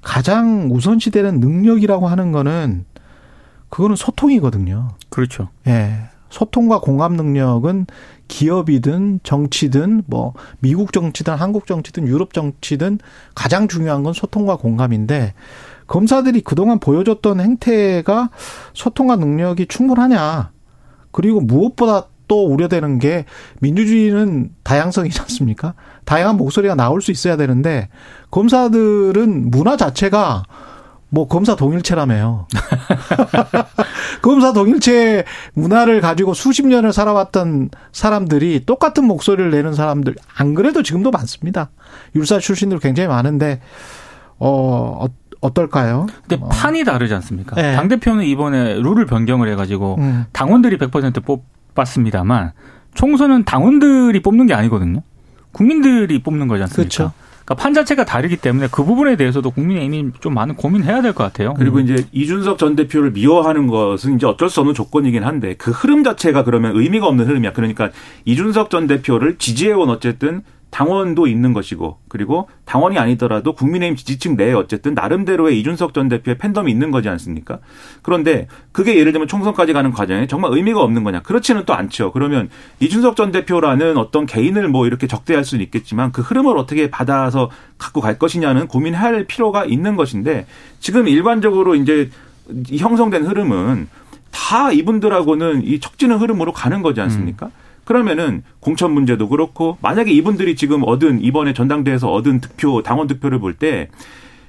가장 0.00 0.70
우선시되는 0.72 1.38
능력이라고 1.38 2.08
하는 2.08 2.32
거는 2.32 2.86
그거는 3.68 3.94
소통이거든요. 3.96 4.92
그렇죠. 5.10 5.50
예. 5.66 5.92
소통과 6.30 6.80
공감 6.80 7.12
능력은 7.12 7.88
기업이든 8.26 9.20
정치든 9.22 10.04
뭐 10.06 10.32
미국 10.60 10.94
정치든 10.94 11.34
한국 11.34 11.66
정치든 11.66 12.08
유럽 12.08 12.32
정치든 12.32 12.98
가장 13.34 13.68
중요한 13.68 14.02
건 14.02 14.14
소통과 14.14 14.56
공감인데 14.56 15.34
검사들이 15.88 16.40
그동안 16.40 16.78
보여줬던 16.78 17.38
행태가 17.38 18.30
소통과 18.72 19.16
능력이 19.16 19.66
충분하냐. 19.66 20.52
그리고 21.10 21.42
무엇보다 21.42 22.06
또 22.32 22.46
우려되는 22.46 22.98
게 22.98 23.26
민주주의는 23.60 24.52
다양성이지 24.62 25.20
않습니까? 25.20 25.74
다양한 26.06 26.38
목소리가 26.38 26.74
나올 26.74 27.02
수 27.02 27.10
있어야 27.10 27.36
되는데 27.36 27.90
검사들은 28.30 29.50
문화 29.50 29.76
자체가 29.76 30.44
뭐 31.10 31.28
검사 31.28 31.56
동일체라며요. 31.56 32.46
검사 34.22 34.54
동일체 34.54 35.24
문화를 35.52 36.00
가지고 36.00 36.32
수십 36.32 36.66
년을 36.66 36.94
살아왔던 36.94 37.68
사람들이 37.92 38.64
똑같은 38.64 39.04
목소리를 39.04 39.50
내는 39.50 39.74
사람들 39.74 40.14
안 40.34 40.54
그래도 40.54 40.82
지금도 40.82 41.10
많습니다. 41.10 41.68
율사 42.14 42.38
출신들 42.38 42.78
굉장히 42.78 43.08
많은데 43.08 43.60
어, 44.38 45.04
어 45.04 45.08
어떨까요? 45.42 46.06
근데 46.26 46.42
어. 46.42 46.48
판이 46.48 46.84
다르지 46.84 47.12
않습니까? 47.12 47.56
네. 47.56 47.76
당 47.76 47.88
대표는 47.88 48.24
이번에 48.24 48.76
룰을 48.76 49.04
변경을 49.04 49.50
해가지고 49.50 49.96
음. 49.98 50.24
당원들이 50.32 50.78
100% 50.78 51.22
뽑, 51.26 51.44
뽑았습니다만 51.74 52.52
총선은 52.94 53.44
당원들이 53.44 54.20
뽑는 54.20 54.46
게 54.46 54.54
아니거든요. 54.54 55.02
국민들이 55.52 56.22
뽑는 56.22 56.48
거지 56.48 56.62
않습니까? 56.62 56.76
그렇죠. 56.82 57.12
그러니까 57.44 57.62
판 57.62 57.74
자체가 57.74 58.04
다르기 58.04 58.36
때문에 58.36 58.68
그 58.70 58.84
부분에 58.84 59.16
대해서도 59.16 59.50
국민의힘이 59.50 60.12
좀 60.20 60.32
많은 60.34 60.54
고민해야 60.54 61.02
될 61.02 61.12
것 61.12 61.24
같아요. 61.24 61.54
그리고 61.54 61.78
음. 61.78 61.84
이제 61.84 62.06
이준석 62.12 62.56
전 62.56 62.76
대표를 62.76 63.10
미워하는 63.10 63.66
것은 63.66 64.14
이제 64.16 64.26
어쩔 64.26 64.48
수 64.48 64.60
없는 64.60 64.74
조건이긴 64.74 65.24
한데 65.24 65.54
그 65.58 65.70
흐름 65.72 66.04
자체가 66.04 66.44
그러면 66.44 66.76
의미가 66.76 67.06
없는 67.06 67.26
흐름이야. 67.26 67.52
그러니까 67.52 67.90
이준석 68.24 68.70
전 68.70 68.86
대표를 68.86 69.38
지지해온 69.38 69.90
어쨌든 69.90 70.42
당원도 70.72 71.26
있는 71.26 71.52
것이고 71.52 71.98
그리고 72.08 72.48
당원이 72.64 72.98
아니더라도 72.98 73.52
국민의힘 73.52 73.94
지지층 73.94 74.36
내에 74.36 74.54
어쨌든 74.54 74.94
나름대로의 74.94 75.60
이준석 75.60 75.92
전 75.92 76.08
대표의 76.08 76.38
팬덤이 76.38 76.72
있는 76.72 76.90
거지 76.90 77.10
않습니까? 77.10 77.58
그런데 78.00 78.48
그게 78.72 78.96
예를 78.96 79.12
들면 79.12 79.28
총선까지 79.28 79.74
가는 79.74 79.92
과정에 79.92 80.26
정말 80.26 80.50
의미가 80.54 80.80
없는 80.80 81.04
거냐? 81.04 81.20
그렇지는 81.20 81.64
또 81.66 81.74
않죠. 81.74 82.10
그러면 82.12 82.48
이준석 82.80 83.16
전 83.16 83.32
대표라는 83.32 83.98
어떤 83.98 84.24
개인을 84.24 84.68
뭐 84.68 84.86
이렇게 84.86 85.06
적대할 85.06 85.44
수는 85.44 85.62
있겠지만 85.62 86.10
그 86.10 86.22
흐름을 86.22 86.56
어떻게 86.56 86.90
받아서 86.90 87.50
갖고 87.76 88.00
갈 88.00 88.18
것이냐는 88.18 88.66
고민할 88.66 89.26
필요가 89.26 89.66
있는 89.66 89.94
것인데 89.94 90.46
지금 90.80 91.06
일반적으로 91.06 91.74
이제 91.74 92.08
형성된 92.78 93.26
흐름은 93.26 93.88
다 94.30 94.72
이분들하고는 94.72 95.66
이 95.66 95.80
척지는 95.80 96.16
흐름으로 96.16 96.52
가는 96.52 96.80
거지 96.80 97.02
않습니까? 97.02 97.46
음. 97.46 97.61
그러면은 97.96 98.42
공천 98.58 98.92
문제도 98.92 99.28
그렇고 99.28 99.76
만약에 99.82 100.10
이분들이 100.10 100.56
지금 100.56 100.82
얻은 100.82 101.20
이번에 101.22 101.52
전당대회에서 101.52 102.10
얻은 102.10 102.40
득표 102.40 102.82
당원 102.82 103.06
득표를 103.06 103.38
볼 103.38 103.52
때 103.52 103.90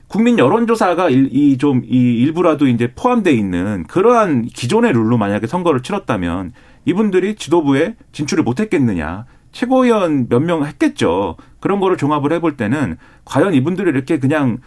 국민 0.08 0.40
여론조사가 0.40 1.10
이좀이 1.10 1.86
일부라도 1.90 2.68
이제 2.68 2.94
포함돼 2.96 3.34
있는 3.34 3.84
그러한 3.90 4.46
기존의 4.46 4.94
룰로 4.94 5.18
만약에 5.18 5.46
선거를 5.46 5.82
치렀다면 5.82 6.54
이분들이 6.86 7.36
지도부에 7.36 7.96
진출을 8.14 8.46
못했겠느냐 8.46 9.26
최고위원 9.52 10.28
몇 10.30 10.40
명 10.42 10.66
했겠죠 10.66 11.36
그런 11.60 11.82
거를 11.82 11.98
종합을 11.98 12.32
해볼 12.32 12.56
때는 12.56 12.96
과연 13.26 13.54
이분들이 13.56 13.90
이렇게 13.90 14.20
그냥 14.20 14.60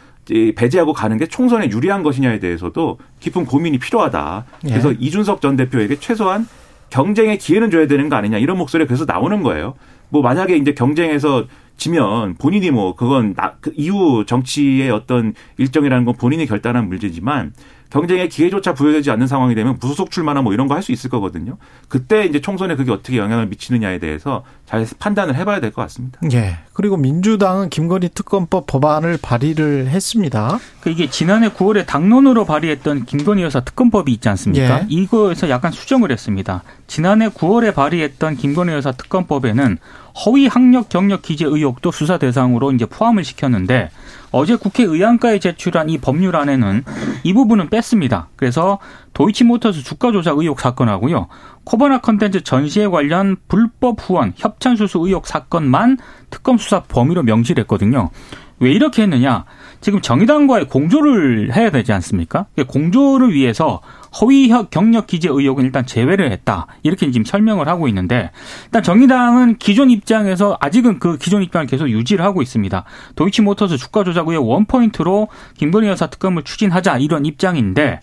배제하고 0.54 0.92
가는 0.92 1.16
게 1.16 1.26
총선에 1.26 1.70
유리한 1.70 2.02
것이냐에 2.02 2.40
대해서도 2.40 2.98
깊은 3.20 3.46
고민이 3.46 3.78
필요하다. 3.78 4.44
그래서 4.62 4.90
예. 4.90 4.96
이준석 4.98 5.40
전 5.40 5.56
대표에게 5.56 5.98
최소한 6.00 6.46
경쟁의 6.90 7.38
기회는 7.38 7.70
줘야 7.70 7.86
되는 7.86 8.08
거 8.08 8.16
아니냐 8.16 8.38
이런 8.38 8.58
목소리가 8.58 8.88
그래서 8.88 9.04
나오는 9.04 9.42
거예요. 9.42 9.74
뭐 10.08 10.22
만약에 10.22 10.56
이제 10.56 10.72
경쟁에서 10.72 11.46
지면 11.76 12.34
본인이 12.36 12.70
뭐 12.70 12.94
그건 12.94 13.34
나, 13.34 13.56
그 13.60 13.72
이후 13.76 14.24
정치의 14.24 14.90
어떤 14.90 15.34
일정이라는 15.58 16.04
건 16.04 16.14
본인이 16.16 16.46
결단한 16.46 16.88
문제지만 16.88 17.52
경쟁의 18.00 18.28
기회조차 18.28 18.74
부여되지 18.74 19.10
않는 19.10 19.26
상황이 19.26 19.54
되면 19.54 19.76
무소속 19.80 20.10
출마나 20.10 20.42
뭐 20.42 20.52
이런 20.52 20.68
거 20.68 20.74
할 20.76 20.82
수 20.82 20.92
있을 20.92 21.08
거거든요. 21.10 21.56
그때 21.88 22.24
이제 22.26 22.40
총선에 22.40 22.76
그게 22.76 22.92
어떻게 22.92 23.16
영향을 23.16 23.46
미치느냐에 23.46 23.98
대해서 23.98 24.44
잘 24.66 24.86
판단을 24.98 25.34
해봐야 25.36 25.60
될 25.60 25.72
것 25.72 25.82
같습니다. 25.82 26.20
예. 26.32 26.58
그리고 26.74 26.96
민주당은 26.96 27.70
김건희 27.70 28.10
특검법 28.14 28.66
법안을 28.66 29.18
발의를 29.22 29.88
했습니다. 29.88 30.58
그 30.80 30.90
이게 30.90 31.08
지난해 31.08 31.48
9월에 31.48 31.86
당론으로 31.86 32.44
발의했던 32.44 33.06
김건희 33.06 33.42
여사 33.42 33.60
특검법이 33.60 34.12
있지 34.12 34.28
않습니까? 34.28 34.80
예. 34.82 34.86
이거에서 34.88 35.48
약간 35.48 35.72
수정을 35.72 36.12
했습니다. 36.12 36.62
지난해 36.86 37.28
9월에 37.28 37.74
발의했던 37.74 38.36
김건희 38.36 38.72
여사 38.72 38.92
특검법에는 38.92 39.78
허위 40.24 40.46
학력 40.46 40.88
경력 40.88 41.22
기재 41.22 41.44
의혹도 41.44 41.92
수사 41.92 42.16
대상으로 42.16 42.72
이제 42.72 42.86
포함을 42.86 43.22
시켰는데 43.22 43.90
어제 44.30 44.56
국회 44.56 44.82
의안가에 44.82 45.38
제출한 45.38 45.90
이 45.90 45.98
법률안에는 45.98 46.84
이 47.22 47.32
부분은 47.32 47.68
뺐습니다. 47.68 48.28
그래서 48.36 48.78
도이치모터스 49.12 49.82
주가 49.82 50.12
조작 50.12 50.38
의혹 50.38 50.60
사건하고요. 50.60 51.28
코바나 51.64 52.00
컨텐츠 52.00 52.44
전시에 52.44 52.86
관련 52.88 53.36
불법 53.48 53.96
후원 54.00 54.32
협찬 54.36 54.76
수수 54.76 54.98
의혹 55.00 55.26
사건만 55.26 55.98
특검 56.30 56.56
수사 56.56 56.80
범위로 56.80 57.22
명시를 57.22 57.62
했거든요. 57.62 58.10
왜 58.58 58.72
이렇게 58.72 59.02
했느냐? 59.02 59.44
지금 59.82 60.00
정의당과의 60.00 60.68
공조를 60.68 61.54
해야 61.54 61.70
되지 61.70 61.92
않습니까? 61.92 62.46
공조를 62.66 63.34
위해서 63.34 63.82
허위 64.20 64.50
경력 64.70 65.06
기재 65.06 65.28
의혹은 65.28 65.64
일단 65.64 65.84
제외를 65.84 66.30
했다. 66.32 66.66
이렇게 66.82 67.10
지금 67.10 67.24
설명을 67.24 67.68
하고 67.68 67.88
있는데 67.88 68.30
일단 68.66 68.82
정의당은 68.82 69.58
기존 69.58 69.90
입장에서 69.90 70.56
아직은 70.60 70.98
그 70.98 71.18
기존 71.18 71.42
입장을 71.42 71.66
계속 71.66 71.88
유지를 71.88 72.24
하고 72.24 72.42
있습니다. 72.42 72.84
도이치모터스 73.14 73.76
주가 73.76 74.04
조작 74.04 74.28
의혹 74.28 74.48
원포인트로 74.48 75.28
김건희 75.56 75.88
여사 75.88 76.06
특검을 76.06 76.42
추진하자 76.42 76.98
이런 76.98 77.26
입장인데 77.26 78.00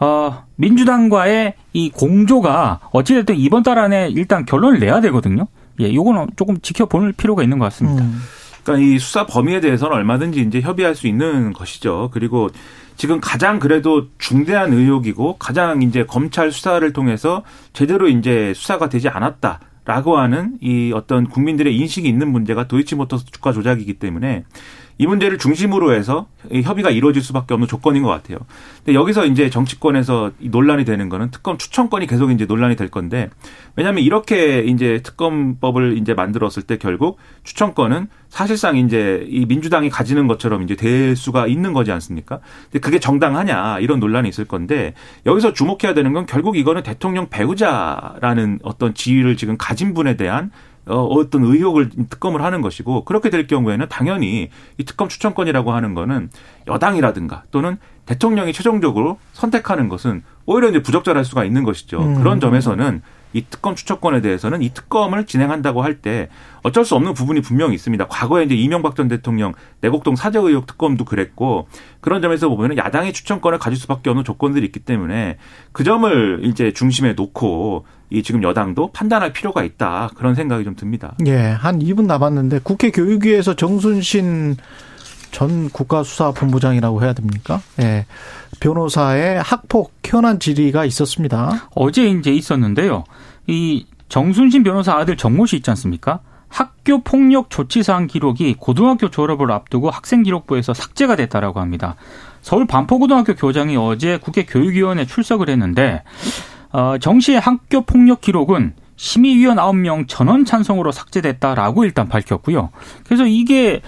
어, 0.00 0.44
민주당과의 0.56 1.54
이 1.72 1.90
공조가 1.90 2.80
어찌됐든 2.92 3.36
이번 3.36 3.62
달 3.62 3.78
안에 3.78 4.10
일단 4.10 4.44
결론을 4.44 4.78
내야 4.78 5.00
되거든요. 5.00 5.46
예, 5.80 5.92
요거는 5.92 6.30
조금 6.36 6.60
지켜볼 6.60 7.12
필요가 7.12 7.42
있는 7.42 7.58
것 7.58 7.66
같습니다. 7.66 8.02
음. 8.02 8.20
그러니까 8.62 8.86
이 8.86 8.98
수사 8.98 9.26
범위에 9.26 9.60
대해서는 9.60 9.96
얼마든지 9.96 10.40
이제 10.42 10.60
협의할 10.60 10.94
수 10.94 11.06
있는 11.06 11.52
것이죠. 11.52 12.10
그리고 12.12 12.50
지금 12.98 13.20
가장 13.20 13.60
그래도 13.60 14.08
중대한 14.18 14.72
의혹이고 14.72 15.36
가장 15.38 15.82
이제 15.82 16.04
검찰 16.04 16.50
수사를 16.50 16.92
통해서 16.92 17.44
제대로 17.72 18.08
이제 18.08 18.52
수사가 18.54 18.90
되지 18.90 19.08
않았다. 19.08 19.60
라고 19.84 20.18
하는 20.18 20.58
이 20.60 20.92
어떤 20.94 21.26
국민들의 21.26 21.74
인식이 21.74 22.06
있는 22.06 22.30
문제가 22.30 22.68
도이치모터스 22.68 23.24
주가 23.32 23.52
조작이기 23.52 23.94
때문에 23.94 24.44
이 24.98 25.06
문제를 25.06 25.38
중심으로 25.38 25.92
해서 25.92 26.26
협의가 26.50 26.90
이루어질 26.90 27.22
수밖에 27.22 27.54
없는 27.54 27.68
조건인 27.68 28.02
것 28.02 28.08
같아요. 28.08 28.38
근데 28.84 28.94
여기서 28.94 29.26
이제 29.26 29.48
정치권에서 29.48 30.32
논란이 30.40 30.84
되는 30.84 31.08
거는 31.08 31.30
특검 31.30 31.56
추천권이 31.56 32.08
계속 32.08 32.32
이제 32.32 32.46
논란이 32.46 32.74
될 32.74 32.88
건데 32.88 33.30
왜냐하면 33.76 34.02
이렇게 34.02 34.60
이제 34.60 35.00
특검법을 35.04 35.98
이제 35.98 36.14
만들었을 36.14 36.64
때 36.64 36.78
결국 36.78 37.18
추천권은 37.44 38.08
사실상 38.28 38.76
이제 38.76 39.24
이 39.28 39.46
민주당이 39.46 39.88
가지는 39.88 40.26
것처럼 40.26 40.62
이제 40.62 40.74
될 40.74 41.14
수가 41.16 41.46
있는 41.46 41.72
거지 41.72 41.92
않습니까? 41.92 42.40
근데 42.64 42.80
그게 42.80 42.98
정당하냐 42.98 43.78
이런 43.78 44.00
논란이 44.00 44.28
있을 44.28 44.44
건데 44.44 44.94
여기서 45.26 45.52
주목해야 45.52 45.94
되는 45.94 46.12
건 46.12 46.26
결국 46.26 46.56
이거는 46.56 46.82
대통령 46.82 47.28
배우자라는 47.28 48.58
어떤 48.62 48.94
지위를 48.94 49.36
지금 49.36 49.56
가진 49.56 49.94
분에 49.94 50.16
대한 50.16 50.50
어, 50.88 51.04
어떤 51.04 51.44
의혹을 51.44 51.90
특검을 52.08 52.42
하는 52.42 52.62
것이고 52.62 53.04
그렇게 53.04 53.30
될 53.30 53.46
경우에는 53.46 53.88
당연히 53.88 54.50
이 54.78 54.84
특검 54.84 55.08
추천권이라고 55.08 55.72
하는 55.72 55.94
거는 55.94 56.30
여당이라든가 56.66 57.44
또는 57.50 57.76
대통령이 58.06 58.52
최종적으로 58.52 59.18
선택하는 59.32 59.88
것은 59.88 60.22
오히려 60.46 60.70
이제 60.70 60.82
부적절할 60.82 61.24
수가 61.24 61.44
있는 61.44 61.62
것이죠. 61.62 62.00
음. 62.00 62.14
그런 62.14 62.40
점에서는 62.40 63.02
이 63.32 63.44
특검 63.50 63.74
추천권에 63.74 64.20
대해서는 64.20 64.62
이 64.62 64.72
특검을 64.72 65.26
진행한다고 65.26 65.82
할 65.82 65.98
때 66.00 66.28
어쩔 66.62 66.84
수 66.84 66.94
없는 66.94 67.14
부분이 67.14 67.40
분명히 67.40 67.74
있습니다. 67.74 68.06
과거에 68.08 68.44
이제 68.44 68.54
이명박 68.54 68.94
전 68.94 69.08
대통령 69.08 69.52
내곡동 69.80 70.16
사저 70.16 70.40
의혹 70.40 70.66
특검도 70.66 71.04
그랬고 71.04 71.66
그런 72.00 72.22
점에서 72.22 72.48
보면은 72.48 72.76
야당의 72.76 73.12
추천권을 73.12 73.58
가질 73.58 73.78
수밖에 73.78 74.10
없는 74.10 74.24
조건들이 74.24 74.64
있기 74.66 74.80
때문에 74.80 75.38
그 75.72 75.82
점을 75.84 76.40
이제 76.44 76.72
중심에 76.72 77.14
놓고 77.14 77.84
이 78.10 78.22
지금 78.22 78.42
여당도 78.42 78.92
판단할 78.92 79.32
필요가 79.32 79.64
있다 79.64 80.10
그런 80.16 80.34
생각이 80.34 80.64
좀 80.64 80.76
듭니다. 80.76 81.14
예, 81.26 81.36
한 81.36 81.78
2분 81.80 82.06
남았는데 82.06 82.60
국회 82.62 82.90
교육위에서 82.90 83.54
정순신 83.54 84.56
전 85.30 85.68
국가수사본부장이라고 85.70 87.02
해야 87.02 87.12
됩니까? 87.12 87.60
예. 87.80 88.06
변호사의 88.60 89.42
학폭 89.42 89.92
현안 90.04 90.40
질의가 90.40 90.84
있었습니다. 90.84 91.68
어제 91.74 92.06
이제 92.08 92.32
있었는데요. 92.32 93.04
이 93.46 93.86
정순신 94.08 94.62
변호사 94.62 94.96
아들 94.96 95.16
정모 95.16 95.46
씨 95.46 95.56
있지 95.56 95.70
않습니까? 95.70 96.20
학교 96.48 97.02
폭력 97.02 97.50
조치 97.50 97.82
사항 97.82 98.06
기록이 98.06 98.54
고등학교 98.58 99.10
졸업을 99.10 99.52
앞두고 99.52 99.90
학생 99.90 100.22
기록부에서 100.22 100.72
삭제가 100.72 101.16
됐다라고 101.16 101.60
합니다. 101.60 101.96
서울 102.40 102.66
반포고등학교 102.66 103.34
교장이 103.34 103.76
어제 103.76 104.16
국회 104.16 104.44
교육위원회 104.44 105.04
출석을 105.04 105.50
했는데 105.50 106.02
어, 106.72 106.96
정 106.98 107.20
씨의 107.20 107.40
학교 107.40 107.82
폭력 107.82 108.20
기록은 108.20 108.74
심의위원 108.96 109.58
9명 109.58 110.06
전원 110.08 110.44
찬성으로 110.44 110.90
삭제됐다라고 110.90 111.84
일단 111.84 112.08
밝혔고요. 112.08 112.70
그래서 113.04 113.26
이게 113.26 113.80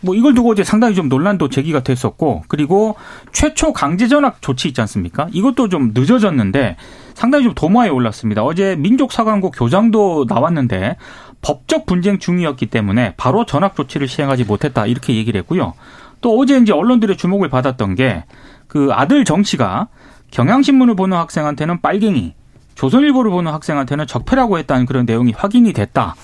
뭐 0.00 0.14
이걸 0.14 0.34
두고 0.34 0.52
이제 0.52 0.64
상당히 0.64 0.94
좀 0.94 1.08
논란도 1.08 1.48
제기가 1.48 1.80
됐었고 1.80 2.44
그리고 2.48 2.96
최초 3.32 3.72
강제 3.72 4.08
전학 4.08 4.40
조치 4.40 4.68
있지 4.68 4.80
않습니까? 4.80 5.28
이것도 5.32 5.68
좀 5.68 5.92
늦어졌는데 5.94 6.76
상당히 7.14 7.44
좀 7.44 7.54
도마에 7.54 7.88
올랐습니다. 7.88 8.44
어제 8.44 8.76
민족사관고 8.76 9.50
교장도 9.50 10.26
나왔는데 10.28 10.96
법적 11.42 11.86
분쟁 11.86 12.18
중이었기 12.18 12.66
때문에 12.66 13.14
바로 13.16 13.44
전학 13.44 13.74
조치를 13.76 14.08
시행하지 14.08 14.44
못했다 14.44 14.86
이렇게 14.86 15.14
얘기를 15.14 15.38
했고요. 15.40 15.74
또 16.20 16.38
어제 16.38 16.58
이제 16.58 16.72
언론들의 16.72 17.16
주목을 17.16 17.48
받았던 17.48 17.94
게 17.94 18.24
그 18.68 18.90
아들 18.92 19.24
정 19.24 19.42
씨가 19.42 19.88
경향신문을 20.30 20.94
보는 20.94 21.16
학생한테는 21.16 21.80
빨갱이, 21.80 22.34
조선일보를 22.74 23.30
보는 23.30 23.50
학생한테는 23.50 24.06
적폐라고 24.06 24.58
했다는 24.58 24.86
그런 24.86 25.04
내용이 25.06 25.32
확인이 25.36 25.72
됐다. 25.72 26.14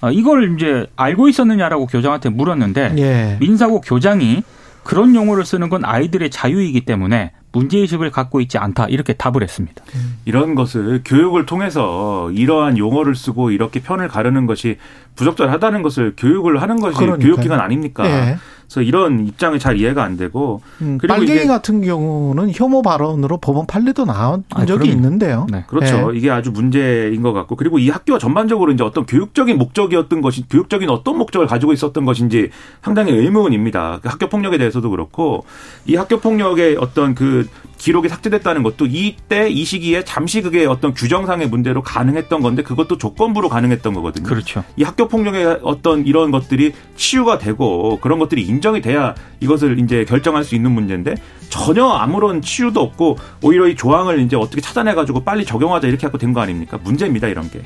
어, 0.00 0.10
이걸 0.10 0.54
이제 0.54 0.86
알고 0.96 1.28
있었느냐라고 1.28 1.86
교장한테 1.86 2.28
물었는데 2.30 2.94
예. 2.98 3.36
민사고 3.40 3.80
교장이 3.80 4.42
그런 4.84 5.14
용어를 5.14 5.44
쓰는 5.44 5.68
건 5.68 5.84
아이들의 5.84 6.30
자유이기 6.30 6.82
때문에 6.82 7.32
문제의식을 7.52 8.10
갖고 8.10 8.40
있지 8.40 8.58
않다 8.58 8.86
이렇게 8.88 9.12
답을 9.12 9.42
했습니다. 9.42 9.82
이런 10.24 10.54
것을 10.54 11.02
교육을 11.04 11.46
통해서 11.46 12.30
이러한 12.32 12.78
용어를 12.78 13.14
쓰고 13.14 13.50
이렇게 13.50 13.80
편을 13.80 14.08
가르는 14.08 14.46
것이 14.46 14.76
부적절하다는 15.16 15.82
것을 15.82 16.14
교육을 16.16 16.62
하는 16.62 16.78
것이 16.80 16.96
그러니까요. 16.98 17.18
교육기관 17.18 17.60
아닙니까? 17.60 18.06
예. 18.06 18.36
그래서 18.68 18.82
이런 18.82 19.26
입장이 19.26 19.58
잘 19.58 19.78
이해가 19.78 20.04
안 20.04 20.18
되고 20.18 20.60
음, 20.82 20.98
그리고 21.00 21.14
빨갱이 21.14 21.46
같은 21.46 21.80
경우는 21.82 22.52
혐오 22.54 22.82
발언으로 22.82 23.38
법원 23.38 23.66
판례도 23.66 24.04
나온 24.04 24.44
아, 24.50 24.66
적이 24.66 24.80
그럼요. 24.80 24.92
있는데요. 24.92 25.46
네. 25.50 25.64
그렇죠. 25.66 26.12
네. 26.12 26.18
이게 26.18 26.30
아주 26.30 26.50
문제인 26.50 27.22
것 27.22 27.32
같고 27.32 27.56
그리고 27.56 27.78
이 27.78 27.88
학교가 27.88 28.18
전반적으로 28.18 28.70
이제 28.70 28.84
어떤 28.84 29.06
교육적인 29.06 29.56
목적이었던 29.56 30.20
것이 30.20 30.46
교육적인 30.50 30.90
어떤 30.90 31.16
목적을 31.16 31.46
가지고 31.46 31.72
있었던 31.72 32.04
것인지 32.04 32.50
상당히 32.82 33.12
의문입니다. 33.12 34.00
그 34.02 34.08
학교 34.08 34.28
폭력에 34.28 34.58
대해서도 34.58 34.90
그렇고 34.90 35.44
이 35.86 35.96
학교 35.96 36.20
폭력의 36.20 36.76
어떤 36.78 37.14
그 37.14 37.48
기록이 37.78 38.08
삭제됐다는 38.08 38.62
것도 38.62 38.86
이때 38.86 39.48
이 39.48 39.64
시기에 39.64 40.04
잠시 40.04 40.42
그게 40.42 40.66
어떤 40.66 40.92
규정상의 40.94 41.48
문제로 41.48 41.82
가능했던 41.82 42.40
건데 42.42 42.62
그것도 42.62 42.98
조건부로 42.98 43.48
가능했던 43.48 43.94
거거든요. 43.94 44.26
그렇죠. 44.28 44.64
이 44.76 44.82
학교 44.82 45.08
폭력의 45.08 45.60
어떤 45.62 46.04
이런 46.06 46.30
것들이 46.30 46.74
치유가 46.96 47.38
되고 47.38 47.98
그런 48.00 48.18
것들이 48.18 48.42
인정이 48.42 48.80
돼야 48.82 49.14
이것을 49.40 49.78
이제 49.78 50.04
결정할 50.04 50.44
수 50.44 50.54
있는 50.54 50.72
문제인데 50.72 51.14
전혀 51.48 51.86
아무런 51.88 52.42
치유도 52.42 52.80
없고 52.80 53.16
오히려 53.42 53.68
이 53.68 53.76
조항을 53.76 54.20
이제 54.20 54.36
어떻게 54.36 54.60
찾아내 54.60 54.94
가지고 54.94 55.24
빨리 55.24 55.44
적용하자 55.44 55.86
이렇게 55.88 56.06
하고 56.06 56.18
된 56.18 56.28
거 56.34 56.40
아닙니까? 56.42 56.78
문제입니다 56.84 57.26
이런 57.28 57.48
게. 57.50 57.62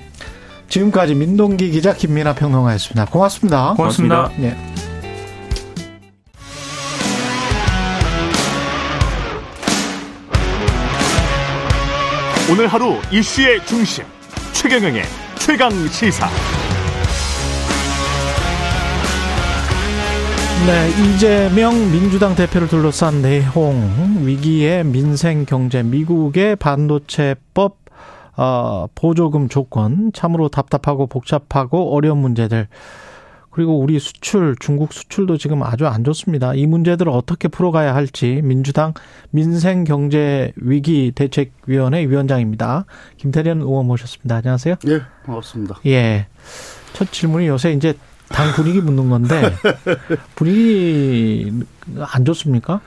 지금까지 0.69 1.15
민동기 1.17 1.71
기자 1.71 1.93
김민아 1.95 2.35
평론가였습니다. 2.35 3.07
고맙습니다. 3.07 3.75
고맙습니다. 3.75 4.17
고맙습니다. 4.29 4.57
네. 4.57 4.92
오늘 12.53 12.67
하루 12.67 12.97
이슈의 13.11 13.65
중심 13.65 14.05
최경영의 14.53 15.05
최강 15.39 15.71
시사. 15.89 16.29
네, 20.67 20.91
이재명 20.91 21.73
민주당 21.91 22.35
대표를 22.35 22.69
둘러싼 22.69 23.23
내용 23.23 24.21
위기의 24.27 24.85
민생 24.85 25.47
경제 25.47 25.83
미국의 25.83 26.57
반도체법 26.57 27.79
어, 28.37 28.87
보조금 28.95 29.49
조건 29.49 30.13
참으로 30.13 30.51
답답하고 30.51 31.07
복잡하고 31.07 31.97
어려운 31.97 32.19
문제들 32.19 32.69
그리고 33.53 33.79
우리 33.79 33.99
수출, 33.99 34.57
중국 34.59 34.95
수출도 34.95 35.37
지금 35.37 35.63
아주 35.63 35.87
안 35.87 36.05
좋습니다. 36.05 36.55
이 36.55 36.67
문제들을 36.67 37.13
어떻게 37.13 37.49
풀어가야 37.49 37.95
할지 37.95 38.41
민주당 38.43 38.95
민생경제위기 39.31 41.13
대책위원회 41.15 42.09
위원장입니다. 42.09 42.87
김태련 43.19 43.61
의원 43.61 43.87
모셨습니다. 43.87 44.37
안녕하세요. 44.37 44.77
예, 44.89 45.03
반갑습니다. 45.27 45.81
예. 45.87 46.27
첫 46.95 47.13
질문이 47.13 47.47
요새 47.47 47.73
이제 47.73 47.95
당 48.31 48.53
분위기 48.53 48.81
묻는 48.81 49.11
건데 49.11 49.53
분위기 50.35 51.53
안 51.99 52.25
좋습니까? 52.25 52.81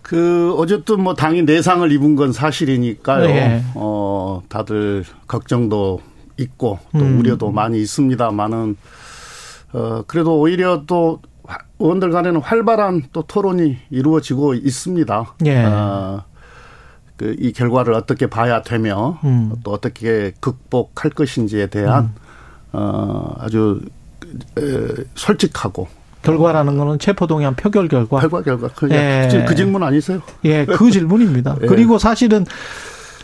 그 0.00 0.54
어쨌든 0.56 1.02
뭐 1.02 1.14
당이 1.14 1.42
내상을 1.42 1.92
입은 1.92 2.16
건 2.16 2.32
사실이니까요. 2.32 3.26
네. 3.26 3.62
어 3.74 4.42
다들 4.48 5.04
걱정도 5.26 6.00
있고 6.38 6.78
또 6.92 7.00
음. 7.00 7.18
우려도 7.18 7.50
많이 7.50 7.80
있습니다만은 7.82 8.76
어 9.74 10.04
그래도 10.06 10.40
오히려 10.40 10.84
또 10.86 11.20
의원들 11.78 12.10
간에는 12.10 12.40
활발한 12.40 13.08
또 13.12 13.22
토론이 13.22 13.76
이루어지고 13.90 14.54
있습니다. 14.54 15.34
예. 15.46 15.64
어, 15.64 16.24
그 17.16 17.36
이 17.38 17.52
결과를 17.52 17.94
어떻게 17.94 18.26
봐야 18.26 18.62
되며 18.62 19.18
음. 19.24 19.52
또 19.62 19.72
어떻게 19.72 20.32
극복할 20.40 21.10
것인지에 21.10 21.66
대한 21.68 22.04
음. 22.04 22.14
어 22.72 23.34
아주 23.38 23.80
에, 24.58 24.62
솔직하고 25.14 25.86
결과라는 26.22 26.76
거는 26.76 26.98
체포동의안 26.98 27.54
표결 27.54 27.86
결과. 27.88 28.18
결과 28.18 28.42
결과. 28.42 28.68
그, 28.74 28.90
예. 28.90 29.28
그, 29.30 29.44
그 29.44 29.54
질문 29.54 29.82
아니세요? 29.82 30.22
예, 30.44 30.64
그 30.64 30.90
질문입니다. 30.90 31.56
예. 31.62 31.66
그리고 31.66 31.98
사실은 31.98 32.46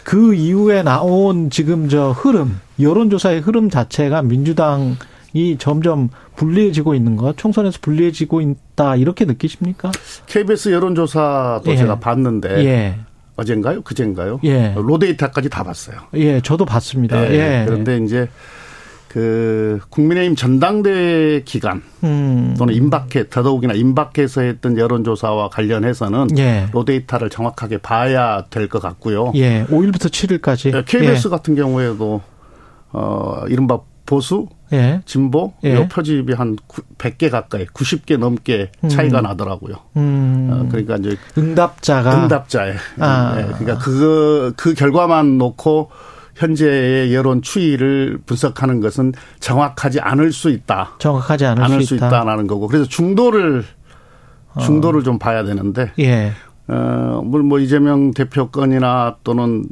그 0.05 0.35
이후에 0.35 0.83
나온 0.83 1.49
지금 1.51 1.89
저 1.89 2.11
흐름, 2.11 2.61
여론조사의 2.79 3.41
흐름 3.41 3.71
자체가 3.71 4.23
민주당 4.23 4.97
이 5.33 5.57
점점 5.59 6.09
불리해지고 6.37 6.95
있는 6.95 7.17
것, 7.17 7.37
총선에서 7.37 7.79
불리해지고 7.83 8.41
있다 8.41 8.97
이렇게 8.97 9.25
느끼십니까? 9.25 9.93
KBS 10.27 10.71
여론조사도 10.71 11.71
예. 11.71 11.77
제가 11.77 11.99
봤는데 12.01 12.65
예. 12.65 12.97
어젠가요? 13.37 13.83
그젠가요? 13.83 14.41
예. 14.45 14.75
로데이터까지 14.77 15.49
다 15.49 15.63
봤어요. 15.63 15.97
예, 16.15 16.41
저도 16.41 16.65
봤습니다. 16.65 17.23
예. 17.31 17.61
예. 17.61 17.65
그런데 17.67 17.99
이제 17.99 18.29
그 19.09 19.81
국민의힘 19.89 20.37
전당대 20.37 21.43
기간 21.45 21.83
음. 22.05 22.55
또는 22.57 22.75
임박해 22.75 23.29
더더욱이나 23.29 23.75
임박해서 23.75 24.43
했던 24.43 24.79
여론조사와 24.79 25.49
관련해서는 25.49 26.39
예. 26.39 26.69
로데이터를 26.73 27.29
정확하게 27.29 27.79
봐야 27.79 28.45
될 28.51 28.69
것 28.69 28.81
같고요. 28.81 29.33
예. 29.35 29.65
5일부터 29.69 30.07
7일까지. 30.11 30.85
KBS 30.87 31.27
예. 31.27 31.31
같은 31.31 31.57
경우에도 31.57 32.21
어 32.93 33.43
이른바 33.49 33.81
보수 34.07 34.47
예. 34.73 35.01
진보 35.05 35.53
예. 35.65 35.89
표집이 35.89 36.33
한 36.33 36.57
100개 36.99 37.31
가까이 37.31 37.67
90개 37.67 38.17
넘게 38.19 38.71
차이가 38.89 39.21
음. 39.21 39.25
나더라고요. 39.25 39.75
음. 39.97 40.49
어, 40.53 40.69
그러니까 40.71 40.97
이제 40.97 41.17
응답자가 41.37 42.23
응답자에 42.23 42.75
아. 42.99 43.35
네. 43.37 43.45
그러니까 43.59 43.79
그그 43.79 44.53
그 44.57 44.75
결과만 44.75 45.39
놓고 45.39 45.91
현재의 46.37 47.15
여론 47.15 47.43
추이를 47.43 48.19
분석하는 48.25 48.81
것은 48.81 49.13
정확하지 49.41 50.01
않을 50.01 50.33
수 50.33 50.51
있다. 50.51 50.93
정확하지 50.99 51.47
않을, 51.47 51.63
않을 51.65 51.83
수, 51.83 51.97
있다. 51.97 52.09
있다라는 52.09 52.47
거고. 52.47 52.67
그래서 52.67 52.87
중도를 52.87 53.65
어. 54.55 54.61
중도를 54.61 55.01
어. 55.01 55.03
좀 55.03 55.19
봐야 55.19 55.45
되는데. 55.45 55.93
예. 55.99 56.33
어, 56.69 57.21
뭐 57.25 57.59
이재명 57.59 58.13
대표 58.13 58.49
건이나 58.49 59.17
또는 59.25 59.65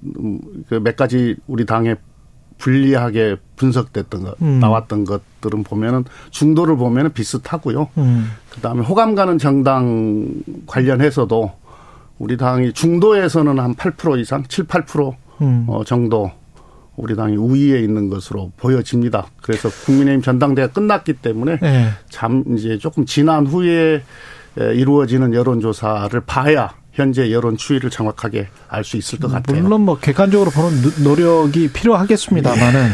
그 0.69 0.81
몇 0.81 0.97
가지 0.97 1.37
우리 1.47 1.65
당에 1.65 1.95
불리하게 2.59 3.37
분석됐던 3.57 4.25
것, 4.25 4.43
음. 4.43 4.61
나왔던 4.61 5.05
것들은 5.05 5.63
보면은 5.65 6.05
중도를 6.31 6.77
보면은 6.77 7.13
비슷하고요. 7.13 7.89
음. 7.99 8.33
그 8.51 8.61
다음에 8.61 8.83
호감 8.83 9.15
가는 9.15 9.39
정당 9.39 10.43
관련해서도 10.67 11.53
우리 12.19 12.37
당이 12.37 12.73
중도에서는 12.73 13.59
한 13.59 13.75
8% 13.75 14.21
이상, 14.21 14.43
7, 14.49 14.67
8% 14.67 15.15
음. 15.41 15.67
어, 15.69 15.85
정도 15.85 16.31
우리 16.97 17.15
당이 17.15 17.37
우위에 17.37 17.81
있는 17.81 18.11
것으로 18.11 18.51
보여집니다. 18.57 19.29
그래서 19.41 19.69
국민의힘 19.85 20.21
전당대회가 20.21 20.73
끝났기 20.73 21.15
때문에 21.15 21.59
네. 21.61 21.91
잠 22.11 22.43
이제 22.57 22.77
조금 22.77 23.07
지난 23.07 23.47
후에 23.47 24.03
이루어지는 24.57 25.33
여론조사를 25.33 26.21
봐야 26.23 26.75
현재 26.99 27.31
여론 27.31 27.57
추이를 27.57 27.91
정확하게 27.91 28.49
알 28.69 28.85
수 28.85 28.97
있을 28.97 29.19
것 29.21 29.31
같아요. 29.31 29.63
물론 29.63 29.83
뭐 29.83 29.99
객관적으로 29.99 30.51
보는 30.51 30.83
노력이 31.05 31.69
필요하겠습니다만은 31.73 32.91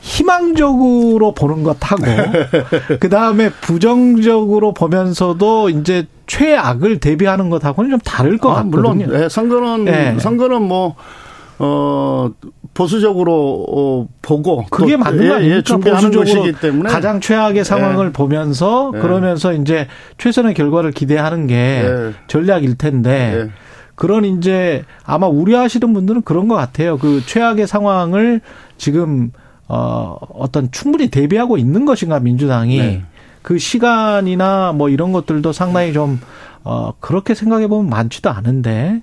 희망적으로 0.00 1.32
보는 1.34 1.62
것하고 1.62 2.04
그 3.00 3.08
다음에 3.08 3.50
부정적으로 3.50 4.72
보면서도 4.74 5.70
이제 5.70 6.06
최악을 6.26 6.98
대비하는 7.00 7.50
것하고는 7.50 7.90
좀 7.90 7.98
다를 8.00 8.38
것 8.38 8.50
아, 8.50 8.54
같거든요. 8.62 8.70
물론 8.70 8.98
네, 8.98 9.28
선거는 9.28 9.84
네. 9.84 10.18
선거는 10.18 10.62
뭐 10.62 10.94
어, 11.58 12.30
보수적으로 12.76 13.64
어, 13.68 14.08
보고 14.22 14.64
그게 14.70 14.96
맞는 14.96 15.18
거 15.18 15.24
예, 15.24 15.28
예, 15.28 15.32
아닙니까? 15.34 15.56
예, 15.56 15.62
준비하는 15.62 16.10
것이기 16.10 16.52
때문에 16.60 16.90
가장 16.90 17.20
최악의 17.20 17.58
예. 17.58 17.64
상황을 17.64 18.08
예. 18.08 18.12
보면서 18.12 18.92
예. 18.94 18.98
그러면서 18.98 19.52
이제 19.52 19.86
최선의 20.18 20.54
결과를 20.54 20.92
기대하는 20.92 21.46
게 21.46 21.84
전략일 22.28 22.76
텐데 22.76 23.50
그런 23.94 24.24
이제 24.24 24.84
아마 25.04 25.26
우려하시는 25.26 25.92
분들은 25.92 26.22
그런 26.22 26.48
것 26.48 26.54
같아요. 26.54 26.98
그 26.98 27.22
최악의 27.24 27.66
상황을 27.66 28.40
지금 28.76 29.32
어 29.68 30.16
어떤 30.34 30.70
충분히 30.70 31.08
대비하고 31.08 31.58
있는 31.58 31.86
것인가 31.86 32.20
민주당이 32.20 32.78
네. 32.78 33.02
그 33.42 33.58
시간이나 33.58 34.72
뭐 34.72 34.90
이런 34.90 35.12
것들도 35.12 35.52
상당히 35.52 35.92
좀 35.92 36.20
어 36.68 36.94
그렇게 36.98 37.34
생각해 37.34 37.68
보면 37.68 37.88
많지도 37.88 38.28
않은데 38.28 39.00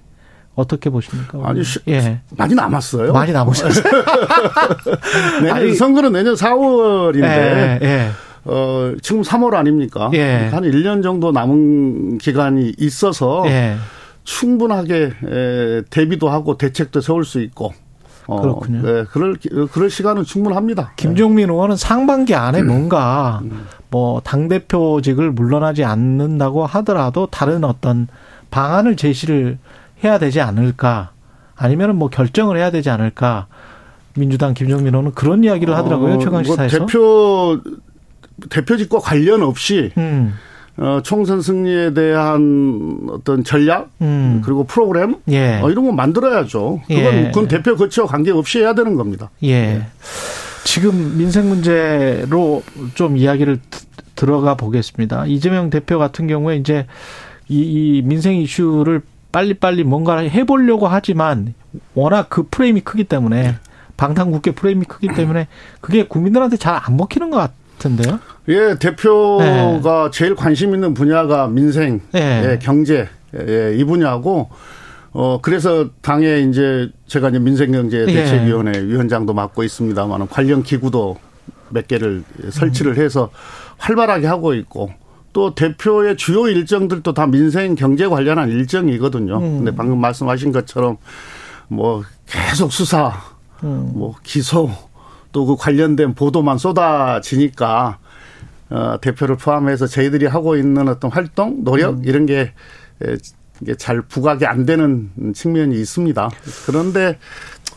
어떻게 0.55 0.89
보십니까? 0.89 1.39
아니, 1.43 1.63
시, 1.63 1.79
예. 1.87 2.21
많이 2.37 2.53
남았어요. 2.53 3.11
많이 3.11 3.31
남으셨어요. 3.31 3.83
내년 5.41 5.57
아니, 5.57 5.73
선거는 5.73 6.11
내년 6.13 6.35
4월인데. 6.35 7.23
예, 7.23 7.79
예. 7.81 8.09
어, 8.45 8.93
지금 9.01 9.21
3월 9.21 9.55
아닙니까? 9.55 10.11
예. 10.13 10.49
한 10.51 10.63
1년 10.63 11.01
정도 11.01 11.31
남은 11.31 12.17
기간이 12.19 12.73
있어서 12.77 13.43
예. 13.47 13.77
충분하게 14.23 15.13
에, 15.25 15.81
대비도 15.89 16.29
하고 16.29 16.57
대책도 16.57 17.01
세울 17.01 17.25
수 17.25 17.41
있고 17.41 17.73
어, 18.27 18.41
그렇군요. 18.41 18.81
네, 18.81 19.03
그럴 19.11 19.37
그럴 19.71 19.89
시간은 19.89 20.23
충분합니다. 20.23 20.93
김종민 20.95 21.49
의원은 21.49 21.75
상반기 21.75 22.35
안에 22.35 22.61
음. 22.61 22.67
뭔가 22.67 23.41
음. 23.43 23.65
뭐당 23.89 24.47
대표직을 24.47 25.31
물러나지 25.31 25.83
않는다고 25.83 26.65
하더라도 26.65 27.27
다른 27.27 27.63
어떤 27.63 28.07
방안을 28.49 28.95
제시를 28.95 29.57
해야 30.03 30.17
되지 30.19 30.41
않을까 30.41 31.11
아니면은 31.55 31.95
뭐 31.95 32.09
결정을 32.09 32.57
해야 32.57 32.71
되지 32.71 32.89
않을까 32.89 33.47
민주당 34.15 34.53
김정민 34.53 34.93
의원은 34.93 35.11
그런 35.13 35.43
이야기를 35.43 35.75
하더라고요 35.75 36.15
어, 36.15 36.19
최강 36.19 36.43
시사에서 36.43 36.77
뭐 36.77 36.87
대표 36.87 37.61
대표직과 38.49 38.99
관련 38.99 39.43
없이 39.43 39.91
음. 39.97 40.33
어, 40.77 41.01
총선 41.03 41.41
승리에 41.41 41.93
대한 41.93 43.07
어떤 43.09 43.43
전략 43.43 43.89
음. 44.01 44.41
그리고 44.43 44.63
프로그램 44.63 45.17
예. 45.27 45.59
어, 45.61 45.69
이런 45.69 45.85
거 45.85 45.91
만들어야죠. 45.91 46.81
그건 46.87 47.13
예. 47.13 47.23
그건 47.27 47.47
대표 47.47 47.75
거치와 47.75 48.07
관계 48.07 48.31
없이 48.31 48.59
해야 48.59 48.73
되는 48.73 48.95
겁니다. 48.95 49.29
예. 49.43 49.61
네. 49.61 49.87
지금 50.63 51.17
민생 51.17 51.47
문제로 51.47 52.63
좀 52.95 53.17
이야기를 53.17 53.59
들어가 54.15 54.55
보겠습니다. 54.55 55.27
이재명 55.27 55.69
대표 55.69 55.99
같은 55.99 56.27
경우에 56.27 56.55
이제 56.57 56.87
이, 57.49 57.59
이 57.59 58.01
민생 58.03 58.35
이슈를 58.37 59.01
빨리빨리 59.33 59.83
뭔가를 59.83 60.31
해보려고 60.31 60.87
하지만 60.87 61.53
워낙 61.95 62.27
그 62.29 62.47
프레임이 62.49 62.81
크기 62.81 63.03
때문에 63.03 63.55
방탄국회 63.97 64.51
프레임이 64.51 64.85
크기 64.85 65.07
때문에 65.09 65.47
그게 65.81 66.05
국민들한테 66.07 66.55
잘 66.55 66.79
안 66.81 66.95
먹히는 66.95 67.29
것 67.29 67.51
같은데요. 67.77 68.19
예, 68.47 68.75
대표가 68.79 70.05
네. 70.05 70.09
제일 70.11 70.35
관심 70.35 70.73
있는 70.73 70.93
분야가 70.93 71.47
민생, 71.47 71.99
네. 72.11 72.51
예, 72.51 72.59
경제, 72.61 73.09
예, 73.35 73.75
이 73.75 73.83
분야고, 73.83 74.49
어, 75.11 75.39
그래서 75.41 75.89
당에 76.01 76.39
이제 76.39 76.89
제가 77.07 77.29
이제 77.29 77.39
민생경제대책위원회 77.39 78.71
예. 78.75 78.83
위원장도 78.83 79.33
맡고 79.33 79.63
있습니다만 79.63 80.27
관련 80.27 80.63
기구도 80.63 81.17
몇 81.69 81.87
개를 81.87 82.23
설치를 82.49 82.97
해서 82.97 83.29
활발하게 83.77 84.27
하고 84.27 84.53
있고, 84.53 84.91
또 85.33 85.55
대표의 85.55 86.15
주요 86.15 86.47
일정들도 86.47 87.13
다 87.13 87.27
민생 87.27 87.75
경제 87.75 88.07
관련한 88.07 88.49
일정이거든요. 88.49 89.37
음. 89.37 89.57
근데 89.57 89.75
방금 89.75 89.99
말씀하신 89.99 90.51
것처럼 90.51 90.97
뭐 91.67 92.03
계속 92.27 92.71
수사, 92.71 93.13
음. 93.63 93.91
뭐 93.93 94.15
기소 94.23 94.69
또 95.33 95.45
그 95.45 95.55
관련된 95.57 96.13
보도만 96.13 96.57
쏟아지니까 96.57 97.97
어, 98.69 98.97
대표를 99.01 99.35
포함해서 99.35 99.87
저희들이 99.87 100.27
하고 100.27 100.55
있는 100.55 100.87
어떤 100.87 101.11
활동, 101.11 101.63
노력 101.63 101.95
음. 101.95 102.01
이런 102.05 102.25
게 102.25 102.53
이게 103.61 103.75
잘 103.75 104.01
부각이 104.01 104.45
안 104.45 104.65
되는 104.65 105.11
측면이 105.33 105.75
있습니다. 105.79 106.29
그런데 106.65 107.17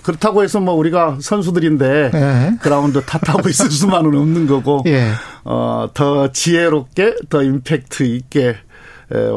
그렇다고 0.06 0.44
해서 0.44 0.60
뭐 0.60 0.74
우리가 0.74 1.18
선수들인데 1.20 2.10
예. 2.14 2.52
그라운드 2.60 3.02
탓하고 3.04 3.48
있을 3.48 3.70
수만은 3.72 4.14
없는 4.16 4.46
거고 4.46 4.84
예. 4.86 5.10
어 5.44 5.88
더 5.94 6.30
지혜롭게 6.30 7.16
더 7.28 7.42
임팩트 7.42 8.04
있게 8.04 8.56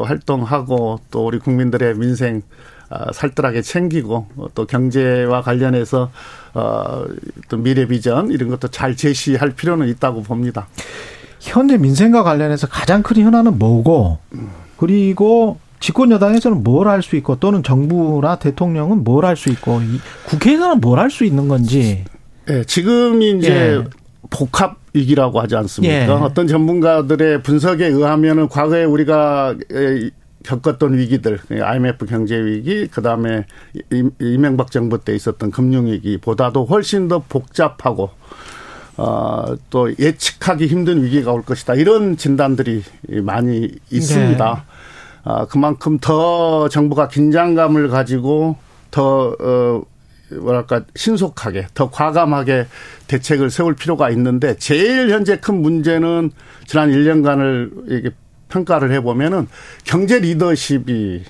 활동하고 0.04 1.00
또 1.10 1.26
우리 1.26 1.38
국민들의 1.40 1.94
민생 1.96 2.42
아, 2.88 3.12
살뜰하게 3.12 3.62
챙기고 3.62 4.26
또 4.54 4.66
경제와 4.66 5.42
관련해서 5.42 6.10
어또 6.54 7.56
미래 7.58 7.86
비전 7.86 8.30
이런 8.30 8.48
것도 8.48 8.68
잘 8.68 8.96
제시할 8.96 9.50
필요는 9.50 9.88
있다고 9.88 10.22
봅니다. 10.22 10.68
현재 11.40 11.78
민생과 11.78 12.22
관련해서 12.22 12.66
가장 12.66 13.02
큰 13.02 13.22
현안은 13.22 13.58
뭐고 13.58 14.18
그리고 14.76 15.58
집권 15.80 16.10
여당에서는 16.10 16.62
뭘 16.62 16.86
할 16.86 17.02
수 17.02 17.16
있고 17.16 17.36
또는 17.36 17.62
정부나 17.62 18.36
대통령은 18.36 19.02
뭘 19.02 19.24
할 19.24 19.36
수 19.36 19.48
있고 19.50 19.80
국회에서는 20.26 20.80
뭘 20.80 20.98
할 20.98 21.10
수 21.10 21.24
있는 21.24 21.48
건지. 21.48 22.04
네, 22.46 22.64
지금이 22.64 23.38
이제 23.38 23.78
예. 23.78 23.84
복합 24.28 24.76
위기라고 24.92 25.40
하지 25.40 25.56
않습니까? 25.56 25.94
예. 25.94 26.06
어떤 26.06 26.46
전문가들의 26.46 27.42
분석에 27.42 27.86
의하면은 27.86 28.48
과거에 28.48 28.84
우리가 28.84 29.54
겪었던 30.44 30.96
위기들, 30.96 31.38
IMF 31.50 32.06
경제 32.06 32.36
위기, 32.36 32.86
그 32.88 33.02
다음에 33.02 33.44
이명박 34.18 34.70
정부 34.70 34.98
때 34.98 35.14
있었던 35.14 35.50
금융 35.50 35.86
위기보다도 35.86 36.64
훨씬 36.66 37.08
더 37.08 37.22
복잡하고 37.28 38.10
어, 38.96 39.54
또 39.70 39.90
예측하기 39.98 40.66
힘든 40.66 41.02
위기가 41.04 41.32
올 41.32 41.42
것이다. 41.42 41.74
이런 41.74 42.16
진단들이 42.16 42.82
많이 43.22 43.70
있습니다. 43.90 44.54
네. 44.54 44.79
아, 45.24 45.46
그만큼 45.46 45.98
더 45.98 46.68
정부가 46.68 47.08
긴장감을 47.08 47.88
가지고 47.88 48.56
더, 48.90 49.36
어, 49.38 49.82
뭐랄까, 50.40 50.82
신속하게, 50.96 51.68
더 51.74 51.90
과감하게 51.90 52.66
대책을 53.08 53.50
세울 53.50 53.74
필요가 53.74 54.10
있는데, 54.10 54.56
제일 54.56 55.10
현재 55.10 55.38
큰 55.38 55.60
문제는 55.60 56.30
지난 56.66 56.90
1년간을 56.90 57.90
이게 57.90 58.10
평가를 58.48 58.92
해보면은 58.92 59.48
경제 59.84 60.18
리더십이 60.18 61.24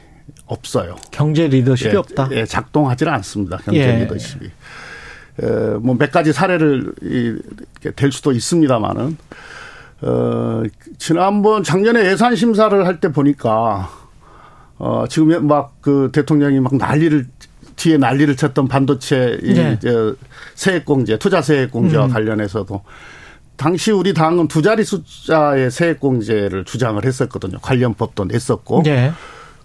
없어요. 0.46 0.96
경제 1.10 1.46
리더십이 1.48 1.92
예, 1.94 1.96
없다? 1.96 2.28
예, 2.32 2.44
작동하지는 2.44 3.12
않습니다. 3.14 3.58
경제 3.58 3.80
예. 3.80 3.96
리더십이. 4.04 4.50
뭐 5.80 5.94
몇 5.96 6.10
가지 6.10 6.32
사례를 6.32 6.92
될 7.96 8.12
수도 8.12 8.32
있습니다만은 8.32 9.16
어 10.02 10.62
지난번 10.98 11.62
작년에 11.62 12.06
예산 12.06 12.34
심사를 12.36 12.86
할 12.86 13.00
때 13.00 13.12
보니까 13.12 13.90
어 14.78 15.04
지금 15.08 15.46
막 15.46 15.80
그 15.82 16.10
대통령이 16.12 16.60
막 16.60 16.74
난리를 16.76 17.26
뒤에 17.76 17.96
난리를 17.96 18.36
쳤던 18.36 18.68
반도체 18.68 19.38
네. 19.42 19.78
이 19.82 20.14
세액공제, 20.54 21.18
투자 21.18 21.40
세액공제와 21.40 22.06
음. 22.06 22.10
관련해서도 22.10 22.82
당시 23.56 23.90
우리 23.90 24.12
당은 24.12 24.48
두 24.48 24.60
자리 24.62 24.84
숫자의 24.84 25.70
세액공제를 25.70 26.64
주장을 26.64 27.02
했었거든요. 27.04 27.58
관련 27.60 27.94
법도 27.94 28.24
냈었고. 28.26 28.82
네. 28.84 29.12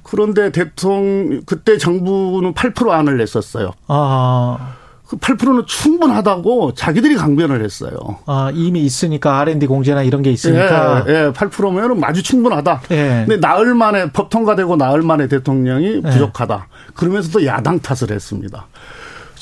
그런데 0.03 0.51
대통령 0.51 1.41
그때 1.45 1.77
정부는 1.77 2.53
8% 2.53 2.89
안을 2.89 3.17
냈었어요. 3.17 3.71
아. 3.87 4.75
그 5.07 5.17
8%는 5.17 5.65
충분하다고 5.67 6.73
자기들이 6.73 7.15
강변을 7.15 7.63
했어요. 7.63 7.91
아, 8.25 8.51
이미 8.53 8.81
있으니까 8.81 9.39
R&D 9.39 9.67
공제나 9.67 10.03
이런 10.03 10.21
게 10.21 10.31
있으니까. 10.31 11.05
예, 11.07 11.13
예 11.13 11.31
8%면은 11.31 12.03
아주 12.03 12.23
충분하다. 12.23 12.81
예. 12.91 13.25
근데 13.27 13.37
나흘 13.37 13.75
만에 13.75 14.11
법 14.11 14.29
통과되고 14.29 14.75
나흘 14.77 15.03
만에 15.03 15.27
대통령이 15.27 16.01
예. 16.03 16.09
부족하다. 16.09 16.67
그러면서도 16.95 17.45
야당 17.45 17.79
탓을 17.79 18.11
했습니다. 18.11 18.67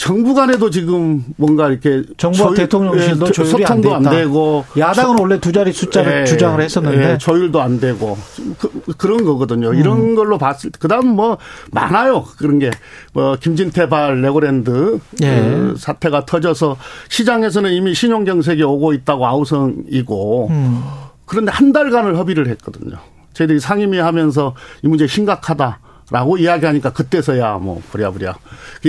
정부 0.03 0.33
간에도 0.33 0.69
지금 0.69 1.23
뭔가 1.37 1.69
이렇게 1.69 2.03
정부와 2.17 2.49
조율, 2.49 2.57
대통령실도 2.57 3.27
예, 3.27 3.31
조율이 3.31 3.51
소통도 3.51 3.95
안, 3.95 4.05
안, 4.05 4.13
되고 4.13 4.65
야당은 4.77 5.17
원래 5.17 5.39
두 5.39 5.53
자리 5.53 5.71
숫자를 5.71 6.21
예, 6.21 6.25
주장을 6.25 6.59
했었는데 6.59 7.11
예, 7.13 7.17
조율도 7.17 7.61
안 7.61 7.79
되고 7.79 8.17
그, 8.97 9.07
런 9.07 9.23
거거든요. 9.23 9.69
음. 9.69 9.75
이런 9.75 10.15
걸로 10.15 10.37
봤을 10.37 10.71
때 10.71 10.77
그다음 10.79 11.07
뭐 11.07 11.37
많아요 11.71 12.25
그런 12.37 12.59
게 12.59 12.69
뭐 13.13 13.37
김진태 13.39 13.89
발 13.89 14.21
레고랜드 14.21 14.99
예. 15.21 15.41
그 15.41 15.75
사태가 15.77 16.25
터져서 16.25 16.77
시장에서는 17.09 17.71
이미 17.71 17.93
신용 17.93 18.25
경색이 18.25 18.61
오고 18.63 18.93
있다고 18.93 19.25
아우성이고 19.25 20.47
음. 20.49 20.83
그런데 21.25 21.51
한 21.51 21.71
달간을 21.71 22.17
협의를 22.17 22.47
했거든요. 22.49 22.97
저희들이 23.33 23.59
상임위 23.59 23.99
하면서 23.99 24.55
이 24.83 24.87
문제 24.87 25.07
심각하다. 25.07 25.79
라고 26.13 26.37
이야기하니까 26.37 26.93
그때서야 26.93 27.57
뭐 27.57 27.81
부랴부랴. 27.89 28.35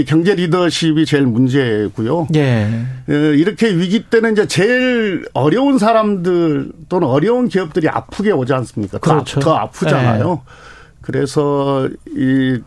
경제 0.07 0.35
리더십이 0.35 1.07
제일 1.07 1.25
문제고요. 1.25 2.29
예. 2.35 2.69
이렇게 3.09 3.75
위기 3.75 4.05
때는 4.05 4.33
이제 4.33 4.47
제일 4.47 5.25
어려운 5.33 5.79
사람들 5.79 6.73
또는 6.91 7.09
어려운 7.09 7.49
기업들이 7.49 7.89
아프게 7.89 8.31
오지 8.31 8.53
않습니까? 8.53 8.99
그렇죠. 8.99 9.41
더, 9.41 9.53
더 9.53 9.55
아프잖아요. 9.57 10.43
예. 10.45 10.53
그래서 11.01 11.89
이, 12.15 12.61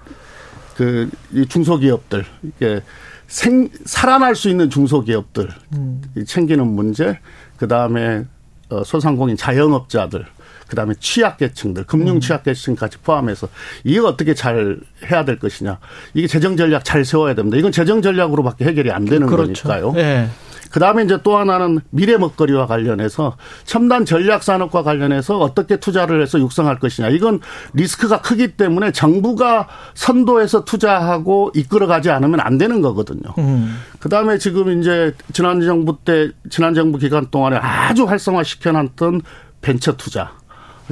그, 0.76 1.08
이 1.34 1.46
중소기업들, 1.46 2.26
이게 2.42 2.82
생, 3.28 3.70
살아날 3.86 4.36
수 4.36 4.50
있는 4.50 4.72
중소기업들 4.72 5.50
음. 5.74 6.02
챙기는 6.26 6.66
문제, 6.66 7.20
그 7.58 7.68
다음에 7.68 8.26
어, 8.70 8.84
소상공인 8.84 9.38
자영업자들, 9.38 10.26
그다음에 10.68 10.94
취약계층들, 11.00 11.86
금융 11.86 12.16
음. 12.16 12.20
취약계층까지 12.20 13.00
포함해서 13.00 13.48
이게 13.84 14.00
어떻게 14.00 14.34
잘 14.34 14.80
해야 15.10 15.26
될 15.26 15.40
것이냐. 15.40 15.80
이게 16.14 16.28
재정 16.28 16.58
전략 16.58 16.84
잘 16.86 17.06
세워야 17.06 17.36
됩니다. 17.36 17.58
이건 17.58 17.72
재정 17.72 18.02
전략으로밖에 18.02 18.66
해결이 18.66 18.92
안 18.92 19.06
되는 19.06 19.28
그렇죠. 19.28 19.68
거니까요. 19.68 19.92
네. 19.94 20.30
그 20.72 20.80
다음에 20.80 21.04
이제 21.04 21.20
또 21.24 21.38
하나는 21.38 21.80
미래 21.90 22.18
먹거리와 22.18 22.68
관련해서 22.68 23.38
첨단 23.64 24.06
전략 24.06 24.44
산업과 24.44 24.84
관련해서 24.84 25.40
어떻게 25.40 25.78
투자를 25.78 26.22
해서 26.22 26.40
육성할 26.40 26.80
것이냐. 26.80 27.10
이건 27.10 27.40
리스크가 27.74 28.22
크기 28.22 28.50
때문에 28.50 28.92
정부가 28.92 29.68
선도해서 29.94 30.66
투자하고 30.66 31.52
이끌어가지 31.56 32.10
않으면 32.10 32.40
안 32.40 32.58
되는 32.58 32.82
거거든요. 32.82 33.34
음. 33.38 33.78
그 34.00 34.10
다음에 34.10 34.38
지금 34.38 34.80
이제 34.80 35.14
지난 35.34 35.62
정부 35.62 35.98
때, 36.04 36.32
지난 36.50 36.74
정부 36.74 36.98
기간 36.98 37.28
동안에 37.32 37.58
아주 37.58 38.06
활성화 38.06 38.44
시켜놨던 38.44 39.22
벤처 39.62 39.96
투자. 39.96 40.34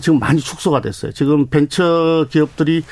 지금 0.02 0.20
많이 0.20 0.39
축소가 0.39 0.82
됐어요. 0.82 1.12
지금 1.12 1.48
벤처 1.48 2.26
기업들이 2.30 2.84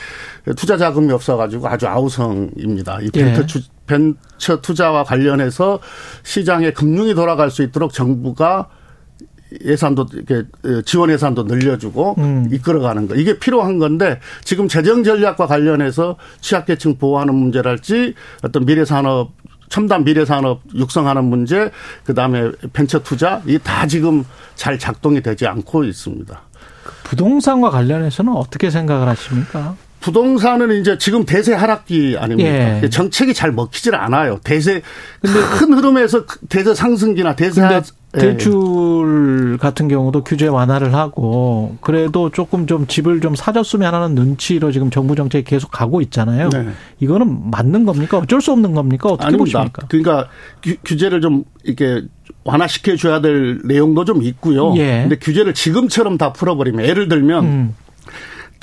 투자 0.56 0.78
자금이 0.78 1.12
없어가지고 1.12 1.68
아주 1.68 1.88
아우성입니다. 1.88 3.00
이 3.02 3.10
벤처, 3.12 3.42
예. 3.60 3.64
벤처 3.86 4.62
투자와 4.62 5.04
관련해서 5.04 5.80
시장에 6.24 6.72
금융이 6.72 7.14
돌아갈 7.16 7.52
수 7.52 7.64
있도록 7.64 7.94
정부가 7.94 8.70
예산도 9.64 10.08
이렇게 10.14 10.48
지원 10.86 11.12
예산도 11.12 11.44
늘려주고 11.44 12.16
음. 12.18 12.48
이끌어가는 12.52 13.08
거 13.08 13.16
이게 13.16 13.38
필요한 13.38 13.78
건데 13.78 14.20
지금 14.44 14.68
재정 14.68 15.04
전략과 15.04 15.46
관련해서 15.46 16.18
취약계층 16.42 16.98
보호하는 16.98 17.36
문제랄지 17.36 18.16
어떤 18.42 18.66
미래 18.66 18.84
산업 18.84 19.32
첨단 19.70 20.04
미래 20.06 20.26
산업 20.26 20.62
육성하는 20.76 21.26
문제 21.26 21.70
그다음에 22.04 22.52
벤처 22.74 23.04
투자 23.04 23.42
이 23.46 23.60
다 23.60 23.86
지금 23.86 24.24
잘 24.56 24.80
작동이 24.80 25.22
되지 25.22 25.46
않고 25.48 25.84
있습니다. 25.84 26.42
부동산과 27.04 27.70
관련해서는 27.70 28.34
어떻게 28.34 28.70
생각을 28.70 29.08
하십니까? 29.08 29.76
부동산은 30.04 30.82
이제 30.82 30.98
지금 30.98 31.24
대세 31.26 31.54
하락기 31.54 32.18
아닙니까? 32.20 32.84
예. 32.84 32.90
정책이 32.90 33.34
잘 33.34 33.54
먹히질 33.54 33.96
않아요. 33.96 34.38
대세 34.44 34.82
근데 35.22 35.40
큰 35.58 35.74
흐름에서 35.74 36.26
대세 36.50 36.76
상승기나 36.76 37.38
대세 37.38 37.62
하, 37.62 37.78
예. 37.78 37.82
대출 38.20 39.58
같은 39.62 39.88
경우도 39.88 40.26
규제 40.26 40.48
완화를 40.48 40.94
하고 40.94 41.78
그래도 41.80 42.30
조금 42.30 42.68
좀 42.68 42.86
집을 42.86 43.22
좀 43.22 43.34
사줬으면 43.34 43.94
하는 43.94 44.14
눈치로 44.14 44.74
지금 44.74 44.90
정부 44.90 45.16
정책이 45.16 45.46
계속 45.46 45.72
가고 45.72 46.02
있잖아요. 46.02 46.50
네. 46.50 46.68
이거는 47.00 47.50
맞는 47.50 47.86
겁니까? 47.86 48.18
어쩔 48.18 48.42
수 48.42 48.52
없는 48.52 48.74
겁니까? 48.74 49.10
어떻게 49.10 49.28
아닙니다. 49.28 49.60
보십니까? 49.60 49.88
그러니까 49.88 50.28
규제를 50.84 51.22
좀 51.22 51.46
이렇게 51.64 52.06
완화시켜 52.44 52.98
줘야 52.98 53.22
될 53.22 53.62
내용도 53.64 54.04
좀 54.04 54.22
있고요. 54.22 54.76
예. 54.76 55.04
근데 55.04 55.16
규제를 55.16 55.54
지금처럼 55.54 56.18
다 56.18 56.34
풀어버리면 56.34 56.86
예를 56.86 57.08
들면 57.08 57.46
음. 57.46 57.76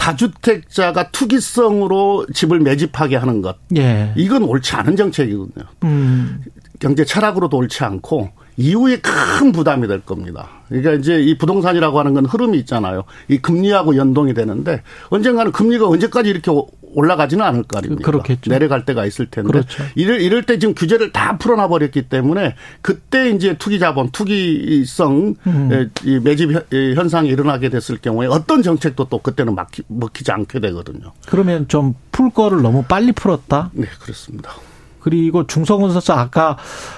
다주택자가 0.01 1.11
투기성으로 1.11 2.27
집을 2.33 2.61
매집하게 2.61 3.17
하는 3.17 3.43
것. 3.43 3.57
예. 3.77 4.15
이건 4.17 4.45
옳지 4.45 4.75
않은 4.77 4.97
정책이거든요. 4.97 5.67
음. 5.85 6.41
경제 6.79 7.05
철학으로도 7.05 7.59
옳지 7.59 7.85
않고 7.85 8.31
이후에 8.57 9.01
큰 9.01 9.53
부담이 9.53 9.87
될 9.89 10.01
겁니다. 10.01 10.49
그러니까 10.69 10.93
이제 10.95 11.21
이 11.21 11.37
부동산이라고 11.37 11.99
하는 11.99 12.15
건 12.15 12.25
흐름이 12.25 12.59
있잖아요. 12.61 13.05
이 13.29 13.39
금리하고 13.39 13.97
연동이 13.97 14.33
되는데 14.33 14.83
언젠가는 15.11 15.53
금리가 15.53 15.87
언제까지 15.87 16.31
이렇게 16.31 16.51
올라가지는 16.95 17.45
않을 17.45 17.63
거 17.65 17.79
아닙니까? 17.79 18.11
그렇겠죠. 18.11 18.51
내려갈 18.51 18.85
때가 18.85 19.07
있을 19.07 19.27
텐데. 19.27 19.51
그렇죠. 19.51 19.85
이럴, 19.95 20.21
이럴 20.21 20.43
때 20.43 20.59
지금 20.59 20.75
규제를 20.75 21.13
다 21.13 21.39
풀어놔 21.39 21.69
버렸기 21.69 22.03
때문에 22.03 22.55
그때 22.83 23.31
이제 23.31 23.57
투기 23.59 23.79
자본, 23.79 24.11
투기성 24.11 25.35
음. 25.47 25.91
이 26.05 26.19
매집 26.19 26.51
현상이 26.95 27.29
일어나게 27.29 27.69
됐을 27.69 27.99
경우에 27.99 28.27
어떤 28.27 28.63
정책도 28.63 29.07
또 29.09 29.19
그때는 29.19 29.55
막히, 29.55 29.83
먹히지 29.89 30.33
않게 30.33 30.61
되거든요. 30.61 31.13
그러면 31.27 31.69
좀 31.69 31.95
풀 32.21 32.31
거를 32.31 32.61
너무 32.61 32.85
빨리 32.85 33.13
풀었다? 33.13 33.71
네, 33.73 33.87
그렇습니다. 34.01 34.53
그리고 35.01 35.47
중소건설사 35.47 36.15
아까 36.15 36.57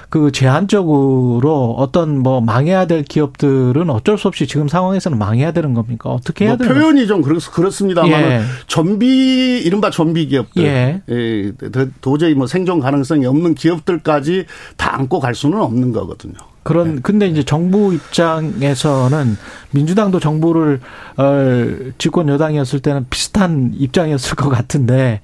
그 0.09 0.33
제한적으로 0.33 1.75
어떤 1.79 2.19
뭐 2.19 2.41
망해야 2.41 2.87
될 2.87 3.03
기업들은 3.03 3.89
어쩔 3.91 4.19
수 4.19 4.29
없이 4.29 4.47
지금 4.47 4.69
상황에서는 4.69 5.19
망해야 5.19 5.53
되는 5.53 5.75
겁니까? 5.75 6.11
어떻게 6.11 6.45
해야 6.45 6.57
뭐 6.57 6.59
되는 6.59 6.75
표현이 6.75 7.07
좀 7.07 7.23
그렇습니다만 7.23 8.11
예. 8.11 8.43
좀비 8.67 9.63
이른바 9.65 9.91
좀비 9.91 10.27
기업들 10.27 10.65
예. 10.65 11.03
예. 11.09 11.53
도저히 12.01 12.35
뭐 12.35 12.47
생존 12.47 12.81
가능성이 12.81 13.27
없는 13.27 13.55
기업들까지 13.55 14.47
다 14.77 14.97
안고 14.99 15.21
갈 15.21 15.35
수는 15.35 15.61
없는 15.61 15.93
거거든요. 15.93 16.35
그런 16.63 16.97
네. 16.97 17.01
근데 17.03 17.27
이제 17.27 17.43
정부 17.43 17.93
입장에서는 17.93 19.37
민주당도 19.71 20.21
정부를 20.21 20.81
어 21.17 21.77
집권 21.99 22.29
여당이었을 22.29 22.81
때는 22.81 23.07
비슷한 23.11 23.73
입장이었을 23.75 24.37
것 24.37 24.49
같은데 24.49 25.21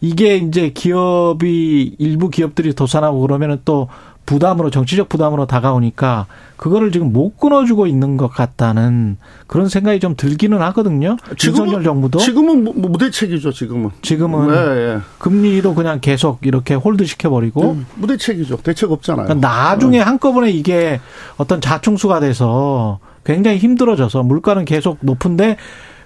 이게 0.00 0.36
이제 0.36 0.70
기업이 0.70 1.96
일부 1.98 2.30
기업들이 2.30 2.74
도산하고 2.74 3.20
그러면은 3.20 3.60
또 3.64 3.88
부담으로 4.28 4.68
정치적 4.68 5.08
부담으로 5.08 5.46
다가오니까 5.46 6.26
그거를 6.58 6.92
지금 6.92 7.14
못 7.14 7.38
끊어주고 7.38 7.86
있는 7.86 8.18
것 8.18 8.28
같다는 8.28 9.16
그런 9.46 9.70
생각이 9.70 10.00
좀 10.00 10.16
들기는 10.16 10.60
하거든요. 10.60 11.16
지금은 11.38 11.82
정부도 11.82 12.18
지금은 12.18 12.64
무대책이죠. 12.74 13.52
지금은 13.52 13.90
지금은 14.02 14.48
네, 14.48 14.74
네. 14.96 14.98
금리도 15.18 15.74
그냥 15.74 16.00
계속 16.00 16.40
이렇게 16.42 16.74
hold 16.74 17.06
시켜버리고 17.06 17.74
네, 17.74 17.84
무대책이죠. 17.94 18.58
대책 18.58 18.92
없잖아요. 18.92 19.24
그러니까 19.24 19.48
나중에 19.48 19.96
네. 19.98 20.04
한꺼번에 20.04 20.50
이게 20.50 21.00
어떤 21.38 21.62
자충수가 21.62 22.20
돼서 22.20 22.98
굉장히 23.24 23.56
힘들어져서 23.56 24.24
물가는 24.24 24.62
계속 24.66 24.98
높은데 25.00 25.56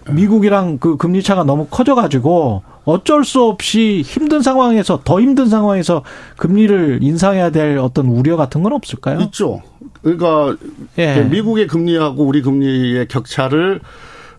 미국이랑 0.08 0.78
그 0.78 0.96
금리 0.96 1.24
차가 1.24 1.42
너무 1.42 1.66
커져가지고 1.68 2.62
어쩔 2.84 3.24
수 3.24 3.42
없이 3.44 4.02
힘든 4.04 4.42
상황에서 4.42 5.00
더 5.04 5.20
힘든 5.20 5.46
상황에서 5.46 6.02
금리를 6.36 6.98
인상해야 7.02 7.50
될 7.50 7.78
어떤 7.78 8.06
우려 8.06 8.36
같은 8.36 8.62
건 8.62 8.72
없을까요? 8.72 9.20
있죠. 9.20 9.62
그러니까 10.02 10.56
예. 10.98 11.22
미국의 11.30 11.68
금리하고 11.68 12.24
우리 12.24 12.42
금리의 12.42 13.06
격차를 13.08 13.80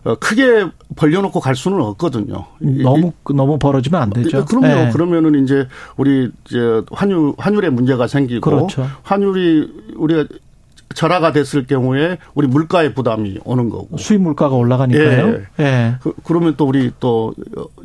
어, 0.04 0.16
크게 0.16 0.66
벌려놓고 0.96 1.40
갈 1.40 1.56
수는 1.56 1.80
없거든요. 1.80 2.44
너무 2.58 3.12
너무 3.34 3.58
벌어지면 3.58 4.02
안 4.02 4.10
되죠. 4.10 4.44
그럼요. 4.44 4.66
네. 4.66 4.90
그러면은 4.92 5.42
이제 5.42 5.66
우리 5.96 6.30
이제 6.46 6.82
환율 6.92 7.32
환율에 7.38 7.70
문제가 7.70 8.06
생기고 8.06 8.50
그렇죠. 8.50 8.86
환율이 9.02 9.94
우리가 9.96 10.26
절하가 10.94 11.32
됐을 11.32 11.66
경우에 11.66 12.18
우리 12.34 12.46
물가의 12.46 12.94
부담이 12.94 13.40
오는 13.44 13.68
거고 13.68 13.96
수입 13.98 14.20
물가가 14.22 14.54
올라가니까요. 14.54 15.40
예. 15.58 15.64
예. 15.64 15.94
그, 16.00 16.32
러면 16.32 16.54
또 16.56 16.66
우리 16.66 16.90
또 17.00 17.34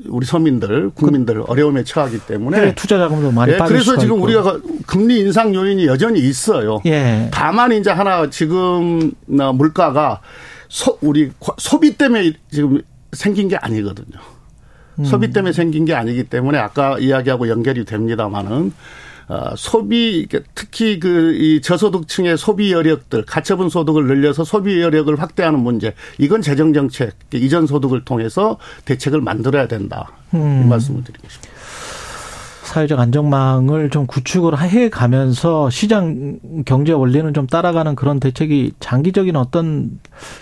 우리 0.08 0.26
서민들 0.26 0.92
국민들 0.92 1.44
그, 1.44 1.52
어려움에 1.52 1.84
처하기 1.84 2.20
때문에 2.20 2.76
투자 2.76 2.98
자금도 2.98 3.32
많이 3.32 3.54
예. 3.54 3.58
그래서 3.58 3.98
지금 3.98 4.16
있고. 4.16 4.26
우리가 4.26 4.60
금리 4.88 5.20
인상 5.20 5.54
요인이 5.54 5.86
여전히 5.88 6.20
있어요. 6.20 6.82
예. 6.86 7.30
다만 7.32 7.72
이제 7.72 7.90
하나 7.90 8.30
지금 8.30 9.12
물가가 9.26 10.22
소, 10.68 10.98
우리 11.02 11.32
소비 11.58 11.98
때문에 11.98 12.34
지금 12.52 12.82
생긴 13.12 13.48
게 13.48 13.56
아니거든요. 13.56 14.20
음. 15.00 15.06
소비 15.06 15.32
때문에 15.32 15.52
생긴 15.52 15.86
게 15.86 15.96
아니기 15.96 16.26
때문에 16.26 16.58
아까 16.58 17.00
이야기하고 17.00 17.50
연결이 17.50 17.86
됩니다마는 17.86 18.72
어, 19.30 19.54
소비 19.56 20.28
특히 20.56 21.00
그 21.00 21.30
이 21.40 21.62
저소득층의 21.62 22.38
소비 22.38 22.72
여력들 22.74 23.24
가처분 23.26 23.70
소득을 23.70 24.08
늘려서 24.08 24.44
소비 24.44 24.82
여력을 24.82 25.20
확대하는 25.20 25.60
문제 25.60 25.94
이건 26.18 26.42
재정 26.42 26.74
정책 26.74 27.14
이전 27.34 27.66
소득을 27.68 28.04
통해서 28.04 28.58
대책을 28.86 29.22
만들어야 29.22 29.68
된다 29.68 30.12
음. 30.34 30.64
이 30.64 30.68
말씀을 30.68 31.04
드리고 31.04 31.28
싶습니다. 31.30 31.60
사회적 32.64 33.00
안정망을 33.00 33.90
좀 33.90 34.06
구축을 34.06 34.62
해 34.62 34.90
가면서 34.90 35.72
시장 35.72 36.38
경제 36.66 36.94
원리는 36.94 37.34
좀 37.34 37.48
따라가는 37.48 37.96
그런 37.96 38.20
대책이 38.20 38.74
장기적인 38.80 39.36
어떤 39.36 40.00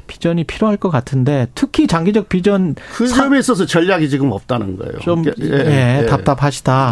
비전이 0.08 0.44
필요할 0.44 0.76
것 0.76 0.90
같은데 0.90 1.48
특히 1.56 1.88
장기적 1.88 2.28
비전 2.28 2.76
그 2.96 3.08
점에 3.08 3.40
있어서 3.40 3.66
전략이 3.66 4.10
지금 4.10 4.34
없다는 4.34 4.76
거예요. 4.78 5.00
좀 5.00 5.24
예, 5.26 5.32
예, 5.42 6.00
예. 6.02 6.06
답답하시다. 6.06 6.92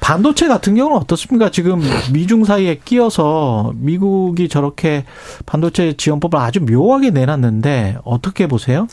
예. 0.00 0.06
반도체 0.10 0.48
같은 0.48 0.74
경우는 0.74 0.96
어떻습니까? 0.96 1.50
지금 1.50 1.80
미중 2.12 2.44
사이에 2.44 2.80
끼어서 2.84 3.72
미국이 3.76 4.48
저렇게 4.48 5.04
반도체 5.46 5.94
지원법을 5.96 6.38
아주 6.38 6.60
묘하게 6.60 7.10
내놨는데 7.10 7.98
어떻게 8.04 8.46
보세요? 8.46 8.86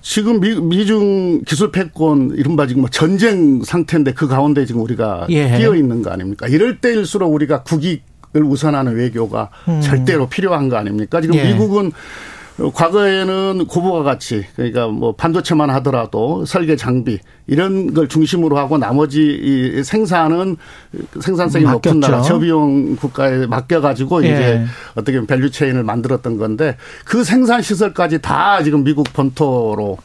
지금 0.00 0.40
미, 0.40 0.84
중 0.84 1.42
기술 1.42 1.70
패권 1.70 2.32
이른바 2.36 2.66
지금 2.66 2.82
뭐 2.82 2.90
전쟁 2.90 3.62
상태인데 3.62 4.14
그 4.14 4.26
가운데 4.26 4.66
지금 4.66 4.82
우리가 4.82 5.26
예. 5.30 5.56
끼어 5.56 5.76
있는 5.76 6.02
거 6.02 6.10
아닙니까? 6.10 6.48
이럴 6.48 6.78
때일수록 6.78 7.32
우리가 7.32 7.62
국익을 7.62 8.42
우선하는 8.42 8.96
외교가 8.96 9.50
음. 9.68 9.80
절대로 9.80 10.28
필요한 10.28 10.68
거 10.68 10.76
아닙니까? 10.76 11.20
지금 11.20 11.36
예. 11.36 11.52
미국은 11.52 11.92
과거에는 12.74 13.66
고부가 13.66 14.02
가치 14.02 14.44
그러니까 14.56 14.88
뭐 14.88 15.12
반도체만 15.12 15.70
하더라도 15.70 16.44
설계 16.44 16.76
장비 16.76 17.18
이런 17.46 17.94
걸 17.94 18.08
중심으로 18.08 18.58
하고 18.58 18.78
나머지 18.78 19.22
이 19.22 19.82
생산은 19.82 20.56
생산성이 21.20 21.64
맡겼죠. 21.64 21.88
높은 21.88 22.00
나라 22.00 22.22
저비용 22.22 22.96
국가에 22.96 23.46
맡겨 23.46 23.80
가지고 23.80 24.24
예. 24.24 24.28
이제 24.28 24.64
어떻게 24.92 25.12
보면 25.12 25.26
value 25.26 25.50
chain을 25.50 25.82
만들었던 25.82 26.36
건데 26.36 26.76
그 27.04 27.24
생산 27.24 27.62
시설까지 27.62 28.20
다 28.20 28.62
지금 28.62 28.84
미국 28.84 29.12
본토로 29.12 29.98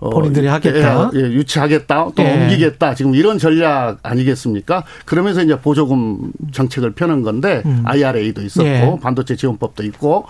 어, 0.00 0.08
본인들이 0.08 0.46
하겠다. 0.46 1.10
예, 1.14 1.18
예, 1.18 1.22
유치하겠다. 1.24 2.12
또 2.16 2.22
예. 2.22 2.32
옮기겠다. 2.32 2.94
지금 2.94 3.14
이런 3.14 3.38
전략 3.38 3.98
아니겠습니까? 4.02 4.84
그러면서 5.04 5.42
이제 5.42 5.60
보조금 5.60 6.32
정책을 6.52 6.92
펴는 6.92 7.22
건데 7.22 7.62
음. 7.66 7.82
IRA도 7.84 8.40
있었고 8.40 8.66
예. 8.66 8.98
반도체 9.02 9.36
지원법도 9.36 9.84
있고 9.84 10.24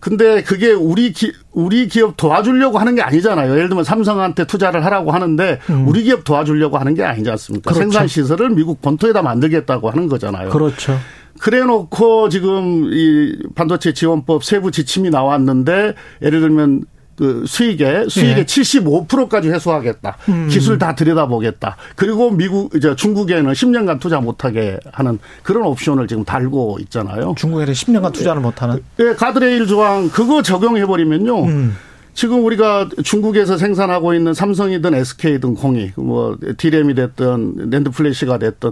근데 0.00 0.42
그게 0.42 0.72
우리 0.72 1.12
기, 1.12 1.32
우리 1.52 1.88
기업 1.88 2.16
도와주려고 2.16 2.78
하는 2.78 2.94
게 2.94 3.02
아니잖아요. 3.02 3.52
예를 3.52 3.68
들면 3.68 3.84
삼성한테 3.84 4.46
투자를 4.46 4.84
하라고 4.84 5.10
하는데 5.10 5.58
음. 5.70 5.88
우리 5.88 6.04
기업 6.04 6.24
도와주려고 6.24 6.78
하는 6.78 6.94
게 6.94 7.02
아니지 7.02 7.28
않습니까? 7.30 7.70
그렇죠. 7.70 7.80
생산 7.80 8.06
시설을 8.06 8.50
미국 8.50 8.80
본토에다 8.80 9.22
만들겠다고 9.22 9.90
하는 9.90 10.08
거잖아요. 10.08 10.50
그렇죠. 10.50 10.96
그래 11.40 11.62
놓고 11.62 12.28
지금 12.28 12.90
이 12.92 13.36
반도체 13.54 13.92
지원법 13.92 14.44
세부 14.44 14.70
지침이 14.70 15.10
나왔는데 15.10 15.94
예를 16.22 16.40
들면 16.40 16.84
그 17.18 17.44
수익의 17.46 18.08
수익의 18.08 18.34
네. 18.36 18.44
75%까지 18.44 19.48
회수하겠다. 19.48 20.16
음. 20.28 20.48
기술 20.48 20.78
다 20.78 20.94
들여다보겠다. 20.94 21.76
그리고 21.96 22.30
미국 22.30 22.74
이제 22.76 22.94
중국에는 22.94 23.52
10년간 23.52 23.98
투자 23.98 24.20
못하게 24.20 24.78
하는 24.92 25.18
그런 25.42 25.64
옵션을 25.64 26.06
지금 26.06 26.24
달고 26.24 26.78
있잖아요. 26.82 27.34
중국에는 27.36 27.72
10년간 27.72 28.12
투자를 28.12 28.40
못하는? 28.40 28.80
예, 29.00 29.14
가드레일 29.14 29.66
조항 29.66 30.08
그거 30.10 30.42
적용해 30.42 30.86
버리면요. 30.86 31.44
음. 31.46 31.76
지금 32.14 32.44
우리가 32.44 32.88
중국에서 33.02 33.58
생산하고 33.58 34.14
있는 34.14 34.32
삼성이든 34.34 34.94
SK든 34.94 35.54
공히 35.54 35.92
뭐 35.96 36.36
DRAM이 36.56 36.94
됐든 36.94 37.70
NAND 37.70 37.90
flash가 37.90 38.38
됐든 38.38 38.70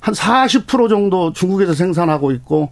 한 0.00 0.14
40% 0.14 0.88
정도 0.88 1.32
중국에서 1.32 1.72
생산하고 1.72 2.32
있고 2.32 2.70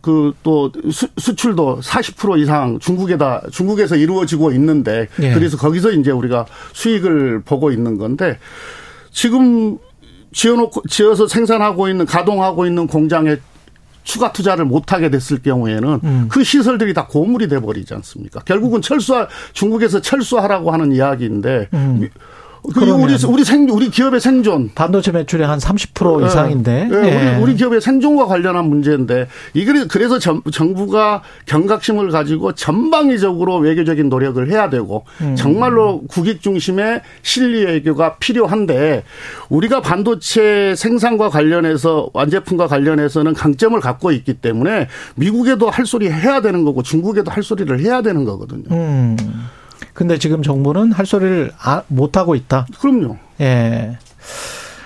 그 0.00 0.32
또 0.42 0.72
수출도 1.18 1.80
40% 1.82 2.38
이상 2.40 2.78
중국에다 2.78 3.42
중국에서 3.50 3.96
이루어지고 3.96 4.52
있는데 4.52 5.08
예. 5.20 5.32
그래서 5.34 5.56
거기서 5.56 5.92
이제 5.92 6.10
우리가 6.10 6.46
수익을 6.72 7.42
보고 7.42 7.70
있는 7.70 7.98
건데 7.98 8.38
지금 9.10 9.78
지어놓고 10.32 10.82
지어서 10.88 11.26
생산하고 11.26 11.88
있는 11.88 12.06
가동하고 12.06 12.66
있는 12.66 12.86
공장에 12.86 13.36
추가 14.02 14.32
투자를 14.32 14.64
못하게 14.64 15.10
됐을 15.10 15.42
경우에는 15.42 16.00
음. 16.02 16.28
그 16.30 16.42
시설들이 16.42 16.94
다 16.94 17.06
고물이 17.06 17.48
돼 17.48 17.60
버리지 17.60 17.92
않습니까? 17.94 18.40
결국은 18.40 18.80
철수 18.80 19.26
중국에서 19.52 20.00
철수하라고 20.00 20.70
하는 20.72 20.92
이야기인데 20.92 21.68
음. 21.74 22.08
그 22.74 22.80
우리 22.80 23.16
우리 23.26 23.44
생 23.44 23.68
우리 23.70 23.90
기업의 23.90 24.20
생존 24.20 24.70
반도체 24.74 25.12
매출의 25.12 25.46
한 25.46 25.58
30% 25.58 26.26
이상인데 26.26 26.88
네. 26.90 27.00
네. 27.00 27.36
우리 27.36 27.50
우리 27.50 27.56
기업의 27.56 27.80
생존과 27.80 28.26
관련한 28.26 28.66
문제인데 28.68 29.28
이게 29.54 29.72
그래서 29.88 30.18
정부가 30.18 31.22
경각심을 31.46 32.10
가지고 32.10 32.52
전방위적으로 32.52 33.56
외교적인 33.56 34.08
노력을 34.08 34.48
해야 34.50 34.70
되고 34.70 35.04
음. 35.20 35.34
정말로 35.36 36.02
국익 36.08 36.42
중심의 36.42 37.02
실리 37.22 37.64
외교가 37.64 38.16
필요한데 38.16 39.04
우리가 39.48 39.80
반도체 39.80 40.74
생산과 40.76 41.30
관련해서 41.30 42.10
완제품과 42.12 42.68
관련해서는 42.68 43.34
강점을 43.34 43.78
갖고 43.80 44.12
있기 44.12 44.34
때문에 44.34 44.88
미국에도 45.16 45.68
할 45.70 45.86
소리 45.86 46.10
해야 46.10 46.40
되는 46.40 46.64
거고 46.64 46.82
중국에도 46.82 47.30
할 47.30 47.42
소리를 47.42 47.80
해야 47.80 48.02
되는 48.02 48.24
거거든요. 48.24 48.64
음. 48.70 49.16
근데 49.94 50.18
지금 50.18 50.42
정부는 50.42 50.92
할 50.92 51.06
소리를 51.06 51.52
아, 51.62 51.82
못 51.88 52.16
하고 52.16 52.34
있다. 52.34 52.66
그럼요. 52.80 53.16
예. 53.40 53.98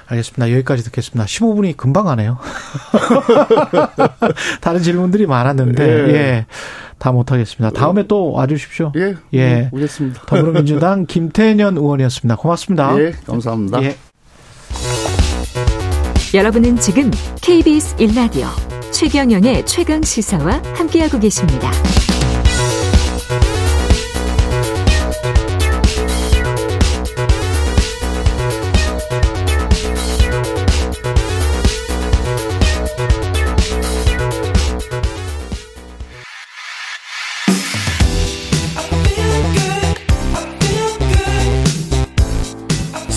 알겠습니다. 0.06 0.50
여기까지 0.52 0.84
듣겠습니다. 0.84 1.24
15분이 1.26 1.76
금방 1.76 2.04
가네요. 2.04 2.38
다른 4.60 4.82
질문들이 4.82 5.26
많았는데, 5.26 5.84
예. 5.84 6.14
예. 6.14 6.46
다 6.98 7.12
못하겠습니다. 7.12 7.78
다음에 7.78 8.06
또 8.06 8.32
와주십시오. 8.32 8.92
예. 8.96 9.14
예. 9.34 9.70
오겠습니다. 9.72 10.22
더불어민주당 10.26 11.04
김태년 11.08 11.76
의원이었습니다. 11.76 12.36
고맙습니다. 12.36 12.98
예. 13.00 13.12
감사합니다. 13.26 13.82
예. 13.82 13.96
여러분은 16.34 16.76
지금 16.76 17.10
KBS 17.40 17.96
1라디오 17.96 18.48
최경영의 18.90 19.66
최강 19.66 20.02
시사와 20.02 20.62
함께하고 20.74 21.18
계십니다. 21.20 21.70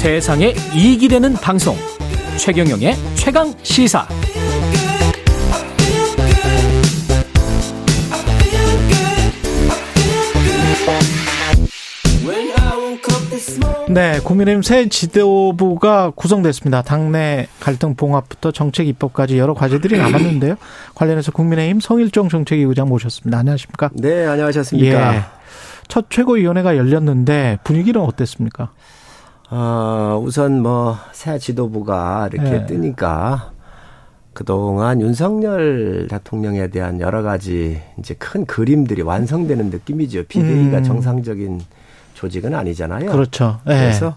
세상에 0.07 0.53
이익이 0.73 1.09
되는 1.09 1.33
방송 1.33 1.75
최경영의 2.37 2.95
최강 3.15 3.53
시사 3.61 4.07
네, 13.89 14.21
국민의힘 14.23 14.61
새 14.61 14.87
지도부가 14.87 16.11
구성됐습니다. 16.11 16.83
당내 16.83 17.47
갈등 17.59 17.95
봉합부터 17.97 18.53
정책 18.53 18.87
입법까지 18.87 19.37
여러 19.37 19.53
과제들이 19.53 19.97
남았는데요. 19.97 20.55
관련해서 20.95 21.33
국민의힘 21.33 21.81
성일종 21.81 22.29
정책위 22.29 22.61
의장 22.63 22.87
모셨습니다. 22.87 23.39
안녕하십니까? 23.39 23.89
네, 23.91 24.25
안녕하셨습니까? 24.25 25.15
예. 25.15 25.21
첫 25.89 26.05
최고위원회가 26.09 26.77
열렸는데 26.77 27.57
분위기는 27.65 27.99
어땠습니까? 27.99 28.69
어, 29.49 30.21
우선 30.23 30.61
뭐 30.61 30.97
새 31.13 31.39
지도부가 31.39 32.29
이렇게 32.31 32.49
네. 32.49 32.65
뜨니까 32.67 33.51
그동안 34.33 35.01
윤석열 35.01 36.07
대통령에 36.09 36.67
대한 36.67 37.01
여러 37.01 37.23
가지 37.23 37.81
이제 37.97 38.13
큰 38.13 38.45
그림들이 38.45 39.01
완성되는 39.01 39.71
느낌이죠. 39.71 40.25
비대위가 40.27 40.77
음. 40.77 40.83
정상적인 40.83 41.61
조직은 42.13 42.53
아니잖아요. 42.53 43.11
그렇죠. 43.11 43.59
네. 43.65 43.79
그래서 43.79 44.15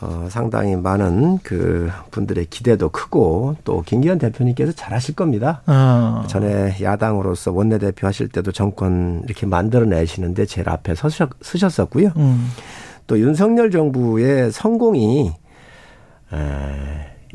어, 0.00 0.26
상당히 0.28 0.74
많은 0.74 1.38
그 1.44 1.88
분들의 2.10 2.46
기대도 2.46 2.88
크고 2.88 3.56
또 3.62 3.82
김기현 3.82 4.18
대표님께서 4.18 4.72
잘하실 4.72 5.14
겁니다. 5.14 5.62
어. 5.66 6.24
전에 6.26 6.76
야당으로서 6.82 7.52
원내대표 7.52 8.08
하실 8.08 8.28
때도 8.28 8.50
정권 8.50 9.22
이렇게 9.24 9.46
만들어내시는데 9.46 10.46
제일 10.46 10.68
앞에 10.68 10.96
서셨, 10.96 11.30
서셨었고요. 11.40 12.10
음. 12.16 12.50
또 13.06 13.18
윤석열 13.18 13.70
정부의 13.70 14.50
성공이 14.50 15.32
에, 16.32 16.36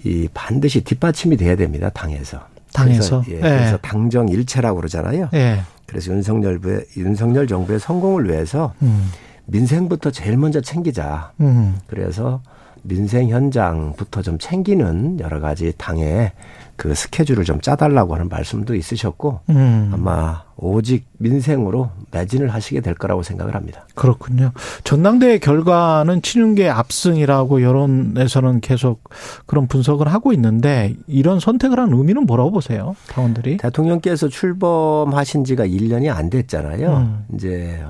이 0.03 0.27
반드시 0.33 0.81
뒷받침이 0.81 1.37
돼야 1.37 1.55
됩니다. 1.55 1.89
당에서. 1.89 2.39
당에서. 2.73 3.21
그래서, 3.21 3.31
예, 3.31 3.35
예. 3.35 3.39
그래서 3.39 3.77
당정 3.77 4.29
일체라고 4.29 4.77
그러잖아요. 4.77 5.29
예. 5.33 5.61
그래서 5.85 6.11
윤석열 6.11 6.59
부의 6.59 6.85
윤석열 6.97 7.47
정부의 7.47 7.79
성공을 7.79 8.29
위해서 8.29 8.73
음. 8.81 9.09
민생부터 9.45 10.11
제일 10.11 10.37
먼저 10.37 10.61
챙기자. 10.61 11.31
음. 11.41 11.79
그래서 11.87 12.41
민생 12.83 13.29
현장부터 13.29 14.21
좀 14.21 14.37
챙기는 14.37 15.19
여러 15.19 15.39
가지 15.39 15.73
당의 15.77 16.31
그 16.79 16.95
스케줄을 16.95 17.43
좀 17.43 17.59
짜달라고 17.59 18.15
하는 18.15 18.29
말씀도 18.29 18.73
있으셨고 18.73 19.41
음. 19.49 19.91
아마 19.93 20.43
오직 20.55 21.05
민생으로 21.17 21.91
매진을 22.11 22.53
하시게 22.53 22.79
될 22.79 22.95
거라고 22.95 23.21
생각을 23.21 23.53
합니다. 23.53 23.85
그렇군요. 23.95 24.53
전당대회 24.85 25.39
결과는 25.39 26.21
친윤계 26.21 26.69
압승이라고 26.69 27.63
여론에서는 27.63 28.61
계속 28.61 29.09
그런 29.45 29.67
분석을 29.67 30.07
하고 30.07 30.31
있는데 30.31 30.95
이런 31.05 31.41
선택을 31.41 31.77
한 31.79 31.91
의미는 31.91 32.25
뭐라고 32.25 32.51
보세요? 32.51 32.95
당원들이? 33.09 33.57
대통령께서 33.57 34.29
출범하신 34.29 35.43
지가 35.43 35.67
1년이 35.67 36.09
안 36.09 36.29
됐잖아요. 36.29 36.95
음. 36.95 37.25
이제 37.35 37.83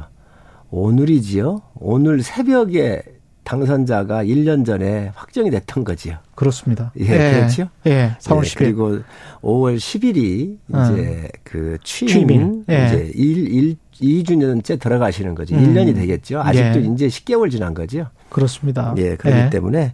오늘이지요. 0.72 1.62
오늘 1.76 2.24
새벽에 2.24 3.04
당선자가 3.50 4.24
1년 4.26 4.64
전에 4.64 5.12
확정이 5.16 5.50
됐던 5.50 5.84
거지요. 5.84 6.18
그렇습니다. 6.36 6.92
예, 7.00 7.06
예. 7.06 7.32
그렇죠. 7.34 7.70
예, 7.88 8.16
4월 8.20 8.42
10일. 8.42 8.58
그리고 8.58 9.00
5월 9.42 9.78
10일이 9.78 10.58
어. 10.72 10.94
이제 10.94 11.30
그 11.44 11.80
취임, 11.84 12.28
취임. 12.28 12.64
예. 12.70 12.86
이제 12.86 13.12
1, 13.16 13.76
1, 14.00 14.24
2주년째 14.24 14.80
들어가시는 14.80 15.34
거죠. 15.34 15.56
음. 15.56 15.64
1년이 15.64 15.96
되겠죠. 15.96 16.42
아직도 16.42 16.84
예. 16.84 16.86
이제 16.94 17.08
10개월 17.08 17.50
지난 17.50 17.74
거죠. 17.74 18.06
그렇습니다. 18.30 18.94
예, 18.98 19.16
그렇기 19.16 19.40
예. 19.40 19.50
때문에 19.50 19.94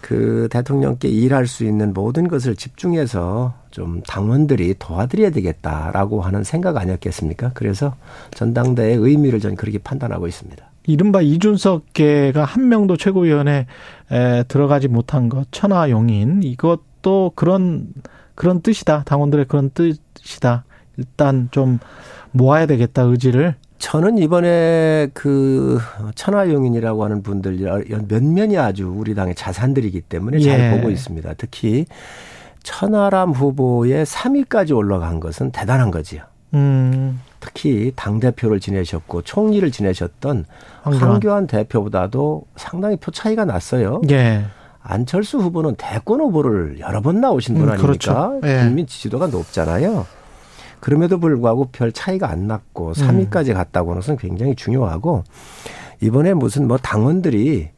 그 0.00 0.48
대통령께 0.52 1.08
일할 1.08 1.48
수 1.48 1.64
있는 1.64 1.92
모든 1.92 2.28
것을 2.28 2.54
집중해서 2.54 3.52
좀 3.72 4.00
당원들이 4.06 4.76
도와드려야 4.78 5.30
되겠다라고 5.30 6.20
하는 6.20 6.44
생각 6.44 6.76
아니었겠습니까? 6.76 7.50
그래서 7.54 7.96
전당대의 8.34 8.96
의미를 8.96 9.40
저는 9.40 9.56
그렇게 9.56 9.78
판단하고 9.78 10.28
있습니다. 10.28 10.69
이른바 10.90 11.22
이준석계가 11.22 12.44
한 12.44 12.68
명도 12.68 12.96
최고위원회에 12.96 13.66
들어가지 14.48 14.88
못한 14.88 15.28
것, 15.28 15.46
천하용인 15.50 16.42
이것도 16.42 17.32
그런 17.34 17.88
그런 18.34 18.62
뜻이다. 18.62 19.02
당원들의 19.04 19.46
그런 19.46 19.70
뜻이다. 19.70 20.64
일단 20.96 21.48
좀 21.50 21.78
모아야 22.32 22.66
되겠다 22.66 23.02
의지를. 23.02 23.54
저는 23.78 24.18
이번에 24.18 25.08
그 25.14 25.78
천하용인이라고 26.14 27.04
하는 27.04 27.22
분들 27.22 27.84
몇 28.08 28.22
면이 28.22 28.58
아주 28.58 28.92
우리 28.94 29.14
당의 29.14 29.34
자산들이기 29.34 30.02
때문에 30.02 30.38
예. 30.38 30.42
잘 30.42 30.76
보고 30.76 30.90
있습니다. 30.90 31.34
특히 31.38 31.86
천하람 32.62 33.30
후보의 33.32 34.04
3위까지 34.04 34.76
올라간 34.76 35.20
것은 35.20 35.50
대단한 35.50 35.90
거지요. 35.90 36.22
음. 36.52 37.20
특히 37.40 37.92
당 37.96 38.20
대표를 38.20 38.60
지내셨고 38.60 39.22
총리를 39.22 39.70
지내셨던 39.70 40.44
황교안. 40.82 41.10
황교안 41.10 41.46
대표보다도 41.46 42.44
상당히 42.56 42.96
표 42.96 43.10
차이가 43.10 43.44
났어요. 43.44 44.00
예. 44.10 44.44
안철수 44.82 45.38
후보는 45.38 45.74
대권 45.76 46.20
후보를 46.20 46.78
여러 46.80 47.00
번 47.00 47.20
나오신 47.20 47.54
분 47.54 47.64
음, 47.64 47.70
아닙니까? 47.70 47.86
그렇죠. 47.86 48.40
예. 48.44 48.62
국민 48.64 48.86
지지도가 48.86 49.26
높잖아요. 49.26 50.06
그럼에도 50.80 51.18
불구하고 51.18 51.68
별 51.72 51.92
차이가 51.92 52.30
안 52.30 52.46
났고 52.46 52.92
3위까지 52.92 53.50
음. 53.50 53.54
갔다고 53.54 53.90
하는 53.90 54.00
것은 54.00 54.16
굉장히 54.16 54.54
중요하고 54.54 55.24
이번에 56.00 56.32
무슨 56.32 56.66
뭐 56.66 56.78
당원들이 56.78 57.68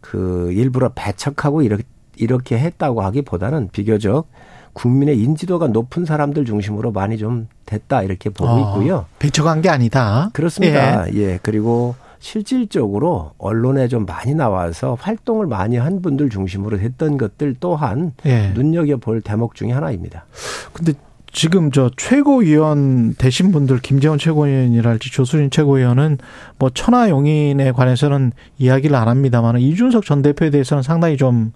그 0.00 0.52
일부러 0.52 0.90
배척하고 0.94 1.62
이렇게 1.62 1.82
이렇게 2.16 2.58
했다고 2.58 3.02
하기보다는 3.02 3.70
비교적 3.72 4.28
국민의 4.72 5.18
인지도가 5.18 5.68
높은 5.68 6.04
사람들 6.04 6.44
중심으로 6.44 6.92
많이 6.92 7.18
좀 7.18 7.48
됐다 7.66 8.02
이렇게 8.02 8.30
보고 8.30 8.50
어, 8.50 8.58
있고요. 8.60 9.06
배척한 9.18 9.62
게 9.62 9.68
아니다. 9.68 10.30
그렇습니다. 10.32 11.12
예. 11.12 11.18
예. 11.18 11.38
그리고 11.42 11.94
실질적으로 12.20 13.32
언론에 13.36 13.88
좀 13.88 14.06
많이 14.06 14.34
나와서 14.34 14.96
활동을 15.00 15.46
많이 15.46 15.76
한 15.76 16.00
분들 16.02 16.30
중심으로 16.30 16.78
했던 16.78 17.18
것들 17.18 17.56
또한 17.58 18.12
예. 18.24 18.52
눈여겨 18.54 18.98
볼 18.98 19.20
대목 19.20 19.54
중의 19.54 19.74
하나입니다. 19.74 20.24
근데 20.72 20.92
지금 21.32 21.70
저 21.72 21.90
최고위원 21.96 23.14
되신 23.16 23.52
분들 23.52 23.80
김재원 23.80 24.18
최고위원이랄지 24.18 25.10
조수진 25.10 25.50
최고위원은 25.50 26.18
뭐 26.58 26.70
천하용인에 26.70 27.72
관해서는 27.72 28.32
이야기를 28.58 28.94
안 28.94 29.08
합니다만 29.08 29.58
이준석 29.58 30.04
전 30.04 30.22
대표에 30.22 30.50
대해서는 30.50 30.82
상당히 30.82 31.16
좀 31.16 31.52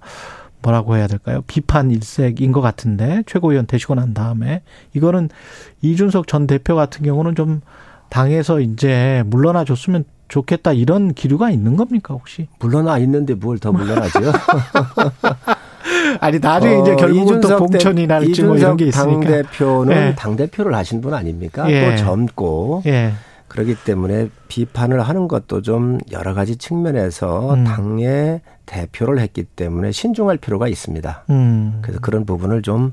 뭐라고 0.63 0.97
해야 0.97 1.07
될까요? 1.07 1.43
비판 1.47 1.91
일색인 1.91 2.53
것 2.53 2.61
같은데 2.61 3.23
최고위원 3.27 3.67
되시고 3.67 3.95
난 3.95 4.15
다음에 4.15 4.63
이거는 4.95 5.29
이준석 5.83 6.27
전 6.27 6.47
대표 6.47 6.75
같은 6.75 7.05
경우는 7.05 7.35
좀 7.35 7.61
당에서 8.09 8.61
이제 8.61 9.23
물러나 9.27 9.65
줬으면 9.65 10.05
좋겠다 10.29 10.73
이런 10.73 11.15
기류가 11.15 11.51
있는 11.51 11.77
겁니까 11.77 12.15
혹시? 12.15 12.49
물러나 12.59 12.99
있는데 12.99 13.35
뭘 13.35 13.59
더 13.59 13.71
물러나죠? 13.73 14.21
아니 16.21 16.39
나중에 16.39 16.75
어, 16.77 16.83
이제 16.83 16.97
결국은 16.97 17.41
또 17.41 17.57
봉천이 17.59 18.07
날지 18.07 18.43
뭐 18.43 18.57
이런 18.57 18.77
게 18.77 18.87
있으니까. 18.87 19.11
당 19.11 19.21
대표는 19.21 19.97
예. 19.97 20.15
당 20.17 20.37
대표를 20.37 20.75
하신 20.75 21.01
분 21.01 21.15
아닙니까? 21.15 21.71
예. 21.71 21.91
또 21.91 21.97
젊고 21.97 22.83
예. 22.87 23.13
그렇기 23.57 23.75
때문에 23.85 24.29
비판을 24.49 25.01
하는 25.01 25.29
것도 25.29 25.63
좀 25.63 25.99
여러 26.13 26.35
가지 26.35 26.57
측면에서 26.57 27.55
음. 27.55 27.65
당의 27.65 28.43
대표를 28.67 29.19
했기 29.19 29.45
때문에 29.45 29.93
신중할 29.93 30.37
필요가 30.37 30.69
있습니다. 30.69 31.25
음. 31.31 31.79
그래서 31.81 31.99
그런 32.01 32.27
부분을 32.27 32.61
좀 32.61 32.93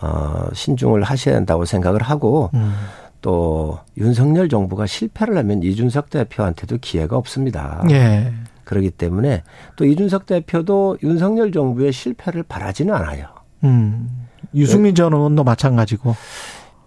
어, 0.00 0.48
신중을 0.54 1.02
하셔야 1.02 1.34
된다고 1.34 1.66
생각을 1.66 2.00
하고 2.02 2.48
음. 2.54 2.72
또 3.20 3.78
윤석열 3.98 4.48
정부가 4.48 4.86
실패를 4.86 5.36
하면 5.36 5.62
이준석 5.62 6.08
대표한테도 6.08 6.78
기회가 6.80 7.18
없습니다. 7.18 7.84
예. 7.90 8.32
그렇기 8.64 8.92
때문에 8.92 9.42
또 9.76 9.84
이준석 9.84 10.24
대표도 10.24 10.96
윤석열 11.02 11.52
정부의 11.52 11.92
실패를 11.92 12.44
바라지는 12.44 12.94
않아요. 12.94 13.26
음. 13.64 14.08
유승민 14.54 14.94
전 14.94 15.12
의원도 15.12 15.44
마찬가지고. 15.44 16.16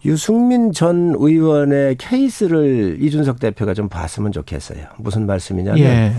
유승민 0.06 0.72
전 0.72 1.14
의원의 1.18 1.96
케이스를 1.98 2.98
이준석 3.02 3.40
대표가 3.40 3.74
좀 3.74 3.90
봤으면 3.90 4.32
좋겠어요. 4.32 4.86
무슨 4.98 5.26
말씀이냐면 5.26 5.80
예. 5.80 6.14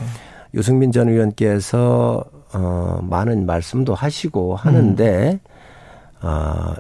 유승민 0.55 0.93
전 0.93 1.09
의원께서 1.09 2.25
어 2.53 3.01
많은 3.03 3.47
말씀도 3.47 3.95
하시고 3.95 4.57
하는데 4.57 5.41
음. 5.43 6.27
어, 6.27 6.75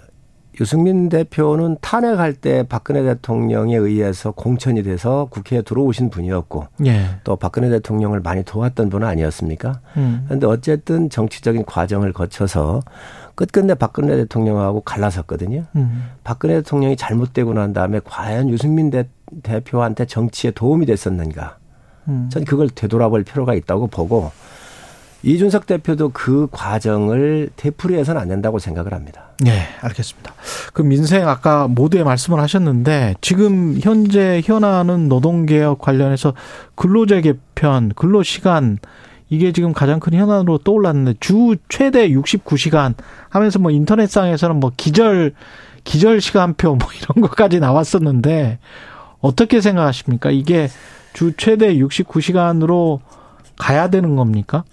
유승민 0.61 1.09
대표는 1.09 1.79
탄핵할 1.81 2.35
때 2.35 2.63
박근혜 2.69 3.03
대통령에 3.03 3.77
의해서 3.77 4.31
공천이 4.31 4.85
돼서 4.85 5.27
국회에 5.31 5.63
들어오신 5.63 6.11
분이었고 6.11 6.69
예. 6.87 7.07
또 7.25 7.37
박근혜 7.37 7.69
대통령을 7.71 8.21
많이 8.21 8.45
도왔던 8.45 8.89
분은 8.89 9.07
아니었습니까? 9.07 9.81
음. 9.97 10.23
그런데 10.27 10.47
어쨌든 10.47 11.11
정치적인 11.11 11.65
과정을 11.65 12.13
거쳐서 12.13 12.81
끝끝내 13.35 13.75
박근혜 13.75 14.17
대통령하고 14.17 14.81
갈라섰거든요. 14.83 15.65
음. 15.77 16.11
박근혜 16.23 16.55
대통령이 16.57 16.97
잘못되고 16.97 17.55
난 17.55 17.73
다음에 17.73 18.01
과연 18.05 18.49
유승민 18.49 18.91
대, 18.91 19.09
대표한테 19.43 20.07
정치에 20.07 20.53
도움이 20.53 20.87
됐었는가? 20.87 21.59
음. 22.09 22.29
전 22.31 22.45
그걸 22.45 22.69
되돌아볼 22.69 23.25
필요가 23.25 23.55
있다고 23.55 23.89
보고 23.89 24.31
이준석 25.25 25.67
대표도 25.67 26.11
그 26.13 26.49
과정을 26.51 27.49
되풀이해서는 27.57 28.21
안 28.21 28.29
된다고 28.29 28.59
생각을 28.59 28.93
합니다. 28.93 29.31
네, 29.41 29.63
알겠습니다. 29.81 30.35
그 30.75 30.83
민생 30.83 31.27
아까 31.27 31.67
모두에 31.67 32.05
말씀을 32.05 32.41
하셨는데 32.41 33.15
지금 33.23 33.79
현재 33.81 34.43
현안은 34.45 35.09
노동개혁 35.09 35.79
관련해서 35.79 36.35
근로제 36.75 37.23
개편, 37.23 37.89
근로시간 37.97 38.79
이게 39.35 39.53
지금 39.53 39.73
가장 39.73 40.01
큰 40.01 40.15
현안으로 40.15 40.59
떠올랐는데 40.59 41.15
주 41.21 41.57
최대 41.69 42.09
69시간 42.11 42.95
하면서 43.29 43.59
뭐 43.59 43.71
인터넷상에서는 43.71 44.61
뭐 44.61 44.73
기절 44.77 45.35
기절 45.85 46.21
시간표 46.21 46.77
뭐 46.77 46.89
이런 47.01 47.27
것까지 47.27 47.61
나왔었는데 47.61 48.59
어떻게 49.21 49.61
생각하십니까? 49.61 50.31
이게 50.31 50.69
주 51.13 51.33
최대 51.37 51.75
69시간으로 51.77 53.01
가야 53.59 53.89
되는 53.89 54.17
겁니까? 54.17 54.65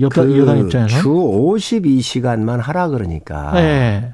여당, 0.00 0.26
그 0.26 0.38
여당 0.38 0.58
입장에서 0.58 1.00
주 1.00 1.08
52시간만 1.08 2.58
하라 2.58 2.88
그러니까 2.88 3.52
네. 3.54 4.12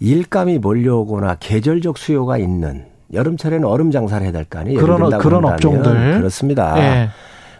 일감이 0.00 0.58
몰려오거나 0.58 1.36
계절적 1.40 1.98
수요가 1.98 2.38
있는 2.38 2.84
여름철에는 3.12 3.64
얼음 3.66 3.90
장사를 3.90 4.22
해야 4.24 4.32
될 4.32 4.44
거 4.44 4.58
아니에요. 4.58 4.78
그런 4.80 5.18
그런 5.18 5.44
업종들 5.44 6.18
그렇습니다. 6.18 6.74
네. 6.74 7.08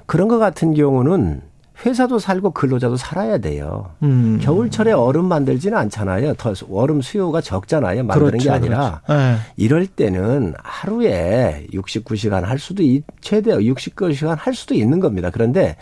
그런 0.06 0.28
것 0.28 0.38
같은 0.38 0.74
경우는 0.74 1.42
회사도 1.84 2.18
살고 2.18 2.50
근로자도 2.50 2.96
살아야 2.96 3.38
돼요. 3.38 3.90
음. 4.02 4.38
겨울철에 4.42 4.92
얼음 4.92 5.26
만들지는 5.26 5.78
않잖아요. 5.78 6.34
더 6.34 6.52
얼음 6.70 7.00
수요가 7.00 7.40
적잖아요. 7.40 8.02
만드는 8.04 8.30
그렇죠, 8.30 8.44
게 8.44 8.50
아니라 8.50 9.00
그렇죠. 9.06 9.22
네. 9.22 9.36
이럴 9.56 9.86
때는 9.86 10.54
하루에 10.62 11.66
69시간 11.72 12.42
할 12.42 12.58
수도 12.58 12.82
최대 13.20 13.52
69시간 13.52 14.36
할 14.38 14.54
수도 14.54 14.74
있는 14.74 14.98
겁니다. 14.98 15.30
그런데 15.32 15.76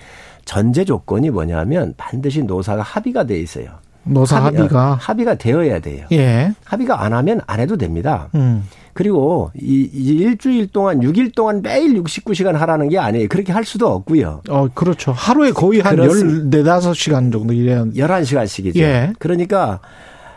전제 0.45 0.85
조건이 0.85 1.31
뭐냐면 1.31 1.95
반드시 1.97 2.43
노사가 2.43 2.83
합의가 2.83 3.25
돼 3.25 3.39
있어요. 3.41 3.67
노사 4.07 4.43
합의, 4.43 4.69
가 4.69 4.97
합의가 5.01 5.35
되어야 5.35 5.81
돼요. 5.81 6.07
예. 6.13 6.53
합의가 6.65 7.03
안 7.03 7.13
하면 7.13 7.41
안 7.47 7.61
해도 7.61 7.77
됩니다. 7.77 8.29
음. 8.35 8.65
그리고 8.93 9.51
이, 9.55 9.89
이 9.93 10.09
일주일 10.17 10.69
동안 10.69 11.01
6일 11.01 11.35
동안 11.35 11.61
매일 11.61 12.03
69시간 12.03 12.53
하라는 12.55 12.89
게 12.89 12.99
아니에요. 12.99 13.29
그렇게 13.29 13.53
할 13.53 13.65
수도 13.65 13.89
없고요. 13.89 14.41
어, 14.49 14.69
그렇죠. 14.73 15.13
하루에 15.13 15.51
거의 15.51 15.81
한 15.81 15.97
14, 15.97 16.49
5시간 16.51 17.31
정도 17.31 17.53
일해야 17.53 17.85
11시간씩이죠. 17.85 18.77
예. 18.77 19.13
그러니까 19.19 19.81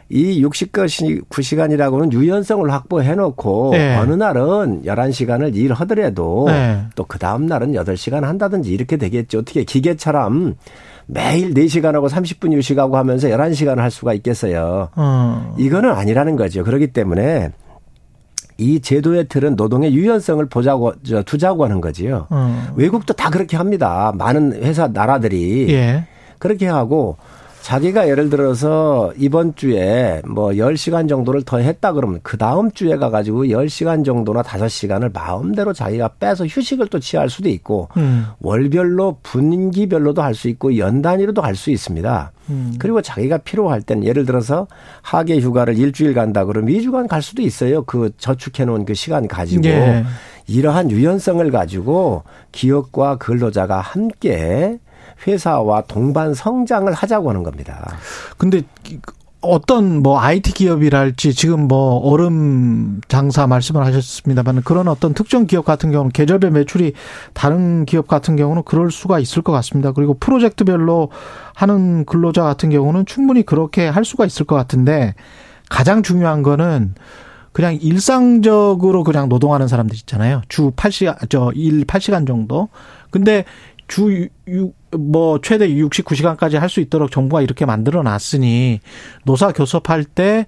이 0.10 0.44
69시간이라고는 0.44 2.12
유연성을 2.12 2.70
확보해 2.72 3.14
놓고 3.16 3.70
네. 3.74 3.96
어느 3.96 4.14
날은 4.14 4.84
11시간을 4.84 5.56
일하더라도 5.56 6.46
네. 6.48 6.82
또그 6.96 7.20
다음 7.20 7.46
날은 7.46 7.74
8시간 7.74 8.22
한다든지 8.22 8.72
이렇게 8.72 8.98
되겠죠. 8.98 9.40
어떻게 9.40 9.64
기계처럼 9.64 10.56
매일 11.12 11.56
4시간하고 11.56 12.08
30분 12.08 12.54
휴식하고 12.54 12.96
하면서 12.96 13.28
11시간 13.30 13.78
할 13.78 13.90
수가 13.90 14.14
있겠어요. 14.14 14.90
어. 14.96 15.56
이거는 15.58 15.90
아니라는 15.92 16.36
거죠. 16.36 16.64
그렇기 16.64 16.94
때문에 16.94 17.52
이 18.60 18.80
제도의 18.80 19.28
틀은 19.28 19.56
노동의 19.56 19.96
유연성을 19.96 20.46
보자고 20.50 20.94
두자고 21.26 21.64
하는 21.64 21.82
거지요. 21.82 22.28
어. 22.30 22.74
외국도 22.76 23.14
다 23.16 23.32
그렇게 23.32 23.58
합니다. 23.58 24.12
많은 24.16 24.62
회사 24.62 24.88
나라들이 24.88 25.74
예. 25.74 26.06
그렇게 26.38 26.68
하고 26.68 27.18
자기가 27.62 28.08
예를 28.10 28.30
들어서 28.30 29.12
이번 29.18 29.54
주에 29.56 30.22
뭐 30.26 30.50
10시간 30.52 31.08
정도를 31.08 31.44
더 31.44 31.58
했다 31.60 31.94
그러면 31.94 32.20
그 32.24 32.38
다음 32.38 32.72
주에 32.72 32.96
가가지고 32.96 33.46
10시간 33.46 34.04
정도나 34.06 34.42
5시간을 34.42 35.14
마음대로 35.14 35.74
자기가 35.74 36.12
빼서 36.20 36.46
휴식을 36.48 36.88
또 36.88 37.00
취할 37.00 37.30
수도 37.30 37.50
있고 37.50 37.90
음. 37.98 38.28
월별로 38.40 39.18
분기별로도 39.24 40.22
할 40.22 40.34
수 40.34 40.48
있고 40.48 40.78
연 40.78 41.02
단위로도 41.02 41.42
할 41.42 41.56
수 41.56 41.70
있습니다. 41.70 42.32
음. 42.50 42.76
그리고 42.80 43.02
자기가 43.02 43.40
필요할 43.40 43.82
땐 43.82 44.04
예를 44.04 44.26
들어서 44.26 44.68
하계 45.02 45.38
휴가를 45.40 45.78
일주일 45.78 46.14
간다 46.14 46.46
그러면 46.46 46.74
2주간 46.74 47.08
갈 47.08 47.22
수도 47.22 47.42
있어요. 47.42 47.84
그 47.84 48.12
저축해 48.18 48.66
놓은 48.66 48.86
그 48.86 48.94
시간 48.94 49.28
가지고 49.28 49.68
예. 49.68 50.06
이러한 50.48 50.90
유연성을 50.90 51.52
가지고 51.52 52.24
기업과 52.54 53.18
근로자가 53.18 53.80
함께 53.80 54.80
회사와 55.26 55.84
동반 55.88 56.34
성장을 56.34 56.92
하자고 56.92 57.30
하는 57.30 57.44
겁니다. 57.44 57.98
근데 58.38 58.64
어떤 59.42 60.04
뭐 60.04 60.20
IT 60.20 60.54
기업이랄지 60.54 61.34
지금 61.34 61.68
뭐 61.68 61.98
얼음 62.00 63.00
장사 63.08 63.48
말씀을 63.48 63.86
하셨습니다만 63.86 64.64
그런 64.64 64.90
어떤 64.90 65.14
특정 65.14 65.48
기업 65.48 65.64
같은 65.64 65.92
경우는 65.92 66.12
계절별 66.12 66.52
매출이 66.52 66.94
다른 67.34 67.86
기업 67.86 68.08
같은 68.08 68.36
경우는 68.36 68.64
그럴 68.64 68.92
수가 68.92 69.20
있을 69.20 69.42
것 69.42 69.54
같습니다. 69.54 69.94
그리고 69.94 70.14
프로젝트별로 70.20 71.10
하는 71.56 72.04
근로자 72.06 72.44
같은 72.44 72.70
경우는 72.70 73.06
충분히 73.06 73.44
그렇게 73.44 73.88
할 73.88 74.04
수가 74.04 74.26
있을 74.26 74.46
것 74.46 74.56
같은데 74.56 75.16
가장 75.70 76.04
중요한 76.04 76.44
거는 76.44 76.96
그냥 77.54 77.78
일상적으로 77.82 79.04
그냥 79.04 79.30
노동하는 79.30 79.68
사람들 79.70 79.96
있잖아요. 79.98 80.42
주 80.50 80.72
8시간, 80.72 81.30
저, 81.30 81.52
일 81.56 81.86
8시간 81.86 82.28
정도. 82.28 82.68
근데 83.10 83.46
주 83.88 84.28
뭐 84.98 85.40
최대 85.42 85.68
69시간까지 85.70 86.58
할 86.58 86.70
수 86.70 86.80
있도록 86.82 87.12
정부가 87.12 87.42
이렇게 87.42 87.66
만들어 87.66 88.04
놨으니 88.04 88.80
노사 89.26 89.52
교섭할 89.52 90.04
때 90.04 90.46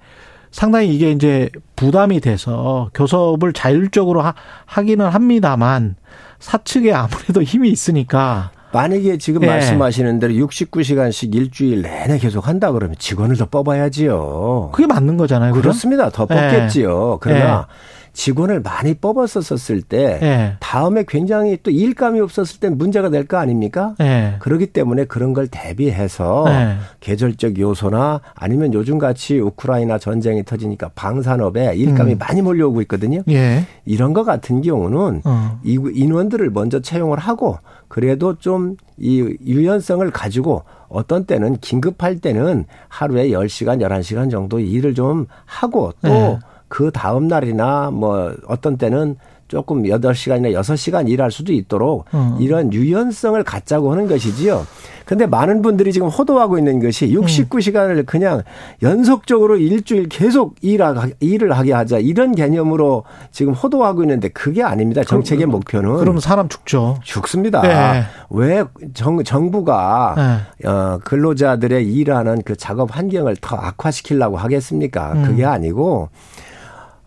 상당히 0.51 0.93
이게 0.93 1.11
이제 1.11 1.49
부담이 1.75 2.19
돼서 2.19 2.89
교섭을 2.93 3.53
자율적으로 3.53 4.21
하, 4.21 4.33
하기는 4.65 5.05
합니다만 5.07 5.95
사측에 6.39 6.93
아무래도 6.93 7.41
힘이 7.43 7.69
있으니까 7.69 8.51
만약에 8.73 9.17
지금 9.17 9.43
예. 9.43 9.47
말씀하시는 9.47 10.19
대로 10.19 10.33
69시간씩 10.33 11.35
일주일 11.35 11.81
내내 11.81 12.19
계속 12.19 12.47
한다 12.47 12.71
그러면 12.71 12.95
직원을 12.97 13.35
더 13.35 13.45
뽑아야지요. 13.45 14.69
그게 14.73 14.87
맞는 14.87 15.17
거잖아요. 15.17 15.53
그렇습니다. 15.53 16.09
더 16.09 16.25
뽑겠지요. 16.25 17.13
예. 17.13 17.17
그러나 17.19 17.67
예. 17.69 18.00
직원을 18.13 18.61
많이 18.61 18.93
뽑았었을 18.93 19.81
때 19.81 20.17
네. 20.19 20.53
다음에 20.59 21.03
굉장히 21.07 21.57
또 21.63 21.71
일감이 21.71 22.19
없었을 22.19 22.59
때 22.59 22.69
문제가 22.69 23.09
될 23.09 23.25
거 23.25 23.37
아닙니까? 23.37 23.95
네. 23.99 24.35
그렇기 24.39 24.67
때문에 24.67 25.05
그런 25.05 25.33
걸 25.33 25.47
대비해서 25.47 26.43
네. 26.47 26.75
계절적 26.99 27.59
요소나 27.59 28.21
아니면 28.35 28.73
요즘 28.73 28.97
같이 28.97 29.39
우크라이나 29.39 29.97
전쟁이 29.97 30.43
터지니까 30.43 30.89
방산업에 30.95 31.75
일감이 31.75 32.13
음. 32.13 32.17
많이 32.17 32.41
몰려오고 32.41 32.81
있거든요. 32.81 33.21
예. 33.29 33.65
이런 33.85 34.13
것 34.13 34.23
같은 34.23 34.61
경우는 34.61 35.21
어. 35.23 35.59
인원들을 35.63 36.49
먼저 36.49 36.79
채용을 36.79 37.19
하고 37.19 37.57
그래도 37.87 38.37
좀 38.37 38.75
이 39.01 39.35
유연성을 39.45 40.11
가지고 40.11 40.61
어떤 40.87 41.25
때는 41.25 41.57
긴급할 41.57 42.19
때는 42.19 42.65
하루에 42.87 43.29
10시간, 43.29 43.81
11시간 43.81 44.29
정도 44.29 44.59
일을 44.59 44.93
좀 44.93 45.25
하고 45.45 45.91
또 46.03 46.39
그 46.71 46.89
다음 46.89 47.27
날이나 47.27 47.91
뭐 47.91 48.33
어떤 48.47 48.77
때는 48.77 49.17
조금 49.49 49.83
8시간이나 49.83 50.53
6시간 50.61 51.09
일할 51.09 51.29
수도 51.29 51.51
있도록 51.51 52.05
어. 52.13 52.37
이런 52.39 52.71
유연성을 52.71 53.43
갖자고 53.43 53.91
하는 53.91 54.07
것이지요. 54.07 54.65
근데 55.03 55.25
많은 55.25 55.61
분들이 55.61 55.91
지금 55.91 56.07
호도하고 56.07 56.57
있는 56.57 56.79
것이 56.79 57.09
69시간을 57.09 57.97
음. 57.97 58.05
그냥 58.05 58.43
연속적으로 58.81 59.57
일주일 59.57 60.07
계속 60.07 60.55
일을 60.61 61.51
하게 61.51 61.73
하자 61.73 61.99
이런 61.99 62.33
개념으로 62.33 63.03
지금 63.31 63.51
호도하고 63.51 64.03
있는데 64.03 64.29
그게 64.29 64.63
아닙니다. 64.63 65.03
정책의 65.03 65.47
그럼, 65.47 65.51
목표는. 65.51 65.97
그럼 65.97 66.21
사람 66.21 66.47
죽죠. 66.47 66.99
죽습니다. 67.03 67.61
네. 67.63 68.03
왜 68.29 68.63
정, 68.93 69.21
정부가 69.21 70.15
네. 70.61 70.69
어, 70.69 70.99
근로자들의 71.03 71.93
일하는 71.93 72.41
그 72.45 72.55
작업 72.55 72.95
환경을 72.95 73.35
더 73.41 73.57
악화시키려고 73.57 74.37
하겠습니까? 74.37 75.11
음. 75.11 75.23
그게 75.25 75.43
아니고 75.43 76.07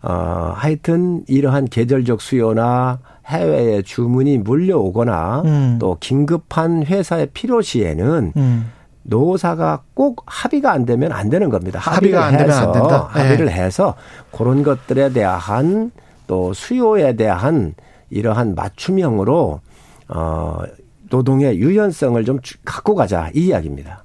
어, 0.05 0.53
하여튼 0.55 1.23
이러한 1.27 1.65
계절적 1.65 2.21
수요나 2.21 2.99
해외의 3.25 3.81
주문이 3.81 4.37
몰려오거나 4.37 5.41
음. 5.45 5.77
또 5.79 5.97
긴급한 5.99 6.85
회사의 6.85 7.29
필요 7.33 7.61
시에는 7.61 8.33
음. 8.37 8.71
노사가 9.01 9.81
꼭 9.95 10.21
합의가 10.27 10.71
안 10.71 10.85
되면 10.85 11.11
안 11.11 11.29
되는 11.29 11.49
겁니다. 11.49 11.79
합의가 11.79 12.23
안 12.23 12.37
되면 12.37 12.55
안 12.55 12.71
된다. 12.71 13.09
네. 13.15 13.21
합의를 13.21 13.51
해서 13.51 13.95
그런 14.31 14.61
것들에 14.61 15.09
대한 15.09 15.91
또 16.27 16.53
수요에 16.53 17.15
대한 17.15 17.73
이러한 18.11 18.53
맞춤형으로 18.53 19.59
어 20.09 20.57
노동의 21.09 21.57
유연성을 21.57 22.23
좀 22.25 22.39
갖고 22.63 22.93
가자 22.93 23.31
이 23.33 23.47
이야기입니다. 23.47 24.04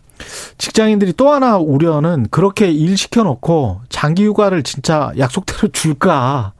직장인들이 0.59 1.15
또 1.17 1.31
하나 1.31 1.57
우려는 1.59 2.27
그렇게 2.31 2.71
일 2.71 2.97
시켜놓고 2.97 3.81
장기 3.89 4.25
휴가를 4.27 4.63
진짜 4.63 5.13
약속대로 5.19 5.69
줄까? 5.73 6.53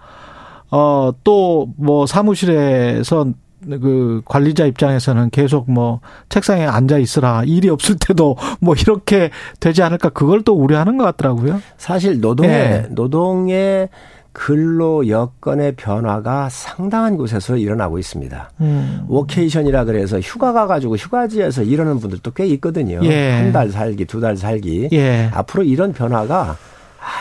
어, 0.71 1.13
또 1.25 1.67
뭐 1.77 2.07
사무실에서 2.07 3.27
그 3.69 4.23
관리자 4.25 4.65
입장에서는 4.65 5.31
계속 5.31 5.71
뭐 5.71 6.01
책상에 6.31 6.65
앉아 6.65 6.97
있으라 6.99 7.43
일이 7.45 7.69
없을 7.69 7.97
때도 8.01 8.37
뭐 8.61 8.75
이렇게 8.75 9.31
되지 9.59 9.83
않을까 9.83 10.09
그걸 10.11 10.43
또 10.43 10.55
우려하는 10.55 10.97
것 10.97 11.05
같더라고요. 11.05 11.61
사실 11.77 12.21
노동의 12.21 12.51
네. 12.51 12.87
노동의 12.91 13.89
근로 14.33 15.09
여건의 15.09 15.75
변화가 15.77 16.49
상당한 16.51 17.17
곳에서 17.17 17.57
일어나고 17.57 17.99
있습니다. 17.99 18.51
음. 18.61 19.05
워케이션이라 19.09 19.85
그래서 19.85 20.21
휴가 20.21 20.53
가가지고 20.53 20.97
휴가지에서 20.97 21.63
일하는 21.63 21.99
분들도 21.99 22.31
꽤 22.33 22.47
있거든요. 22.47 23.01
예. 23.03 23.33
한달 23.33 23.71
살기, 23.71 24.05
두 24.05 24.21
달 24.21 24.37
살기. 24.37 24.91
예. 24.93 25.31
앞으로 25.33 25.65
이런 25.65 25.93
변화가 25.93 26.57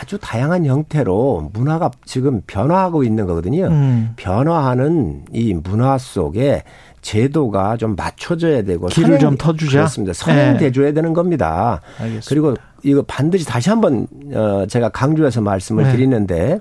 아주 0.00 0.18
다양한 0.20 0.66
형태로 0.66 1.50
문화가 1.54 1.90
지금 2.04 2.42
변화하고 2.46 3.02
있는 3.02 3.26
거거든요. 3.26 3.66
음. 3.68 4.12
변화하는 4.16 5.24
이 5.32 5.54
문화 5.54 5.96
속에 5.98 6.62
제도가 7.00 7.78
좀 7.78 7.96
맞춰져야 7.96 8.62
되고 8.62 8.86
길을 8.88 9.06
선행, 9.06 9.20
좀 9.20 9.36
터주자. 9.36 9.78
그렇습니다. 9.78 10.12
선행돼줘야 10.12 10.88
네. 10.88 10.92
되는 10.92 11.14
겁니다. 11.14 11.80
알겠습니다. 11.98 12.26
그리고 12.28 12.54
이거 12.82 13.02
반드시 13.02 13.46
다시 13.46 13.70
한번 13.70 14.06
어 14.34 14.66
제가 14.68 14.90
강조해서 14.90 15.40
말씀을 15.40 15.84
네. 15.84 15.92
드리는데 15.92 16.60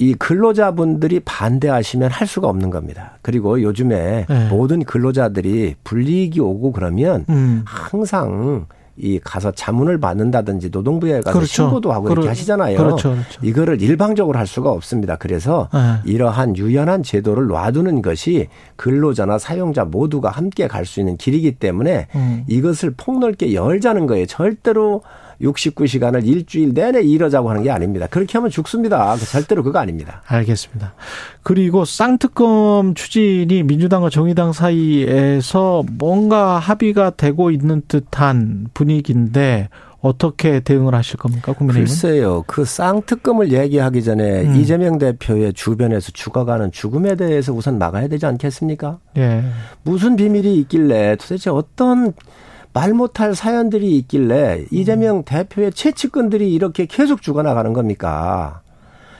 이 0.00 0.14
근로자분들이 0.14 1.20
반대하시면 1.20 2.10
할 2.10 2.26
수가 2.26 2.48
없는 2.48 2.70
겁니다. 2.70 3.18
그리고 3.20 3.60
요즘에 3.60 4.24
네. 4.26 4.48
모든 4.48 4.82
근로자들이 4.82 5.74
불이익이 5.84 6.40
오고 6.40 6.72
그러면 6.72 7.26
음. 7.28 7.62
항상 7.66 8.64
이 8.96 9.18
가서 9.22 9.50
자문을 9.50 10.00
받는다든지 10.00 10.70
노동부에 10.70 11.20
가서 11.20 11.32
그렇죠. 11.38 11.52
신고도 11.52 11.92
하고 11.92 12.04
그렇, 12.04 12.14
이렇게 12.14 12.28
하시잖아요. 12.28 12.78
그렇죠. 12.78 13.10
그렇죠. 13.10 13.40
이거를 13.42 13.82
일방적으로 13.82 14.38
할 14.38 14.46
수가 14.46 14.70
없습니다. 14.70 15.16
그래서 15.16 15.68
네. 15.74 16.10
이러한 16.10 16.56
유연한 16.56 17.02
제도를 17.02 17.48
놔두는 17.48 18.00
것이 18.00 18.48
근로자나 18.76 19.38
사용자 19.38 19.84
모두가 19.84 20.30
함께 20.30 20.66
갈 20.66 20.86
수 20.86 21.00
있는 21.00 21.18
길이기 21.18 21.52
때문에 21.52 22.06
음. 22.14 22.44
이것을 22.48 22.94
폭넓게 22.96 23.52
열자는 23.52 24.06
거예요. 24.06 24.24
절대로 24.24 25.02
69시간을 25.40 26.26
일주일 26.26 26.74
내내 26.74 27.02
일하자고 27.02 27.50
하는 27.50 27.62
게 27.62 27.70
아닙니다. 27.70 28.06
그렇게 28.08 28.38
하면 28.38 28.50
죽습니다. 28.50 29.16
그 29.18 29.26
절대로 29.26 29.62
그거 29.62 29.78
아닙니다. 29.78 30.22
알겠습니다. 30.26 30.94
그리고 31.42 31.84
쌍특검 31.84 32.94
추진이 32.94 33.62
민주당과 33.62 34.10
정의당 34.10 34.52
사이에서 34.52 35.84
뭔가 35.92 36.58
합의가 36.58 37.10
되고 37.10 37.50
있는 37.50 37.82
듯한 37.88 38.68
분위기인데 38.74 39.68
어떻게 40.02 40.60
대응을 40.60 40.94
하실 40.94 41.18
겁니까, 41.18 41.52
국민의힘은? 41.52 41.86
글쎄요. 41.86 42.44
그 42.46 42.64
쌍특검을 42.64 43.52
얘기하기 43.52 44.02
전에 44.02 44.44
음. 44.44 44.56
이재명 44.56 44.98
대표의 44.98 45.52
주변에서 45.52 46.12
죽어가는 46.12 46.72
죽음에 46.72 47.16
대해서 47.16 47.52
우선 47.52 47.78
막아야 47.78 48.08
되지 48.08 48.24
않겠습니까? 48.24 48.98
예. 49.18 49.44
무슨 49.82 50.16
비밀이 50.16 50.56
있길래 50.60 51.16
도대체 51.16 51.50
어떤 51.50 52.14
말 52.72 52.92
못할 52.94 53.34
사연들이 53.34 53.96
있길래 53.98 54.64
이재명 54.70 55.18
음. 55.18 55.22
대표의 55.24 55.72
최측근들이 55.72 56.52
이렇게 56.52 56.86
계속 56.86 57.20
죽어나가는 57.22 57.72
겁니까? 57.72 58.60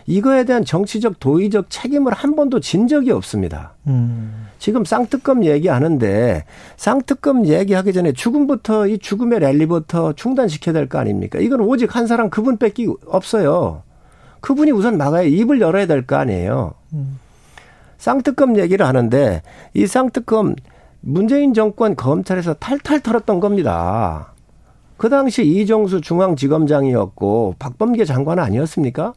이거에 0.06 0.44
대한 0.44 0.64
정치적 0.64 1.20
도의적 1.20 1.66
책임을 1.70 2.12
한 2.12 2.34
번도 2.34 2.60
진 2.60 2.88
적이 2.88 3.12
없습니다. 3.12 3.74
음. 3.86 4.46
지금 4.58 4.84
쌍특검 4.84 5.44
얘기하는데 5.44 6.44
쌍특검 6.76 7.46
얘기하기 7.46 7.92
전에 7.92 8.12
죽음부터 8.12 8.86
이 8.88 8.98
죽음의 8.98 9.40
랠리부터 9.40 10.14
중단시켜야 10.14 10.72
될 10.72 10.88
거 10.88 10.98
아닙니까? 10.98 11.38
이건 11.38 11.60
오직 11.60 11.94
한 11.94 12.06
사람 12.06 12.28
그분밖에 12.30 12.86
없어요. 13.06 13.82
그분이 14.40 14.70
우선 14.72 14.96
막아야 14.96 15.22
입을 15.22 15.60
열어야 15.60 15.86
될 15.86 16.06
거 16.06 16.16
아니에요. 16.16 16.74
음. 16.92 17.18
쌍특검 17.98 18.58
얘기를 18.58 18.86
하는데 18.86 19.42
이 19.74 19.86
쌍특검 19.86 20.56
문재인 21.00 21.54
정권 21.54 21.96
검찰에서 21.96 22.54
탈탈 22.54 23.00
털었던 23.00 23.40
겁니다. 23.40 24.32
그 24.96 25.08
당시 25.08 25.46
이정수 25.46 26.00
중앙지검장이었고 26.02 27.56
박범계 27.58 28.04
장관 28.04 28.38
아니었습니까? 28.38 29.14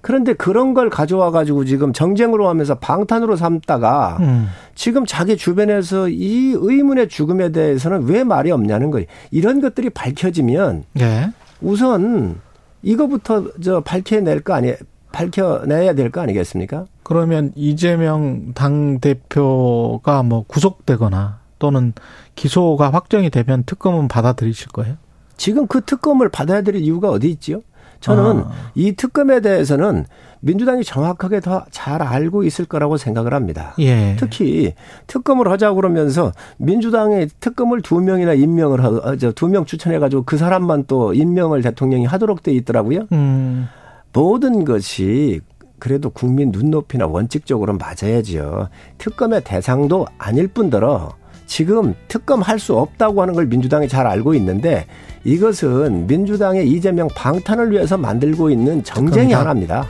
그런데 0.00 0.34
그런 0.34 0.74
걸 0.74 0.88
가져와 0.90 1.30
가지고 1.30 1.64
지금 1.64 1.92
정쟁으로 1.92 2.48
하면서 2.48 2.76
방탄으로 2.76 3.34
삼다가 3.36 4.18
음. 4.20 4.48
지금 4.74 5.04
자기 5.04 5.36
주변에서 5.36 6.08
이 6.08 6.54
의문의 6.56 7.08
죽음에 7.08 7.50
대해서는 7.50 8.04
왜 8.06 8.22
말이 8.22 8.50
없냐는 8.50 8.90
거예요. 8.90 9.06
이런 9.30 9.60
것들이 9.60 9.90
밝혀지면 9.90 10.84
네. 10.92 11.30
우선 11.60 12.40
이거부터 12.82 13.46
저 13.62 13.80
밝혀낼 13.80 14.40
거 14.40 14.54
아니 14.54 14.74
밝혀내야 15.12 15.94
될 15.94 16.10
거 16.10 16.20
아니겠습니까? 16.20 16.84
그러면 17.06 17.52
이재명 17.54 18.52
당 18.52 18.98
대표가 18.98 20.24
뭐 20.24 20.44
구속되거나 20.48 21.38
또는 21.60 21.92
기소가 22.34 22.90
확정이 22.90 23.30
되면 23.30 23.62
특검은 23.62 24.08
받아들이실 24.08 24.70
거예요? 24.72 24.96
지금 25.36 25.68
그 25.68 25.82
특검을 25.82 26.30
받아들일 26.30 26.82
이유가 26.82 27.10
어디 27.10 27.30
있지요? 27.30 27.62
저는 28.00 28.40
아. 28.40 28.50
이 28.74 28.96
특검에 28.96 29.38
대해서는 29.38 30.04
민주당이 30.40 30.82
정확하게 30.82 31.38
더 31.38 31.64
잘 31.70 32.02
알고 32.02 32.42
있을 32.42 32.64
거라고 32.64 32.96
생각을 32.96 33.34
합니다. 33.34 33.76
예. 33.78 34.16
특히 34.18 34.74
특검을 35.06 35.48
하자고 35.48 35.76
그러면서 35.76 36.32
민주당의 36.56 37.28
특검을 37.38 37.82
두 37.82 38.00
명이나 38.00 38.34
임명을 38.34 38.82
하, 38.82 39.14
두명 39.36 39.64
추천해 39.64 40.00
가지고 40.00 40.24
그 40.24 40.36
사람만 40.36 40.86
또 40.88 41.14
임명을 41.14 41.62
대통령이 41.62 42.04
하도록 42.06 42.42
돼 42.42 42.50
있더라고요. 42.50 43.06
음. 43.12 43.68
모든 44.12 44.64
것이 44.64 45.40
그래도 45.78 46.10
국민 46.10 46.50
눈높이나 46.52 47.06
원칙적으로 47.06 47.76
맞아야지요. 47.76 48.68
특검의 48.98 49.42
대상도 49.44 50.06
아닐 50.18 50.48
뿐더러 50.48 51.14
지금 51.46 51.94
특검 52.08 52.42
할 52.42 52.58
수 52.58 52.76
없다고 52.76 53.22
하는 53.22 53.34
걸 53.34 53.46
민주당이 53.46 53.88
잘 53.88 54.06
알고 54.06 54.34
있는데 54.34 54.86
이것은 55.24 56.06
민주당의 56.06 56.68
이재명 56.68 57.08
방탄을 57.14 57.70
위해서 57.70 57.96
만들고 57.96 58.50
있는 58.50 58.82
정쟁이 58.82 59.28
특검이다. 59.28 59.40
하나입니다. 59.40 59.86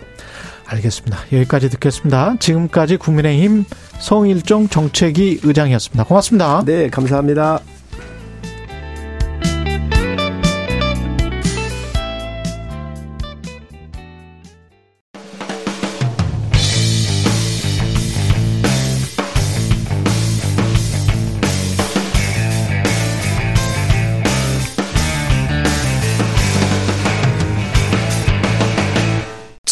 알겠습니다. 0.67 1.19
여기까지 1.33 1.71
듣겠습니다. 1.71 2.37
지금까지 2.41 2.97
국민의힘 2.97 3.65
성일종 4.01 4.69
정책위 4.69 5.41
의장이었습니다. 5.45 6.05
고맙습니다. 6.05 6.63
네, 6.67 6.89
감사합니다. 6.91 7.61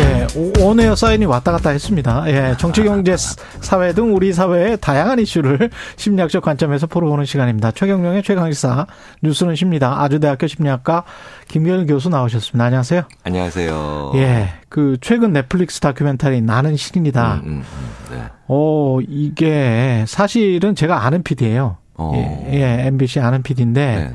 예, 0.00 0.26
온에어 0.62 0.94
사인이 0.94 1.26
왔다 1.26 1.52
갔다 1.52 1.70
했습니다. 1.70 2.24
예, 2.28 2.54
정치, 2.58 2.82
경제, 2.82 3.16
사회 3.16 3.92
등 3.92 4.14
우리 4.14 4.32
사회의 4.32 4.78
다양한 4.80 5.18
이슈를 5.18 5.70
심리학적 5.96 6.42
관점에서 6.42 6.86
풀어보는 6.86 7.26
시간입니다. 7.26 7.70
최경령의 7.72 8.22
최강시사 8.22 8.86
뉴스는 9.22 9.56
십니다. 9.56 10.00
아주대학교 10.02 10.46
심리학과 10.46 11.04
김경일 11.48 11.86
교수 11.86 12.08
나오셨습니다. 12.08 12.64
안녕하세요. 12.64 13.02
안녕하세요. 13.24 14.12
예, 14.14 14.48
그 14.70 14.96
최근 15.02 15.32
넷플릭스 15.32 15.80
다큐멘터리 15.80 16.40
나는 16.40 16.76
신인이다. 16.76 17.34
음, 17.34 17.40
음, 17.44 17.62
음, 17.62 18.16
네. 18.16 18.22
어, 18.48 18.98
이게 19.06 20.04
사실은 20.08 20.74
제가 20.74 21.04
아는 21.04 21.22
PD예요. 21.22 21.76
어. 21.94 22.12
예, 22.14 22.54
예, 22.54 22.86
MBC 22.86 23.20
아는 23.20 23.42
PD인데. 23.42 23.86
네. 23.86 24.04
네. 24.04 24.12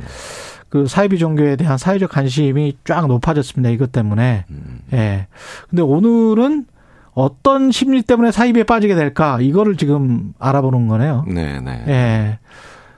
그 0.76 0.88
사이비 0.88 1.19
종교에 1.19 1.55
대한 1.55 1.78
사회적 1.78 2.11
관심이 2.11 2.76
쫙 2.84 3.07
높아졌습니다. 3.07 3.69
이것 3.69 3.93
때문에. 3.93 4.43
음. 4.49 4.82
예. 4.91 5.28
근데 5.69 5.82
오늘은 5.82 6.65
어떤 7.13 7.71
심리 7.71 8.01
때문에 8.01 8.34
사이비에 8.34 8.65
빠지게 8.65 8.93
될까 8.93 9.39
이거를 9.39 9.78
지금 9.78 10.34
알아보는 10.38 10.89
거네요. 10.89 11.23
네, 11.30 11.61
네. 11.61 11.86
예. 11.88 12.39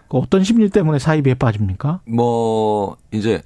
그 0.09 0.17
어떤 0.17 0.43
심리 0.43 0.71
때문에 0.71 0.97
사이비에 0.97 1.35
빠집니까? 1.35 1.99
뭐 2.07 2.97
이제 3.11 3.43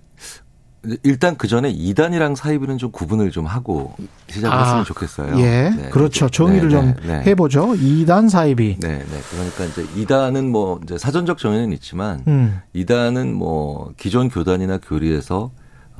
일단 1.03 1.37
그 1.37 1.47
전에 1.47 1.71
2단이랑 1.71 2.35
사이비는 2.35 2.79
좀 2.79 2.91
구분을 2.91 3.29
좀 3.29 3.45
하고 3.45 3.93
시작을 4.29 4.57
아, 4.57 4.63
했으면 4.63 4.85
좋겠어요. 4.85 5.39
예. 5.39 5.69
네, 5.69 5.89
그렇죠. 5.89 6.27
정의를 6.27 6.69
네, 6.69 6.75
좀 6.75 6.95
네, 7.03 7.19
네. 7.19 7.23
해보죠. 7.27 7.73
2단 7.73 8.29
사이비. 8.29 8.77
네, 8.79 8.97
네. 8.97 9.21
그러니까 9.29 9.65
이제 9.65 9.85
2단은 9.85 10.49
뭐 10.49 10.79
이제 10.83 10.97
사전적 10.97 11.37
정의는 11.37 11.71
있지만 11.73 12.23
음. 12.27 12.61
2단은 12.75 13.31
뭐 13.31 13.93
기존 13.95 14.29
교단이나 14.29 14.79
교리에서 14.79 15.51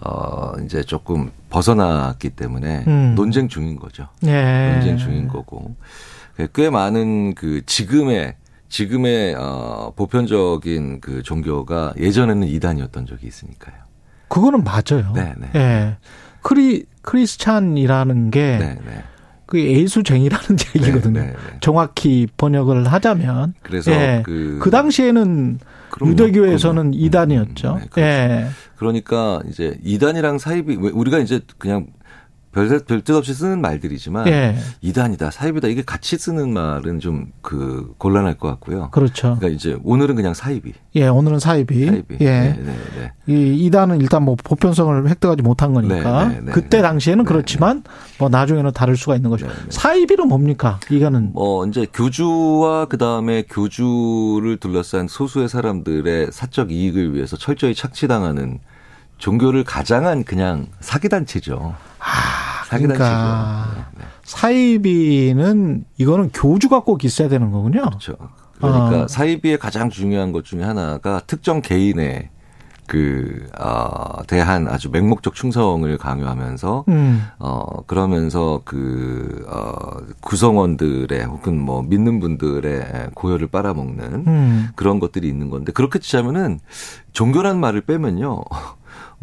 어 0.03 0.53
이제 0.65 0.82
조금 0.82 1.29
벗어났기 1.51 2.32
때문에 2.32 2.86
음. 2.88 3.13
논쟁 3.15 3.47
중인 3.49 3.75
거죠. 3.75 4.07
네. 4.21 4.73
논쟁 4.73 4.97
중인 4.97 5.27
거고 5.27 5.75
꽤 6.55 6.71
많은 6.71 7.36
그 7.36 7.63
지금의 7.67 8.36
지금의 8.69 9.36
어 9.38 9.93
보편적인 9.95 11.01
그 11.01 11.21
종교가 11.21 11.93
예전에는 11.99 12.47
2단이었던 12.47 13.07
적이 13.07 13.27
있으니까요. 13.27 13.91
그거는 14.32 14.63
맞아요. 14.63 15.11
네, 15.13 15.34
네. 15.38 15.49
예. 15.55 15.97
크리 16.41 16.86
크리스찬이라는 17.01 18.32
게 18.32 18.57
네, 18.57 18.79
네. 18.86 19.03
그 19.45 19.61
예수쟁이라는 19.61 20.45
얘기거든요. 20.77 21.19
네, 21.19 21.25
네, 21.27 21.34
네, 21.34 21.57
정확히 21.59 22.27
번역을 22.38 22.88
하자면. 22.88 23.53
그래서 23.61 23.91
예. 23.91 24.23
그, 24.25 24.59
그 24.61 24.71
당시에는 24.71 25.59
그럼요, 25.89 26.11
유대교에서는 26.11 26.91
그럼요. 26.91 26.97
2단이었죠. 26.97 27.73
음, 27.73 27.79
네, 27.79 27.88
그렇죠. 27.89 28.01
예. 28.01 28.47
그러니까 28.77 29.41
이제 29.49 29.77
2단이랑 29.86 30.39
사이비 30.39 30.75
우리가 30.75 31.19
이제 31.19 31.41
그냥 31.57 31.88
별뜻 32.52 33.10
없이 33.12 33.34
쓰는 33.34 33.62
말들이지만 33.62 34.28
예. 34.28 34.58
이단이다 34.82 35.32
사이비다 35.32 35.68
이게 35.68 35.82
같이 35.82 36.18
쓰는 36.18 36.54
말은 36.54 36.99
좀 36.99 37.32
그 37.41 37.93
곤란할 37.97 38.36
것 38.36 38.47
같고요. 38.49 38.89
그렇죠. 38.91 39.36
그러니까 39.39 39.49
이제 39.49 39.78
오늘은 39.84 40.16
그냥 40.16 40.34
사이비. 40.34 40.74
예, 40.95 41.08
오늘은 41.08 41.39
사이비. 41.39 41.86
사이비. 41.86 42.18
예. 42.22 42.26
네, 42.26 42.60
네, 42.64 42.76
네. 42.97 43.34
이 43.34 43.66
이단은 43.66 43.99
일단 44.02 44.24
뭐 44.24 44.36
보편성을 44.41 45.10
획득하지 45.10 45.41
못한 45.41 45.74
거니까 45.74 46.28
네, 46.28 46.36
네, 46.36 46.41
네 46.45 46.52
그때 46.52 46.78
네. 46.78 46.84
당시에는 46.84 47.26
그렇지만 47.26 47.84
뭐 48.20 48.30
나중에는 48.30 48.72
다를 48.72 48.95
수가 48.95 49.16
있는 49.16 49.30
거죠. 49.30 49.47
사이비는 49.70 50.28
뭡니까? 50.28 50.80
이거는 50.89 51.32
뭐 51.34 51.66
이제 51.66 51.88
교주와 51.91 52.86
그 52.86 52.97
다음에 52.97 53.43
교주를 53.49 54.58
둘러싼 54.58 55.08
소수의 55.08 55.49
사람들의 55.49 56.30
사적 56.32 56.72
이익을 56.72 57.16
위해서 57.16 57.38
철저히 57.38 57.74
착취당하는 57.74 58.60
종교를 59.22 59.63
가장한 59.63 60.24
그냥 60.24 60.65
사기단체죠. 60.80 61.76
아, 61.99 62.63
그러니까 62.67 63.67
네, 63.76 63.99
네. 63.99 64.05
사이비는 64.24 65.86
이거는 65.97 66.32
교주가 66.34 66.80
꼭 66.80 67.05
있어야 67.05 67.30
되는 67.30 67.51
거군요. 67.51 67.82
그렇죠. 67.82 68.17
그러니까 68.57 69.03
아. 69.03 69.07
사이비의 69.07 69.59
가장 69.59 69.91
중요한 69.91 70.32
것 70.32 70.43
중에 70.43 70.63
하나가 70.63 71.22
특정 71.28 71.61
개인의 71.61 72.30
그, 72.88 73.47
어, 73.57 74.24
대한 74.28 74.67
아주 74.67 74.89
맹목적 74.89 75.34
충성을 75.34 75.97
강요하면서, 75.97 76.86
음. 76.89 77.24
어, 77.39 77.84
그러면서 77.88 78.61
그, 78.65 79.45
어, 79.47 79.97
구성원들의 80.19 81.24
혹은 81.24 81.61
뭐 81.61 81.84
믿는 81.84 82.19
분들의 82.19 83.11
고열을 83.13 83.47
빨아먹는 83.47 84.03
음. 84.28 84.69
그런 84.76 84.99
것들이 84.99 85.30
있는 85.30 85.49
건데, 85.49 85.72
그렇게 85.72 85.99
치자면은 85.99 86.59
종교란 87.13 87.61
말을 87.61 87.82
빼면요. 87.82 88.43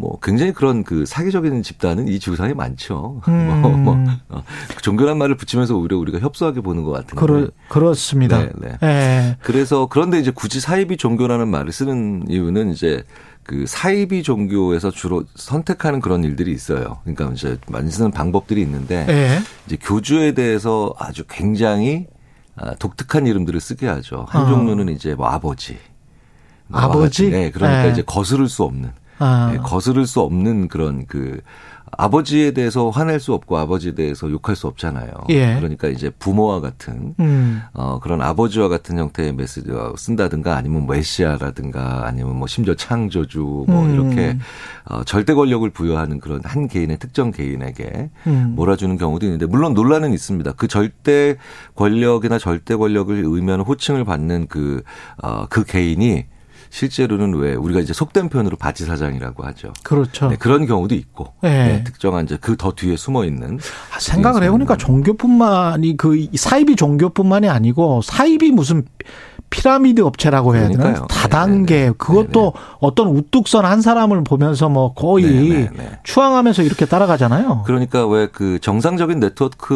뭐 0.00 0.16
굉장히 0.20 0.52
그런 0.52 0.84
그 0.84 1.04
사기적인 1.04 1.64
집단은 1.64 2.06
이 2.06 2.20
지구상에 2.20 2.54
많죠. 2.54 3.20
음. 3.26 3.48
뭐, 3.60 3.70
뭐 3.72 3.98
어, 4.28 4.44
종교란 4.80 5.18
말을 5.18 5.36
붙이면서 5.36 5.76
오히려 5.76 5.98
우리가 5.98 6.20
협소하게 6.20 6.60
보는 6.60 6.84
것 6.84 6.92
같은데. 6.92 7.16
그러, 7.16 7.48
그렇습니다. 7.68 8.38
네, 8.38 8.50
네. 8.60 8.78
네. 8.80 9.36
그래서 9.42 9.88
그런데 9.90 10.20
이제 10.20 10.30
굳이 10.30 10.60
사이비 10.60 10.98
종교라는 10.98 11.48
말을 11.48 11.72
쓰는 11.72 12.22
이유는 12.28 12.70
이제 12.70 13.02
그 13.42 13.66
사이비 13.66 14.22
종교에서 14.22 14.92
주로 14.92 15.24
선택하는 15.34 15.98
그런 15.98 16.22
일들이 16.22 16.52
있어요. 16.52 16.98
그러니까 17.02 17.32
이제 17.32 17.58
많이 17.66 17.90
쓰는 17.90 18.12
방법들이 18.12 18.62
있는데 18.62 19.04
네. 19.04 19.40
이제 19.66 19.76
교주에 19.80 20.32
대해서 20.32 20.94
아주 20.96 21.24
굉장히 21.28 22.06
아, 22.54 22.76
독특한 22.76 23.26
이름들을 23.26 23.60
쓰게 23.60 23.88
하죠. 23.88 24.26
한 24.28 24.42
어. 24.42 24.48
종류는 24.48 24.90
이제 24.90 25.16
뭐 25.16 25.26
아버지. 25.26 25.76
뭐 26.68 26.80
아버지? 26.80 27.30
네, 27.30 27.50
그러니까 27.50 27.82
네. 27.82 27.90
이제 27.90 28.02
거스를 28.02 28.48
수 28.48 28.62
없는. 28.62 28.92
아. 29.18 29.50
예, 29.54 29.58
거스를 29.58 30.06
수 30.06 30.20
없는 30.20 30.68
그런 30.68 31.06
그 31.06 31.40
아버지에 31.96 32.52
대해서 32.52 32.90
화낼 32.90 33.20
수 33.20 33.32
없고 33.32 33.56
아버지에 33.56 33.92
대해서 33.94 34.30
욕할 34.30 34.56
수 34.56 34.66
없잖아요. 34.66 35.10
예. 35.30 35.54
그러니까 35.56 35.88
이제 35.88 36.10
부모와 36.10 36.60
같은 36.60 37.14
음. 37.18 37.62
어 37.72 37.98
그런 38.00 38.20
아버지와 38.20 38.68
같은 38.68 38.98
형태의 38.98 39.32
메시지를 39.34 39.92
쓴다든가 39.96 40.56
아니면 40.56 40.86
메시아라든가 40.86 42.06
아니면 42.06 42.36
뭐 42.36 42.46
심지어 42.46 42.74
창조주 42.74 43.64
뭐 43.66 43.84
음. 43.84 43.94
이렇게 43.94 44.38
어 44.84 45.02
절대 45.04 45.34
권력을 45.34 45.68
부여하는 45.70 46.20
그런 46.20 46.40
한 46.44 46.68
개인의 46.68 46.98
특정 46.98 47.30
개인에게 47.30 48.10
음. 48.26 48.52
몰아주는 48.56 48.96
경우도 48.96 49.26
있는데 49.26 49.46
물론 49.46 49.74
논란은 49.74 50.12
있습니다. 50.12 50.52
그 50.52 50.68
절대 50.68 51.36
권력이나 51.74 52.38
절대 52.38 52.76
권력을 52.76 53.14
의미하는 53.24 53.64
호칭을 53.64 54.04
받는 54.04 54.48
그어그 54.48 54.82
어, 55.22 55.46
그 55.48 55.64
개인이 55.64 56.26
실제로는 56.70 57.34
왜 57.34 57.54
우리가 57.54 57.80
이제 57.80 57.92
속된 57.92 58.28
표현으로 58.28 58.56
바지 58.56 58.84
사장이라고 58.84 59.44
하죠. 59.46 59.72
그렇죠. 59.82 60.28
네, 60.28 60.36
그런 60.36 60.66
경우도 60.66 60.94
있고 60.94 61.32
네. 61.42 61.68
네, 61.68 61.84
특정한 61.84 62.24
이제 62.24 62.36
그 62.40 62.56
더 62.58 62.72
뒤에 62.72 62.96
숨어 62.96 63.24
있는 63.24 63.58
아, 63.94 64.00
생각을 64.00 64.42
해보니까 64.42 64.76
종교뿐만이 64.76 65.96
그 65.96 66.26
사이비 66.34 66.74
종교뿐만이 66.76 67.48
아니고 67.48 68.02
사이비 68.02 68.50
무슨 68.50 68.84
피라미드 69.50 70.02
업체라고 70.02 70.56
해야 70.56 70.68
되나? 70.68 70.90
요 70.90 71.06
다단계 71.08 71.74
네네. 71.74 71.92
그것도 71.96 72.52
네네. 72.52 72.52
어떤 72.80 73.08
우뚝선 73.08 73.64
한 73.64 73.80
사람을 73.80 74.22
보면서 74.24 74.68
뭐 74.68 74.92
거의 74.92 75.24
네네. 75.24 76.00
추앙하면서 76.02 76.62
이렇게 76.64 76.84
따라가잖아요. 76.84 77.62
그러니까 77.64 78.06
왜 78.06 78.28
그 78.30 78.58
정상적인 78.60 79.20
네트워크 79.20 79.72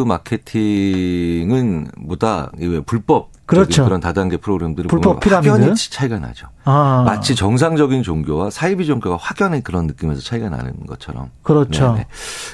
마케팅은 0.73 1.87
보다 2.07 2.51
왜 2.57 2.79
불법 2.81 3.31
그렇죠. 3.45 3.83
그런 3.83 3.99
다단계 3.99 4.37
프로그램들을 4.37 4.87
불법 4.87 5.19
피라미드 5.19 5.49
확연히 5.49 5.75
차이가 5.75 6.17
나죠. 6.19 6.47
아. 6.63 7.03
마치 7.05 7.35
정상적인 7.35 8.03
종교와 8.03 8.49
사이비 8.49 8.85
종교가 8.85 9.17
확연히 9.19 9.61
그런 9.61 9.87
느낌에서 9.87 10.21
차이가 10.21 10.49
나는 10.49 10.85
것처럼. 10.85 11.29
그렇죠. 11.41 11.93
네네. 11.93 12.07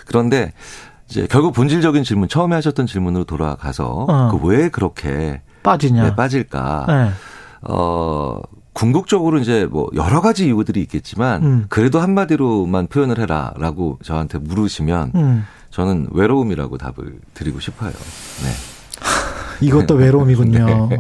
그런데 0.08 0.54
이제 1.10 1.28
결국 1.30 1.54
본질적인 1.54 2.04
질문 2.04 2.28
처음에 2.28 2.56
하셨던 2.56 2.88
질문으로 2.88 3.24
돌아가서 3.24 4.06
어. 4.08 4.40
그왜 4.40 4.70
그렇게 4.70 5.42
빠지냐 5.64 6.04
네, 6.04 6.16
빠질까? 6.16 6.86
네. 6.88 7.12
어 7.62 8.40
궁극적으로 8.74 9.40
이제 9.40 9.68
뭐 9.70 9.90
여러 9.96 10.22
가지 10.22 10.46
이유들이 10.46 10.82
있겠지만 10.82 11.44
음. 11.44 11.66
그래도 11.70 12.00
한마디로만 12.00 12.88
표현을 12.88 13.20
해라라고 13.20 14.00
저한테 14.04 14.38
물으시면 14.38 15.12
음. 15.16 15.46
저는 15.72 16.10
외로움이라고 16.12 16.78
답을 16.78 17.20
드리고 17.34 17.60
싶어요. 17.60 17.92
네. 17.92 18.50
이것도 19.62 19.96
외로움이군요. 19.96 20.88
네. 20.90 20.98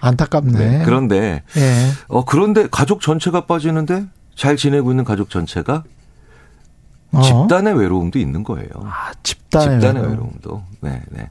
안타깝네. 0.00 0.58
네. 0.58 0.82
그런데 0.84 1.42
네. 1.54 1.90
어 2.08 2.24
그런데 2.24 2.68
가족 2.70 3.00
전체가 3.00 3.46
빠지는데 3.46 4.06
잘 4.34 4.56
지내고 4.56 4.90
있는 4.90 5.04
가족 5.04 5.30
전체가 5.30 5.84
어? 7.12 7.20
집단의 7.20 7.78
외로움도 7.78 8.18
있는 8.18 8.42
거예요. 8.42 8.68
아, 8.84 9.12
집단의, 9.22 9.80
집단의 9.80 10.02
외로움. 10.02 10.32
도 10.40 10.62
네, 10.80 11.02
네. 11.10 11.28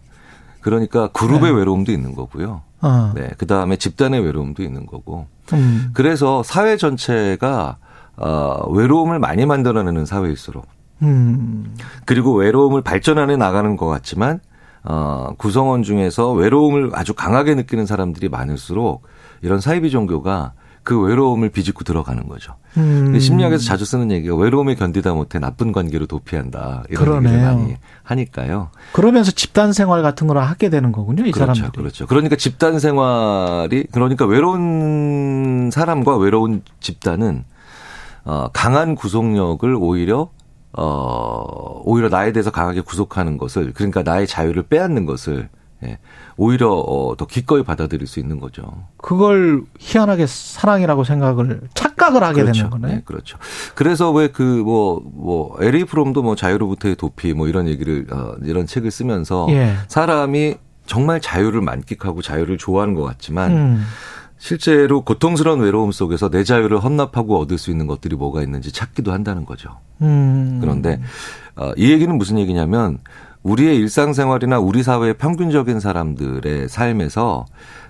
그러니까 0.61 1.07
그룹의 1.07 1.51
네. 1.51 1.57
외로움도 1.57 1.91
있는 1.91 2.13
거고요. 2.13 2.61
어. 2.81 3.11
네. 3.15 3.29
그 3.37 3.47
다음에 3.47 3.75
집단의 3.75 4.21
외로움도 4.21 4.63
있는 4.63 4.85
거고. 4.85 5.27
음. 5.53 5.89
그래서 5.93 6.43
사회 6.43 6.77
전체가 6.77 7.77
어, 8.17 8.69
외로움을 8.69 9.19
많이 9.19 9.45
만들어내는 9.45 10.05
사회일수록. 10.05 10.67
음. 11.01 11.75
그리고 12.05 12.33
외로움을 12.35 12.83
발전하는 12.83 13.39
나가는 13.39 13.75
것 13.75 13.87
같지만 13.87 14.39
어, 14.83 15.33
구성원 15.37 15.83
중에서 15.83 16.31
외로움을 16.31 16.91
아주 16.93 17.13
강하게 17.13 17.55
느끼는 17.55 17.85
사람들이 17.85 18.29
많을수록 18.29 19.03
이런 19.41 19.59
사이비 19.59 19.91
종교가 19.91 20.53
그 20.83 20.99
외로움을 20.99 21.49
비집고 21.49 21.83
들어가는 21.83 22.27
거죠. 22.27 22.55
음. 22.77 23.17
심리학에서 23.19 23.63
자주 23.63 23.85
쓰는 23.85 24.09
얘기가 24.09 24.35
외로움에 24.35 24.73
견디다 24.73 25.13
못해 25.13 25.37
나쁜 25.37 25.71
관계로 25.71 26.07
도피한다. 26.07 26.83
이런 26.89 27.03
그러네요. 27.05 27.33
얘기를 27.33 27.53
많이 27.55 27.75
하니까요. 28.03 28.69
그러면서 28.93 29.29
집단 29.29 29.73
생활 29.73 30.01
같은 30.01 30.25
걸 30.25 30.39
하게 30.39 30.69
되는 30.69 30.91
거군요. 30.91 31.23
이 31.25 31.31
그렇죠, 31.31 31.53
사람들이. 31.53 31.71
그렇죠. 31.83 32.07
그러니까 32.07 32.35
집단 32.35 32.79
생활이 32.79 33.85
그러니까 33.91 34.25
외로운 34.25 35.69
사람과 35.71 36.17
외로운 36.17 36.63
집단은 36.79 37.43
어, 38.23 38.47
강한 38.51 38.95
구속력을 38.95 39.75
오히려 39.75 40.29
어, 40.73 41.81
오히려 41.83 42.09
나에 42.09 42.31
대해서 42.31 42.51
강하게 42.51 42.81
구속하는 42.81 43.37
것을, 43.37 43.73
그러니까 43.73 44.03
나의 44.03 44.27
자유를 44.27 44.63
빼앗는 44.63 45.05
것을, 45.05 45.49
예, 45.83 45.97
오히려 46.37 46.71
어, 46.71 47.15
더 47.17 47.25
기꺼이 47.25 47.63
받아들일 47.63 48.05
수 48.07 48.19
있는 48.19 48.39
거죠. 48.39 48.63
그걸 48.97 49.63
희한하게 49.79 50.27
사랑이라고 50.27 51.03
생각을 51.03 51.61
착각을 51.73 52.23
하게 52.23 52.41
그렇죠. 52.43 52.53
되는 52.53 52.69
거네. 52.69 52.87
네, 52.95 53.01
그렇죠. 53.03 53.37
그래서 53.73 54.11
왜 54.11 54.27
그 54.27 54.43
뭐뭐 54.43 55.57
에리 55.61 55.83
프롬도 55.85 56.21
뭐 56.21 56.35
자유로부터의 56.35 56.95
도피 56.97 57.33
뭐 57.33 57.47
이런 57.47 57.67
얘기를 57.67 58.05
어, 58.11 58.35
이런 58.43 58.67
책을 58.67 58.91
쓰면서 58.91 59.47
예. 59.49 59.73
사람이 59.87 60.55
정말 60.85 61.19
자유를 61.19 61.61
만끽하고 61.61 62.21
자유를 62.21 62.57
좋아하는 62.59 62.93
것 62.93 63.03
같지만 63.03 63.51
음. 63.51 63.83
실제로 64.41 65.01
고통스러운 65.01 65.59
외로움 65.59 65.91
속에서 65.91 66.27
내 66.27 66.43
자유를 66.43 66.83
헌납하고 66.83 67.39
얻을 67.39 67.59
수 67.59 67.69
있는 67.69 67.85
것들이 67.85 68.15
뭐가 68.15 68.41
있는지 68.41 68.71
찾기도 68.71 69.11
한다는 69.11 69.45
거죠. 69.45 69.77
음. 70.01 70.57
그런데 70.59 70.99
어, 71.55 71.71
이 71.77 71.91
얘기는 71.91 72.17
무슨 72.17 72.39
얘기냐면 72.39 72.97
우리의 73.43 73.77
일상생활이나 73.77 74.57
우리 74.57 74.81
사회의 74.81 75.13
평균적인 75.13 75.79
사람들의 75.79 76.69
삶에서 76.69 77.45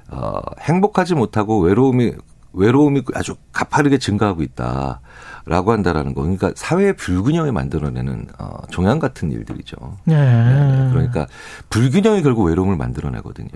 어, 0.09 0.41
행복하지 0.59 1.15
못하고 1.15 1.59
외로움이 1.61 2.15
외로움이 2.51 3.03
아주 3.13 3.35
가파르게 3.53 3.97
증가하고 3.97 4.43
있다 4.43 4.99
라고 5.45 5.71
한다라는 5.71 6.13
거. 6.13 6.21
그러니까 6.21 6.51
사회의 6.55 6.93
불균형을 6.93 7.51
만들어내는 7.51 8.27
어, 8.37 8.57
종양 8.69 8.99
같은 8.99 9.31
일들이죠. 9.31 9.75
네. 10.05 10.15
네. 10.15 10.89
그러니까 10.91 11.27
불균형이 11.69 12.21
결국 12.21 12.43
외로움을 12.43 12.77
만들어내거든요. 12.77 13.49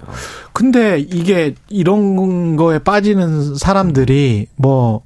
근데 0.54 1.00
이게 1.00 1.56
이런 1.70 2.56
거에 2.56 2.80
빠지는 2.80 3.56
사람들이 3.56 4.48
뭐 4.56 5.02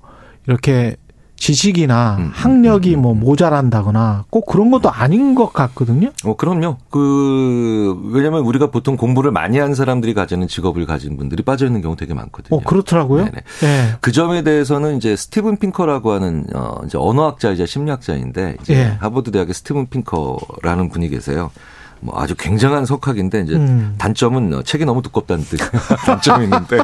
이렇게 0.47 0.95
지식이나 1.39 2.17
음, 2.19 2.23
음, 2.25 2.31
학력이 2.33 2.95
음, 2.95 3.01
뭐 3.01 3.13
모자란다거나 3.15 4.25
꼭 4.29 4.45
그런 4.45 4.69
것도 4.71 4.91
아닌 4.91 5.35
것 5.35 5.51
같거든요. 5.53 6.11
어, 6.25 6.35
그럼요. 6.35 6.77
그 6.91 7.99
왜냐면 8.11 8.41
우리가 8.41 8.67
보통 8.67 8.97
공부를 8.97 9.31
많이 9.31 9.57
한 9.57 9.73
사람들이 9.73 10.13
가지는 10.13 10.47
직업을 10.47 10.85
가진 10.85 11.17
분들이 11.17 11.41
빠져 11.41 11.65
있는 11.65 11.81
경우 11.81 11.95
되게 11.95 12.13
많거든요. 12.13 12.59
어, 12.59 12.63
그렇더라고요. 12.63 13.25
네네. 13.25 13.37
네. 13.61 13.95
그 14.01 14.11
점에 14.11 14.43
대해서는 14.43 14.97
이제 14.97 15.15
스티븐 15.15 15.57
핑커라고 15.57 16.11
하는 16.11 16.45
어 16.53 16.81
이제 16.85 16.97
언어학자이자 16.97 17.65
심리학자인데 17.65 18.57
이제 18.61 18.73
네. 18.73 18.97
하버드 18.99 19.31
대학의 19.31 19.53
스티븐 19.53 19.87
핑커라는 19.87 20.89
분이 20.89 21.09
계세요. 21.09 21.51
뭐 22.01 22.19
아주 22.19 22.35
굉장한 22.35 22.85
석학인데 22.85 23.41
이제 23.41 23.55
음. 23.55 23.95
단점은 23.97 24.63
책이 24.65 24.85
너무 24.85 25.01
두껍다는 25.01 25.43
뜻 25.43 25.57
단점이 26.05 26.45
있는데 26.45 26.77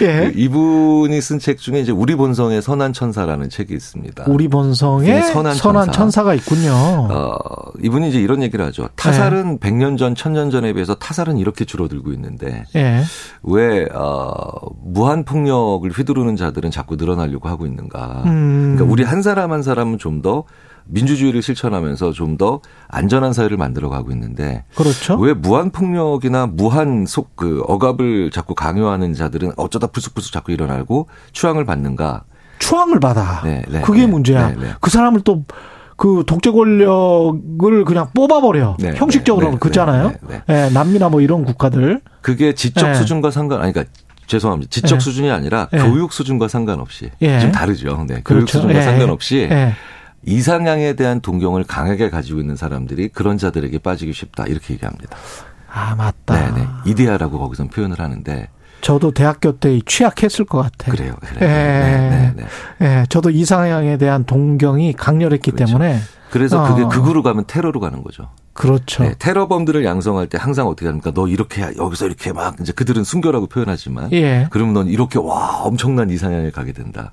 예. 0.00 0.30
그 0.30 0.32
이분이 0.34 1.20
쓴 1.20 1.38
책 1.38 1.58
중에 1.58 1.80
이제 1.80 1.92
우리 1.92 2.14
본성의 2.14 2.62
선한 2.62 2.92
천사라는 2.92 3.50
책이 3.50 3.74
있습니다. 3.74 4.24
우리 4.28 4.48
본성의 4.48 5.22
선한, 5.24 5.54
선한 5.54 5.92
천사. 5.92 6.22
가 6.22 6.34
있군요. 6.34 6.70
어, 6.72 7.36
이분이 7.82 8.10
이제 8.10 8.20
이런 8.20 8.42
얘기를 8.42 8.64
하죠. 8.66 8.88
타살은 8.94 9.58
예. 9.62 9.68
100년 9.68 9.98
전, 9.98 10.14
1000년 10.14 10.52
전에 10.52 10.72
비해서 10.72 10.94
타살은 10.94 11.36
이렇게 11.36 11.64
줄어들고 11.64 12.12
있는데 12.12 12.64
예. 12.76 13.02
왜 13.42 13.86
어, 13.92 14.40
무한 14.84 15.24
폭력을 15.24 15.90
휘두르는 15.90 16.36
자들은 16.36 16.70
자꾸 16.70 16.94
늘어나려고 16.94 17.48
하고 17.48 17.66
있는가? 17.66 18.22
음. 18.26 18.74
그러니까 18.76 18.92
우리 18.92 19.02
한 19.02 19.22
사람 19.22 19.50
한 19.50 19.62
사람은 19.62 19.98
좀더 19.98 20.44
민주주의를 20.86 21.42
실천하면서 21.42 22.12
좀 22.12 22.32
더 22.38 22.60
안전한 22.88 23.34
사회를 23.34 23.58
만들어 23.58 23.90
가고 23.90 24.10
있는데 24.10 24.64
그렇죠. 24.74 25.16
왜 25.18 25.34
무한 25.34 25.70
폭력이나 25.70 26.46
무한 26.46 27.04
속 27.06 27.36
그 27.36 27.62
억압을 27.66 28.30
자꾸 28.30 28.54
강요하는 28.54 29.12
자들은 29.14 29.52
어쩌다 29.56 29.86
불쑥불쑥 29.88 30.32
자꾸 30.32 30.50
일어나고 30.52 31.08
추앙을 31.32 31.64
받는가? 31.66 32.24
추앙을 32.58 33.00
받아. 33.00 33.42
네, 33.44 33.62
네, 33.68 33.82
그게 33.82 34.00
네, 34.02 34.06
문제야. 34.06 34.48
네, 34.48 34.56
네. 34.56 34.74
그 34.80 34.90
사람을 34.90 35.20
또 35.22 35.44
그 35.96 36.24
독재 36.26 36.50
권력을 36.50 37.84
그냥 37.84 38.08
뽑아버려. 38.12 38.76
네, 38.80 38.92
형식적으로 38.96 39.56
그잖아요. 39.58 40.12
네, 40.48 40.70
남미나 40.70 41.08
뭐 41.10 41.20
이런 41.20 41.44
국가들. 41.44 42.00
그게 42.22 42.54
지적 42.54 42.96
수준과 42.96 43.30
상관 43.30 43.60
아니 43.60 43.72
그러니까 43.72 43.94
죄송합니다. 44.26 44.70
지적 44.70 45.00
수준이 45.00 45.30
아니라 45.30 45.68
교육 45.70 46.12
수준과 46.12 46.48
상관없이 46.48 47.10
예. 47.20 47.38
좀 47.38 47.52
다르죠. 47.52 48.04
네. 48.08 48.14
교육 48.14 48.24
그렇죠. 48.24 48.58
수준과 48.58 48.78
예. 48.78 48.82
상관없이 48.82 49.48
이상향에 50.24 50.94
대한 50.94 51.20
동경을 51.20 51.64
강하게 51.64 52.10
가지고 52.10 52.40
있는 52.40 52.56
사람들이 52.56 53.08
그런 53.08 53.38
자들에게 53.38 53.78
빠지기 53.78 54.12
쉽다 54.12 54.44
이렇게 54.46 54.74
얘기합니다. 54.74 55.16
아 55.70 55.94
맞다. 55.94 56.52
네네. 56.52 56.68
이데아라고 56.86 57.38
거기서 57.38 57.64
표현을 57.66 57.98
하는데. 57.98 58.48
저도 58.82 59.12
대학교 59.12 59.58
때 59.58 59.80
취약했을 59.86 60.44
것 60.44 60.58
같아요. 60.58 60.94
그래요. 60.94 61.14
그래요. 61.20 61.38
예, 61.40 61.46
네, 61.46 62.34
네, 62.36 62.44
네. 62.78 63.00
예, 63.00 63.06
저도 63.08 63.30
이상향에 63.30 63.96
대한 63.96 64.24
동경이 64.24 64.94
강렬했기 64.94 65.52
그렇죠. 65.52 65.66
때문에. 65.78 65.98
그래서 66.30 66.66
그게 66.66 66.82
어. 66.82 66.88
극으로 66.88 67.22
가면 67.22 67.44
테러로 67.46 67.78
가는 67.78 68.02
거죠. 68.02 68.30
그렇죠. 68.54 69.04
네, 69.04 69.14
테러범들을 69.18 69.84
양성할 69.84 70.26
때 70.26 70.38
항상 70.38 70.66
어떻게 70.66 70.86
합니까? 70.86 71.12
너 71.14 71.28
이렇게 71.28 71.62
여기서 71.76 72.06
이렇게 72.06 72.32
막 72.32 72.56
이제 72.60 72.72
그들은 72.72 73.04
순교라고 73.04 73.46
표현하지만, 73.46 74.12
예. 74.12 74.46
그러면 74.50 74.74
넌 74.74 74.88
이렇게 74.88 75.18
와 75.18 75.62
엄청난 75.62 76.10
이상향에 76.10 76.50
가게 76.50 76.72
된다. 76.72 77.12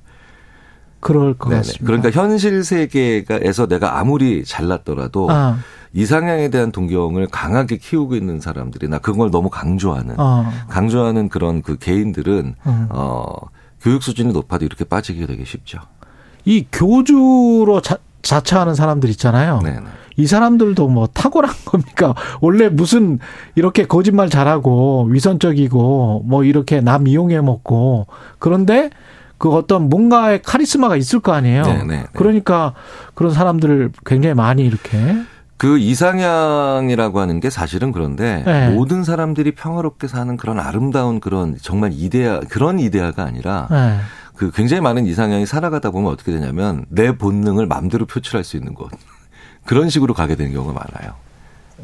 그럴 0.99 1.33
것 1.33 1.49
네네. 1.49 1.61
같습니다. 1.61 1.85
그러니까 1.85 2.11
현실 2.11 2.63
세계에서 2.63 3.67
내가 3.67 3.99
아무리 3.99 4.43
잘났더라도 4.43 5.29
아. 5.31 5.57
이상향에 5.93 6.49
대한 6.49 6.71
동경을 6.71 7.27
강하게 7.27 7.77
키우고 7.77 8.15
있는 8.15 8.39
사람들이나 8.39 8.99
그걸 8.99 9.31
너무 9.31 9.49
강조하는 9.49 10.15
아. 10.17 10.65
강조하는 10.69 11.29
그런 11.29 11.61
그 11.61 11.77
개인들은 11.77 12.55
음. 12.65 12.87
어 12.89 13.33
교육 13.81 14.03
수준이 14.03 14.33
높아도 14.33 14.65
이렇게 14.65 14.83
빠지게 14.83 15.25
되게 15.25 15.45
쉽죠. 15.45 15.79
이 16.45 16.65
교주로 16.71 17.81
자, 17.81 17.97
자처하는 18.21 18.75
사람들 18.75 19.09
있잖아요. 19.09 19.61
네네. 19.63 19.81
이 20.17 20.27
사람들도 20.27 20.87
뭐 20.89 21.07
탁월한 21.07 21.53
겁니까? 21.65 22.13
원래 22.41 22.67
무슨 22.67 23.19
이렇게 23.55 23.85
거짓말 23.85 24.29
잘하고 24.29 25.05
위선적이고 25.09 26.23
뭐 26.25 26.43
이렇게 26.43 26.81
남 26.81 27.07
이용해 27.07 27.39
먹고 27.41 28.07
그런데 28.37 28.89
그 29.39 29.49
어떤 29.49 29.89
뭔가의 29.89 30.41
카리스마가 30.43 30.97
있을 30.97 31.21
거 31.21 31.31
아니에요. 31.31 31.63
네네. 31.63 31.83
네, 31.85 31.97
네. 31.97 32.05
그러니까 32.13 32.75
그런 33.15 33.33
사람들을 33.33 33.93
굉장히 34.05 34.35
많이 34.35 34.63
이렇게 34.63 34.97
그 35.57 35.79
이상향이라고 35.79 37.19
하는 37.19 37.39
게 37.39 37.49
사실은 37.49 37.91
그런데 37.91 38.43
네. 38.45 38.69
모든 38.69 39.03
사람들이 39.03 39.55
평화롭게 39.55 40.07
사는 40.07 40.37
그런 40.37 40.59
아름다운 40.59 41.19
그런 41.19 41.57
정말 41.61 41.91
이데아 41.93 42.41
그런 42.49 42.79
이데아가 42.79 43.23
아니라 43.23 43.67
네. 43.71 43.97
그 44.35 44.51
굉장히 44.51 44.81
많은 44.81 45.05
이상향이 45.05 45.45
살아가다 45.45 45.91
보면 45.91 46.11
어떻게 46.11 46.33
되냐면 46.33 46.85
내 46.89 47.17
본능을 47.17 47.65
마음대로 47.65 48.05
표출할 48.05 48.43
수 48.43 48.57
있는 48.57 48.73
것 48.73 48.89
그런 49.65 49.89
식으로 49.89 50.13
가게 50.13 50.35
되는 50.35 50.51
경우가 50.51 50.73
많아요. 50.73 51.13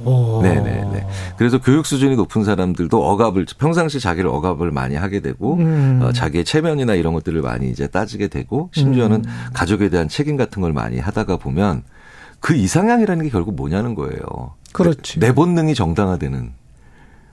네네네. 0.04 1.08
그래서 1.38 1.60
교육 1.60 1.86
수준이 1.86 2.16
높은 2.16 2.44
사람들도 2.44 3.04
억압을 3.04 3.46
평상시 3.58 4.00
자기를 4.00 4.30
억압을 4.30 4.72
많이 4.72 4.96
하게 4.96 5.20
되고 5.20 5.56
음. 5.56 6.00
어, 6.04 6.12
자기의 6.12 6.46
체면이나 6.46 6.96
이런 6.96 7.14
것들을 7.14 7.42
많이 7.42 7.70
이제 7.70 7.88
따지게 7.88 8.28
되고 8.28 8.70
심지어는 8.74 9.18
음. 9.26 9.50
가족에 9.54 9.90
대한 9.90 10.08
책임 10.08 10.38
같은 10.38 10.62
걸 10.62 10.74
많이 10.74 11.00
하다가 11.00 11.38
보면 11.38 11.84
그 12.40 12.56
이상향이라는 12.56 13.24
게 13.24 13.30
결국 13.30 13.56
뭐냐는 13.56 13.96
거예요. 13.96 14.22
그렇지. 14.72 15.20
내, 15.20 15.28
내 15.28 15.34
본능이 15.34 15.74
정당화되는 15.74 16.52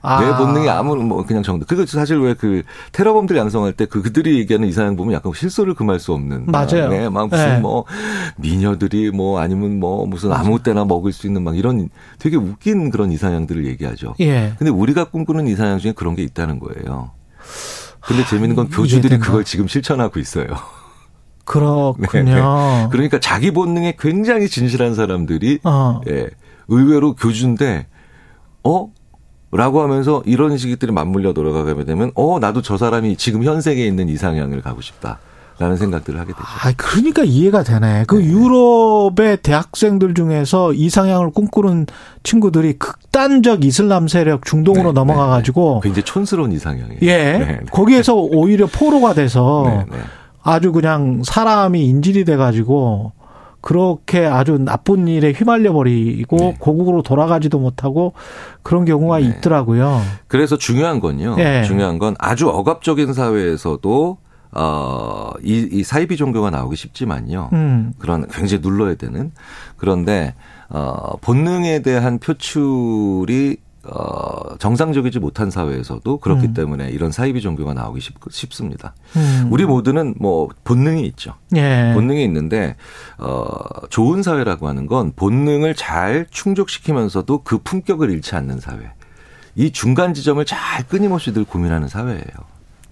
아. 0.03 0.21
내 0.21 0.37
본능이 0.37 0.69
아무런 0.69 1.07
뭐 1.09 1.25
그냥 1.25 1.43
정도. 1.43 1.65
그거 1.65 1.87
사실 1.87 2.19
왜 2.19 2.35
그 2.35 2.63
테러범들 2.93 3.37
양성할 3.37 3.73
때그 3.75 4.03
그들이 4.03 4.39
얘기하는 4.41 4.69
이상향 4.69 4.97
보면 4.97 5.15
약간 5.15 5.33
실소를 5.33 5.75
금할 5.75 6.01
수 6.01 6.13
없는. 6.13 6.47
맞아요. 6.47 6.89
네, 6.89 7.09
막 7.09 7.29
무슨 7.29 7.47
네. 7.55 7.59
뭐 7.61 7.85
미녀들이 8.37 9.13
뭐 9.13 9.39
아니면 9.39 9.79
뭐 9.79 10.05
무슨 10.07 10.33
아무 10.33 10.61
때나 10.61 10.85
먹을 10.85 11.13
수 11.13 11.27
있는 11.29 11.45
막 11.45 11.57
이런 11.57 11.89
되게 12.19 12.37
웃긴 12.37 12.91
그런 12.91 13.13
이상향들을 13.13 13.65
얘기하죠. 13.67 14.15
예. 14.21 14.55
근데 14.59 14.71
우리가 14.71 15.05
꿈꾸는 15.05 15.47
이상향 15.47 15.79
중에 15.79 15.93
그런 15.93 16.17
게 16.17 16.23
있다는 16.23 16.59
거예요. 16.59 17.13
근데 18.01 18.25
재밌는 18.27 18.57
건 18.57 18.69
교주들이 18.69 19.19
그걸 19.19 19.45
지금 19.45 19.69
실천하고 19.69 20.19
있어요. 20.19 20.47
그렇군요. 21.45 22.23
네, 22.25 22.35
네. 22.35 22.89
그러니까 22.91 23.19
자기 23.21 23.51
본능에 23.53 23.97
굉장히 23.99 24.49
진실한 24.49 24.95
사람들이 24.95 25.61
어. 25.65 26.01
예, 26.09 26.29
의외로 26.69 27.15
교주인데 27.15 27.87
어 28.65 28.89
라고 29.53 29.83
하면서 29.83 30.23
이런 30.25 30.57
시기들이 30.57 30.93
맞물려 30.93 31.35
돌아가게 31.35 31.85
되면 31.85 32.11
어 32.15 32.39
나도 32.41 32.63
저 32.63 32.79
사람이 32.79 33.17
지금 33.17 33.45
현 33.45 33.61
세계에 33.61 33.87
있는 33.87 34.09
이상향을 34.09 34.63
가고 34.63 34.81
싶다. 34.81 35.19
라는 35.59 35.77
생각들을 35.77 36.19
하게 36.19 36.33
되죠. 36.33 36.43
아, 36.43 36.73
그러니까 36.77 37.23
이해가 37.23 37.63
되네. 37.63 38.05
그 38.09 38.17
네. 38.17 38.25
유럽의 38.25 39.37
대학생들 39.43 40.15
중에서 40.15 40.73
이상향을 40.73 41.31
꿈꾸는 41.31 41.87
친구들이 42.23 42.79
극단적 42.79 43.63
이슬람 43.65 44.09
세력 44.09 44.45
중동으로 44.47 44.89
네, 44.89 44.93
넘어가 44.95 45.27
가지고 45.27 45.81
네, 45.83 45.89
굉장히 45.89 46.05
촌스러운 46.05 46.53
이상향이에요. 46.53 46.99
예. 47.03 47.07
네, 47.07 47.39
네. 47.39 47.61
거기에서 47.71 48.15
오히려 48.15 48.67
포로가 48.67 49.13
돼서 49.13 49.85
아주 50.43 50.73
그냥 50.73 51.23
사람이 51.23 51.87
인질이 51.87 52.25
돼 52.25 52.37
가지고 52.37 53.13
그렇게 53.63 54.27
아주 54.27 54.59
나쁜 54.59 55.09
일에 55.09 55.33
휘말려 55.33 55.73
버리고 55.73 56.37
네. 56.37 56.57
고국으로 56.59 57.03
돌아가지도 57.03 57.59
못하고 57.59 58.13
그런 58.63 58.85
경우가 58.85 59.21
네. 59.21 59.27
있더라고요. 59.27 60.03
그래서 60.27 60.59
중요한 60.59 61.01
건요. 61.01 61.37
네. 61.37 61.63
중요한 61.63 61.99
건 61.99 62.15
아주 62.19 62.51
억압적인 62.51 63.15
사회에서도 63.15 64.19
어, 64.55 65.31
이, 65.43 65.67
이 65.73 65.83
사이비 65.83 66.17
종교가 66.17 66.51
나오기 66.51 66.77
쉽지만요. 66.77 67.51
음. 67.55 67.93
그런 67.99 68.27
굉장히 68.29 68.61
눌러야 68.63 68.97
되는. 68.97 69.33
그런데, 69.79 70.35
어, 70.69 71.17
본능에 71.23 71.81
대한 71.81 72.19
표출이 72.19 73.57
어, 73.85 74.57
정상적이지 74.59 75.19
못한 75.19 75.51
사회에서도 75.51 76.19
그렇기 76.19 76.49
음. 76.49 76.55
때문에 76.55 76.91
이런 76.91 77.11
사이비 77.11 77.41
종교가 77.41 77.75
나오기 77.75 78.01
쉽, 78.01 78.15
쉽습니다. 78.31 78.95
음. 79.17 79.49
우리 79.51 79.65
모두는 79.65 80.15
뭐 80.19 80.49
본능이 80.65 81.05
있죠. 81.07 81.35
예. 81.57 81.91
본능이 81.95 82.23
있는데 82.25 82.77
어, 83.19 83.49
좋은 83.91 84.23
사회라고 84.23 84.69
하는 84.69 84.87
건 84.87 85.13
본능을 85.17 85.75
잘 85.75 86.27
충족시키면서도 86.31 87.43
그 87.43 87.59
품격을 87.59 88.11
잃지 88.11 88.37
않는 88.37 88.61
사회. 88.61 88.79
이 89.55 89.71
중간 89.73 90.15
지점을 90.15 90.43
잘 90.45 90.87
끊임없이 90.87 91.33
늘 91.33 91.45
고민하는 91.45 91.89
사회예요. 91.89 92.23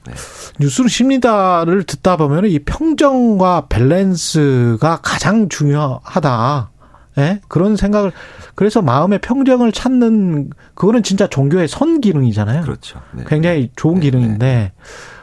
네. 0.07 0.15
뉴스를 0.59 0.89
십니다를 0.91 1.85
듣다 1.85 2.17
보면 2.17 2.47
이 2.47 2.59
평정과 2.59 3.67
밸런스가 3.69 5.01
가장 5.03 5.49
중요하다. 5.49 6.70
예? 7.19 7.41
그런 7.49 7.77
생각을 7.77 8.13
그래서 8.55 8.83
마음의 8.83 9.21
평정을 9.21 9.73
찾는 9.73 10.51
그거는 10.75 11.03
진짜 11.03 11.27
종교의 11.27 11.69
선 11.69 12.01
기능이잖아요. 12.01 12.63
그렇죠. 12.63 13.01
네. 13.13 13.25
굉장히 13.27 13.71
좋은 13.77 13.97
네. 13.97 14.01
기능인데 14.03 14.47
네. 14.47 14.73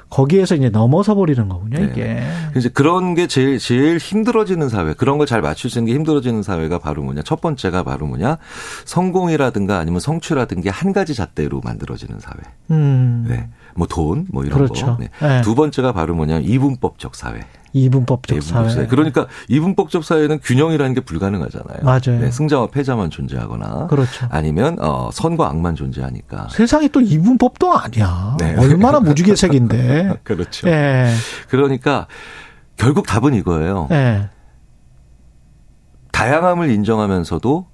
거기에서 0.10 0.56
이제 0.56 0.70
넘어서 0.70 1.16
버리는 1.16 1.50
거군요, 1.50 1.80
네. 1.80 1.84
이게. 1.92 2.24
이제 2.56 2.70
그런 2.70 3.14
게 3.14 3.28
제일 3.28 3.60
제일 3.60 3.98
힘들어지는 3.98 4.70
사회, 4.70 4.94
그런 4.94 5.18
걸 5.18 5.28
잘 5.28 5.42
맞출 5.42 5.70
수 5.70 5.80
있는 5.80 5.92
게 5.92 5.96
힘들어지는 5.98 6.44
사회가 6.44 6.80
바로 6.80 7.04
뭐냐? 7.04 7.24
첫 7.24 7.42
번째가 7.42 7.84
바로 7.84 8.08
뭐냐? 8.08 8.38
성공이라든가 8.86 9.78
아니면 9.80 10.00
성취라든가 10.00 10.72
한 10.72 10.94
가지 10.94 11.14
잣대로 11.14 11.60
만들어지는 11.62 12.20
사회. 12.22 12.36
음. 12.72 13.26
네. 13.28 13.50
뭐 13.76 13.86
돈, 13.88 14.26
뭐 14.32 14.44
이런 14.46 14.58
그렇죠. 14.60 14.86
거. 14.86 14.98
네. 14.98 15.10
네. 15.20 15.42
두 15.42 15.56
번째가 15.56 15.92
바로 15.92 16.16
뭐냐? 16.16 16.40
이분법적 16.40 17.14
사회. 17.16 17.42
이분법적 17.78 18.44
사회. 18.44 18.70
사회. 18.70 18.88
그러니까 18.88 19.28
이분법적 19.48 20.04
사회는 20.04 20.40
균형이라는 20.44 20.94
게 20.94 21.02
불가능하잖아요. 21.02 21.80
맞아요. 21.84 22.20
네, 22.22 22.32
승자와 22.32 22.68
패자만 22.68 23.10
존재하거나 23.10 23.88
그렇죠. 23.88 24.28
아니면 24.30 24.78
어, 24.80 25.10
선과 25.14 25.49
악만 25.49 25.76
존재하니까. 25.76 26.48
세상에 26.52 26.88
또 26.90 27.02
이분법도 27.02 27.74
아니야. 27.74 28.36
네. 28.40 28.56
얼마나 28.58 28.99
무지개색인데. 28.99 30.20
그렇죠. 30.24 30.68
네. 30.68 31.14
그러니까 31.49 32.08
결국 32.76 33.08
답은 33.08 33.34
이거예요. 33.34 33.88
네. 33.90 34.30
다양함을 36.12 36.70
인정하면서도 36.72 37.68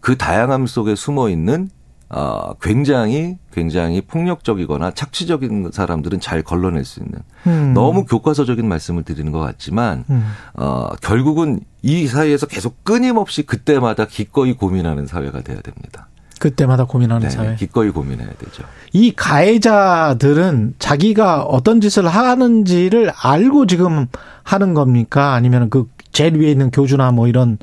그 0.00 0.16
다양함 0.18 0.66
속에 0.66 0.94
숨어 0.94 1.28
있는 1.30 1.70
어, 2.10 2.54
굉장히 2.60 3.36
굉장히 3.52 4.00
폭력적이거나 4.00 4.92
착취적인 4.92 5.70
사람들은 5.72 6.20
잘 6.20 6.42
걸러낼 6.42 6.84
수 6.84 7.00
있는 7.00 7.18
음. 7.46 7.72
너무 7.74 8.04
교과서적인 8.04 8.66
말씀을 8.68 9.02
드리는 9.02 9.32
것 9.32 9.40
같지만 9.40 10.04
음. 10.10 10.24
어, 10.54 10.88
결국은 11.00 11.60
이 11.82 12.06
사회에서 12.06 12.46
계속 12.46 12.84
끊임없이 12.84 13.42
그때마다 13.42 14.06
기꺼이 14.06 14.52
고민하는 14.54 15.06
사회가 15.06 15.42
돼야 15.42 15.60
됩니다. 15.60 16.08
그때마다 16.38 16.84
고민하는 16.84 17.28
네, 17.28 17.30
사회. 17.30 17.54
기꺼이 17.54 17.90
고민해야 17.90 18.28
되죠. 18.38 18.64
이 18.92 19.12
가해자들은 19.12 20.74
자기가 20.78 21.42
어떤 21.42 21.80
짓을 21.80 22.06
하는지를 22.06 23.12
알고 23.16 23.66
지금 23.66 24.06
하는 24.42 24.74
겁니까? 24.74 25.34
아니면 25.34 25.70
그 25.70 25.88
제일 26.12 26.36
위에 26.36 26.50
있는 26.50 26.70
교주나 26.70 27.12
뭐 27.12 27.28
이런 27.28 27.58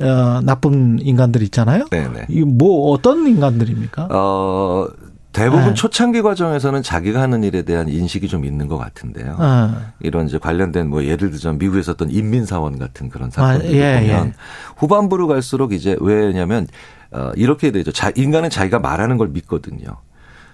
어, 0.00 0.40
나쁜 0.42 0.98
인간들 1.00 1.42
있잖아요. 1.42 1.86
네네. 1.90 2.26
이뭐 2.28 2.90
어떤 2.92 3.26
인간들입니까? 3.26 4.08
어, 4.10 4.88
대부분 5.32 5.68
네. 5.68 5.74
초창기 5.74 6.22
과정에서는 6.22 6.82
자기가 6.82 7.20
하는 7.20 7.44
일에 7.44 7.62
대한 7.62 7.88
인식이 7.88 8.28
좀 8.28 8.44
있는 8.44 8.66
것 8.66 8.78
같은데요. 8.78 9.36
네. 9.38 9.78
이런 10.00 10.26
이제 10.26 10.38
관련된 10.38 10.88
뭐 10.88 11.04
예를 11.04 11.30
들자면 11.30 11.58
미국에서 11.58 11.92
어떤 11.92 12.10
인민사원 12.10 12.78
같은 12.78 13.08
그런 13.08 13.30
사건들 13.30 13.66
아, 13.66 13.70
예, 13.70 14.00
보면 14.00 14.26
예. 14.28 14.32
후반부로 14.76 15.26
갈수록 15.26 15.72
이제 15.72 15.96
왜냐면 16.00 16.66
어, 17.10 17.30
이렇게 17.36 17.70
되죠. 17.70 17.92
자, 17.92 18.10
인간은 18.14 18.50
자기가 18.50 18.78
말하는 18.78 19.16
걸 19.16 19.28
믿거든요. 19.28 19.96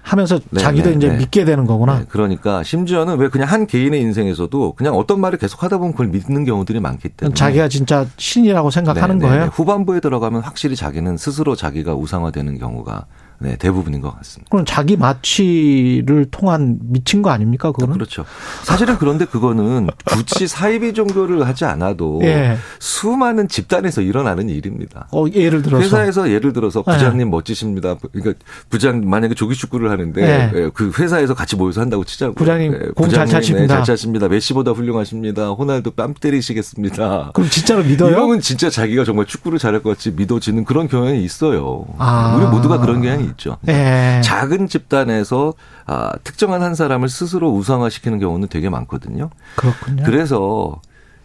하면서 0.04 0.38
네, 0.50 0.60
자기도 0.60 0.90
네, 0.90 0.96
이제 0.96 1.08
네. 1.08 1.16
믿게 1.16 1.46
되는 1.46 1.64
거구나. 1.66 2.00
네, 2.00 2.04
그러니까 2.10 2.62
심지어는 2.62 3.18
왜 3.18 3.28
그냥 3.28 3.48
한 3.48 3.66
개인의 3.66 4.00
인생에서도 4.02 4.74
그냥 4.74 4.94
어떤 4.94 5.18
말을 5.18 5.38
계속 5.38 5.62
하다 5.62 5.78
보면 5.78 5.92
그걸 5.92 6.08
믿는 6.08 6.44
경우들이 6.44 6.78
많기 6.78 7.08
때문에 7.08 7.34
자기가 7.34 7.68
진짜 7.68 8.06
신이라고 8.18 8.70
생각하는 8.70 9.18
네, 9.18 9.24
네, 9.24 9.30
거예요. 9.30 9.50
후반부에 9.52 10.00
들어가면 10.00 10.42
확실히 10.42 10.76
자기는 10.76 11.16
스스로 11.16 11.56
자기가 11.56 11.94
우상화되는 11.94 12.58
경우가 12.58 13.06
네, 13.38 13.56
대부분인 13.56 14.00
것 14.00 14.16
같습니다. 14.18 14.48
그럼 14.50 14.64
자기 14.64 14.96
마취를 14.96 16.26
통한 16.30 16.78
미친 16.82 17.22
거 17.22 17.30
아닙니까? 17.30 17.72
그거는? 17.72 17.94
그렇죠. 17.94 18.24
사실은 18.62 18.96
그런데 18.98 19.24
그거는 19.24 19.88
굳이 20.04 20.46
사이비 20.46 20.94
종교를 20.94 21.46
하지 21.46 21.64
않아도 21.64 22.20
예. 22.22 22.56
수많은 22.78 23.48
집단에서 23.48 24.00
일어나는 24.00 24.48
일입니다. 24.48 25.08
어, 25.12 25.26
예를 25.32 25.62
들어서 25.62 25.82
회사에서 25.84 26.30
예를 26.30 26.52
들어서 26.52 26.82
부장님 26.82 27.20
예. 27.20 27.24
멋지십니다. 27.24 27.96
그러니까 28.12 28.44
부장 28.70 29.08
만약에 29.08 29.34
조기 29.34 29.54
축구를 29.54 29.90
하는데 29.90 30.22
예. 30.22 30.50
예. 30.54 30.70
그 30.72 30.92
회사에서 30.98 31.34
같이 31.34 31.56
모여서 31.56 31.80
한다고 31.80 32.04
치자고. 32.04 32.34
부장님 32.34 32.72
예, 32.72 32.78
공잘 32.94 33.26
차십니다. 33.26 33.66
네, 33.66 33.68
잘 33.68 33.84
차십니다. 33.84 34.28
메시보다 34.28 34.70
훌륭하십니다. 34.70 35.48
호날두 35.50 35.90
뺨 35.90 36.14
때리시겠습니다. 36.14 37.32
그럼 37.34 37.50
진짜로 37.50 37.82
믿어요? 37.82 38.10
이형은 38.12 38.40
진짜 38.40 38.70
자기가 38.70 39.04
정말 39.04 39.26
축구를 39.26 39.58
잘할 39.58 39.82
것 39.82 39.90
같이 39.90 40.12
믿어지는 40.12 40.64
그런 40.64 40.88
경향이 40.88 41.22
있어요. 41.24 41.86
아. 41.98 42.36
우리 42.38 42.46
모두가 42.46 42.78
그런 42.78 43.02
경향이 43.02 43.23
있죠. 43.30 43.58
네. 43.62 44.20
작은 44.22 44.68
집단에서 44.68 45.54
아, 45.86 46.12
특정한 46.24 46.62
한 46.62 46.74
사람을 46.74 47.08
스스로 47.08 47.50
우상화시키는 47.52 48.18
경우는 48.18 48.48
되게 48.48 48.68
많거든요. 48.68 49.30
그렇군요. 49.56 50.02
그래서 50.04 50.80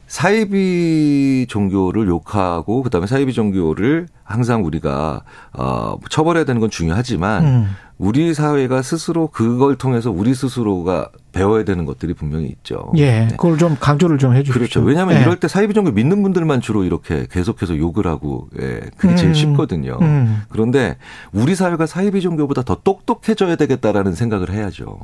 사이비 0.10 1.46
종교를 1.48 2.08
욕하고 2.08 2.82
그다음에 2.82 3.06
사이비 3.06 3.32
종교를 3.32 4.08
항상 4.24 4.66
우리가 4.66 5.22
어 5.54 5.98
처벌해야 6.10 6.46
되는 6.46 6.60
건 6.60 6.72
중요하지만 6.72 7.46
음. 7.46 7.68
우리 8.00 8.34
사회가 8.34 8.82
스스로 8.82 9.28
그걸 9.28 9.76
통해서 9.76 10.10
우리 10.10 10.34
스스로가 10.34 11.10
배워야 11.32 11.64
되는 11.64 11.86
것들이 11.86 12.16
분명히 12.16 12.48
있죠. 12.48 12.92
예. 12.96 13.12
네. 13.12 13.28
그걸 13.32 13.58
좀 13.60 13.78
강조를 13.80 14.18
좀 14.18 14.34
해 14.34 14.42
주십시오. 14.42 14.54
그렇죠. 14.60 14.82
왜냐하면 14.82 15.18
예. 15.18 15.22
이럴 15.22 15.40
때 15.40 15.48
사이비 15.48 15.76
종교 15.76 15.92
믿는 15.92 16.24
분들만 16.24 16.60
주로 16.62 16.84
이렇게 16.84 17.28
계속해서 17.30 17.78
욕을 17.78 18.08
하고 18.08 18.50
예. 18.60 18.82
그게 18.98 19.14
음. 19.14 19.16
제일 19.16 19.36
쉽거든요. 19.36 20.00
음. 20.02 20.42
그런데 20.50 20.98
우리 21.32 21.54
사회가 21.54 21.86
사이비 21.86 22.22
종교보다 22.22 22.64
더 22.64 22.78
똑똑해져야 22.84 23.58
되겠다라는 23.58 24.16
생각을 24.16 24.50
해야죠. 24.52 24.98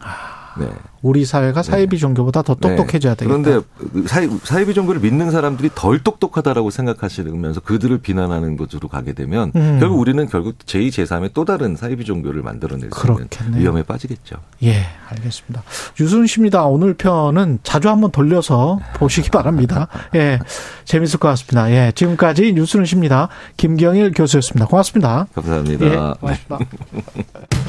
아. 0.00 0.43
네. 0.58 0.68
우리 1.02 1.24
사회가 1.24 1.62
네. 1.62 1.70
사이비 1.70 1.98
종교보다 1.98 2.42
더 2.42 2.54
네. 2.54 2.76
똑똑해져야 2.76 3.14
되겠다. 3.14 3.36
그런데 3.36 3.66
사이, 4.06 4.28
사이비 4.42 4.72
종교를 4.72 5.00
믿는 5.00 5.30
사람들이 5.30 5.70
덜 5.74 5.98
똑똑하다라고 5.98 6.70
생각하시면서 6.70 7.60
그들을 7.60 7.98
비난하는 7.98 8.56
것으로 8.56 8.88
가게 8.88 9.12
되면 9.12 9.52
음. 9.54 9.78
결국 9.80 9.98
우리는 9.98 10.26
결국 10.28 10.58
제2, 10.58 10.88
제3의 10.88 11.30
또 11.34 11.44
다른 11.44 11.76
사이비 11.76 12.04
종교를 12.04 12.42
만들어낼 12.42 12.90
수 12.90 13.06
있는 13.06 13.60
위험에 13.60 13.82
빠지겠죠. 13.82 14.36
예, 14.62 14.86
알겠습니다. 15.10 15.62
유순씨입니다. 16.00 16.64
오늘 16.64 16.94
편은 16.94 17.58
자주 17.62 17.90
한번 17.90 18.10
돌려서 18.10 18.80
보시기 18.94 19.30
바랍니다. 19.30 19.88
예, 20.14 20.38
재밌을 20.84 21.18
것 21.18 21.28
같습니다. 21.28 21.70
예, 21.70 21.92
지금까지 21.94 22.54
뉴스는 22.54 22.86
십니다. 22.86 23.28
김경일 23.56 24.12
교수였습니다. 24.12 24.66
고맙습니다. 24.66 25.26
감사합니다. 25.34 25.84
예, 25.84 26.14
고맙습니다. 26.18 26.58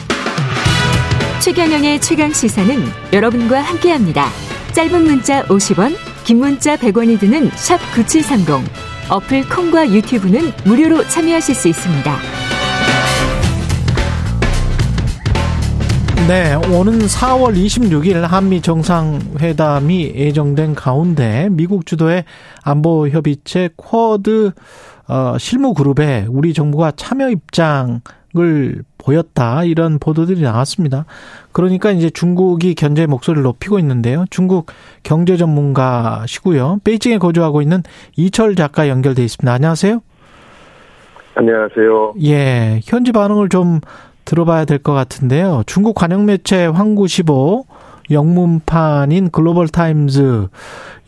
최경영의 1.42 2.02
최강 2.02 2.32
시사는 2.32 2.76
여러분과 3.14 3.62
함께합니다. 3.62 4.30
짧은 4.74 5.04
문자 5.04 5.44
50원, 5.44 5.96
긴 6.24 6.40
문자 6.40 6.76
100원이 6.76 7.20
드는 7.20 7.50
샵 7.52 7.78
9730. 7.94 8.66
어플 9.10 9.48
콩과 9.50 9.92
유튜브는 9.92 10.52
무료로 10.66 11.08
참여하실 11.08 11.54
수 11.54 11.68
있습니다. 11.68 12.18
네, 16.28 16.56
오는 16.56 17.00
4월 17.00 17.56
26일 17.56 18.22
한미 18.22 18.62
정상회담이 18.62 20.14
예정된 20.16 20.74
가운데 20.74 21.50
미국 21.52 21.86
주도의 21.86 22.26
안보 22.64 23.08
협의체 23.08 23.70
쿼드 23.78 24.54
어, 25.08 25.38
실무 25.38 25.76
그룹에 25.76 26.26
우리 26.28 26.56
정부가 26.56 26.94
참여 26.96 27.30
입장 27.30 28.02
을 28.38 28.84
보였다 28.98 29.64
이런 29.64 30.00
보도들이 30.00 30.42
나왔습니다. 30.42 31.06
그러니까 31.52 31.92
이제 31.92 32.10
중국이 32.10 32.76
견제 32.76 33.06
목소리를 33.06 33.44
높이고 33.44 33.80
있는데요. 33.80 34.26
중국 34.30 34.68
경제 35.04 35.38
전문가시고요. 35.38 36.80
베이징에 36.84 37.18
거주하고 37.18 37.62
있는 37.62 37.84
이철 38.18 38.56
작가 38.56 38.90
연결돼 38.90 39.24
있습니다. 39.24 39.52
안녕하세요. 39.54 40.02
안녕하세요. 41.36 42.14
예, 42.24 42.80
현지 42.84 43.12
반응을 43.12 43.50
좀 43.50 43.80
들어봐야 44.26 44.66
될 44.66 44.80
것 44.80 44.94
같은데요. 44.94 45.64
중국 45.66 45.96
관영 45.96 46.26
매체 46.26 46.68
황구15 46.68 47.64
영문판인 48.12 49.30
글로벌 49.32 49.68
타임즈 49.68 50.48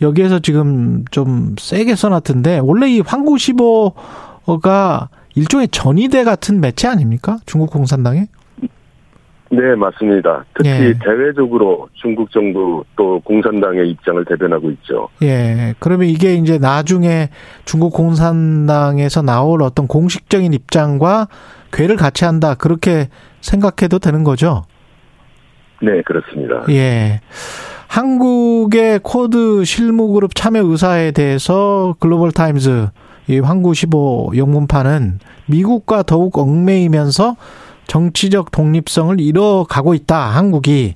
여기에서 0.01 0.39
지금 0.39 1.03
좀 1.11 1.55
세게 1.59 1.95
써놨던데 1.95 2.59
원래 2.63 2.89
이 2.89 3.01
황구15가 3.01 5.07
일종의 5.37 5.67
전위대 5.67 6.23
같은 6.23 6.59
매체 6.59 6.87
아닙니까? 6.87 7.37
중국 7.45 7.69
공산당에? 7.69 8.25
네, 9.49 9.75
맞습니다. 9.77 10.43
특히 10.55 10.69
예. 10.69 10.93
대외적으로 11.01 11.87
중국 11.93 12.31
정부 12.31 12.83
또 12.97 13.21
공산당의 13.21 13.89
입장을 13.91 14.25
대변하고 14.25 14.71
있죠. 14.71 15.07
예. 15.21 15.75
그러면 15.79 16.07
이게 16.07 16.33
이제 16.33 16.57
나중에 16.57 17.29
중국 17.65 17.93
공산당에서 17.93 19.21
나올 19.21 19.61
어떤 19.61 19.87
공식적인 19.87 20.53
입장과 20.53 21.27
괴를 21.71 21.95
같이 21.95 22.25
한다. 22.25 22.55
그렇게 22.55 23.07
생각해도 23.41 23.99
되는 23.99 24.23
거죠? 24.23 24.65
네, 25.81 26.01
그렇습니다. 26.01 26.65
예. 26.69 27.21
한국의 27.87 28.99
쿼드 29.03 29.63
실무그룹 29.63 30.35
참여 30.35 30.63
의사에 30.63 31.11
대해서 31.11 31.95
글로벌 31.99 32.31
타임즈 32.31 32.87
이 33.27 33.41
환구시보 33.41 34.37
영문판은 34.37 35.19
미국과 35.47 36.03
더욱 36.03 36.37
얽매이면서 36.37 37.35
정치적 37.87 38.51
독립성을 38.51 39.19
잃어가고 39.19 39.93
있다. 39.93 40.17
한국이 40.17 40.93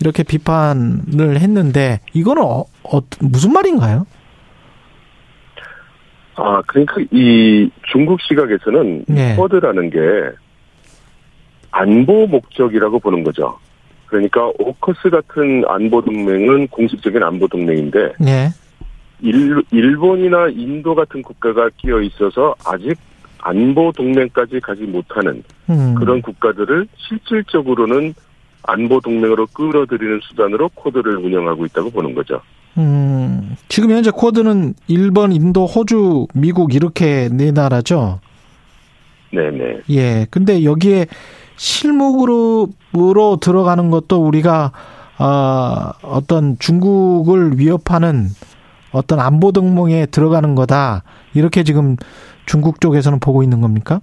이렇게 0.00 0.22
비판을 0.22 1.40
했는데 1.40 2.00
이거는 2.12 2.42
어, 2.42 2.64
어, 2.82 3.00
무슨 3.20 3.52
말인가요? 3.52 4.06
아, 6.34 6.62
그러니까 6.66 6.96
이 7.10 7.70
중국 7.92 8.20
시각에서는 8.22 9.04
네. 9.08 9.36
쿼드라는 9.36 9.90
게 9.90 9.98
안보 11.70 12.26
목적이라고 12.26 12.98
보는 13.00 13.22
거죠. 13.22 13.58
그러니까 14.06 14.50
오커스 14.58 15.08
같은 15.10 15.62
안보 15.68 16.02
동맹은 16.02 16.68
공식적인 16.68 17.22
안보 17.22 17.48
동맹인데 17.48 18.12
네. 18.18 18.48
일, 19.22 19.62
일본이나 19.70 20.48
인도 20.48 20.94
같은 20.94 21.22
국가가 21.22 21.70
끼어 21.76 22.00
있어서 22.02 22.54
아직 22.66 22.98
안보 23.38 23.92
동맹까지 23.92 24.60
가지 24.60 24.82
못하는 24.82 25.42
음. 25.70 25.94
그런 25.94 26.20
국가들을 26.20 26.86
실질적으로는 26.96 28.14
안보 28.64 29.00
동맹으로 29.00 29.46
끌어들이는 29.48 30.20
수단으로 30.22 30.68
코드를 30.74 31.16
운영하고 31.16 31.64
있다고 31.66 31.90
보는 31.90 32.14
거죠. 32.14 32.40
음, 32.78 33.56
지금 33.68 33.90
현재 33.90 34.10
코드는 34.10 34.74
일본, 34.86 35.32
인도, 35.32 35.66
호주, 35.66 36.26
미국 36.34 36.74
이렇게 36.74 37.28
네 37.30 37.50
나라죠. 37.50 38.20
네네. 39.32 39.80
예. 39.90 40.26
근데 40.30 40.64
여기에 40.64 41.06
실무그룹으로 41.56 43.38
들어가는 43.40 43.90
것도 43.90 44.24
우리가 44.24 44.72
어, 45.18 45.90
어떤 46.02 46.58
중국을 46.58 47.58
위협하는 47.58 48.28
어떤 48.92 49.20
안보 49.20 49.52
동맹에 49.52 50.06
들어가는 50.06 50.54
거다. 50.54 51.02
이렇게 51.34 51.64
지금 51.64 51.96
중국 52.46 52.80
쪽에서는 52.80 53.18
보고 53.20 53.42
있는 53.42 53.60
겁니까? 53.60 54.00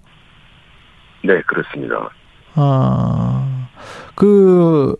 네, 1.23 1.41
그렇습니다. 1.47 2.09
아, 2.55 3.67
그, 4.15 4.95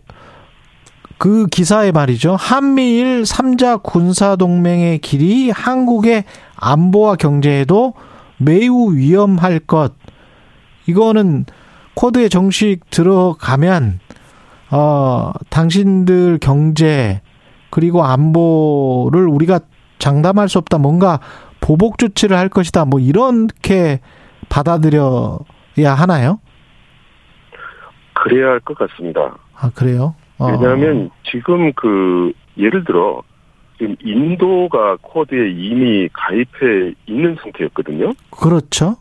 그 1.18 1.46
기사에 1.46 1.92
말이죠. 1.92 2.36
한미일 2.36 3.22
3자 3.22 3.82
군사동맹의 3.82 4.98
길이 4.98 5.50
한국의 5.50 6.24
안보와 6.56 7.16
경제에도 7.16 7.94
매우 8.38 8.94
위험할 8.94 9.60
것. 9.60 9.94
이거는 10.86 11.44
코드에 11.94 12.28
정식 12.28 12.88
들어가면, 12.90 14.00
어, 14.70 15.32
당신들 15.50 16.38
경제, 16.40 17.20
그리고 17.70 18.04
안보를 18.04 19.26
우리가 19.26 19.60
장담할 20.00 20.48
수 20.48 20.58
없다. 20.58 20.78
뭔가 20.78 21.20
보복 21.60 21.98
조치를 21.98 22.36
할 22.36 22.48
것이다. 22.48 22.84
뭐 22.86 22.98
이렇게 22.98 24.00
받아들여야 24.48 25.94
하나요? 25.96 26.40
그래야 28.14 28.48
할 28.50 28.60
것 28.60 28.76
같습니다. 28.76 29.36
아 29.54 29.70
그래요? 29.74 30.14
어. 30.38 30.46
왜냐하면 30.46 31.10
지금 31.30 31.72
그 31.74 32.32
예를 32.58 32.84
들어 32.84 33.22
지금 33.78 33.96
인도가 34.02 34.96
코드에 35.00 35.50
이미 35.50 36.08
가입해 36.12 36.92
있는 37.06 37.36
상태였거든요. 37.42 38.12
그렇죠. 38.30 38.96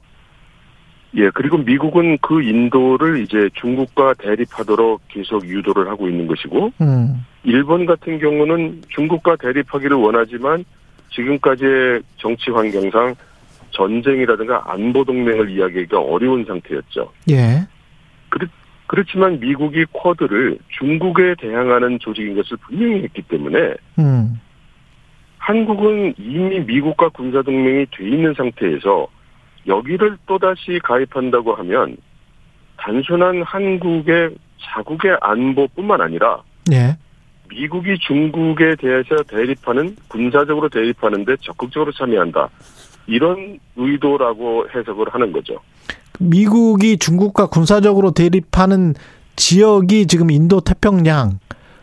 예, 1.16 1.30
그리고 1.34 1.58
미국은 1.58 2.20
그 2.22 2.42
인도를 2.44 3.22
이제 3.24 3.50
중국과 3.56 4.14
대립하도록 4.20 5.02
계속 5.08 5.44
유도를 5.44 5.90
하고 5.90 6.08
있는 6.08 6.28
것이고, 6.28 6.72
음. 6.82 7.26
일본 7.44 7.88
같은 7.88 8.20
경우는 8.20 8.84
중국과 8.90 9.38
대립하기를 9.38 9.98
원하지만 9.98 10.64
지금까지의 11.12 12.02
정치 12.18 12.52
환경상 12.52 13.16
전쟁이라든가 13.72 14.64
안보 14.66 15.04
동맹을 15.04 15.50
이야기하기가 15.52 16.00
어려운 16.00 16.46
상태였죠. 16.46 17.12
예. 17.30 17.68
그렇, 18.30 18.48
그렇지만 18.88 19.40
미국이 19.40 19.86
쿼드를 19.92 20.58
중국에 20.80 21.36
대항하는 21.40 22.00
조직인 22.00 22.36
것을 22.36 22.58
분명히 22.58 23.04
했기 23.04 23.22
때문에 23.22 23.76
음. 24.00 24.40
한국은 25.38 26.14
이미 26.18 26.60
미국과 26.60 27.10
군사 27.10 27.42
동맹이 27.42 27.86
돼 27.92 28.08
있는 28.08 28.34
상태에서 28.34 29.08
여기를 29.68 30.18
또다시 30.26 30.80
가입한다고 30.84 31.54
하면 31.56 31.98
단순한 32.78 33.44
한국의 33.44 34.36
자국의 34.62 35.18
안보뿐만 35.22 36.02
아니라 36.02 36.42
예. 36.72 36.96
미국이 37.50 37.98
중국에 38.00 38.76
대해서 38.80 39.24
대립하는 39.28 39.96
군사적으로 40.08 40.70
대립하는데 40.70 41.36
적극적으로 41.42 41.92
참여한다. 41.92 42.50
이런 43.08 43.60
의도라고 43.76 44.68
해석을 44.74 45.08
하는 45.10 45.32
거죠. 45.32 45.60
미국이 46.20 46.98
중국과 46.98 47.48
군사적으로 47.48 48.12
대립하는 48.12 48.94
지역이 49.36 50.08
지금 50.08 50.32
인도 50.32 50.60
태평양 50.60 51.40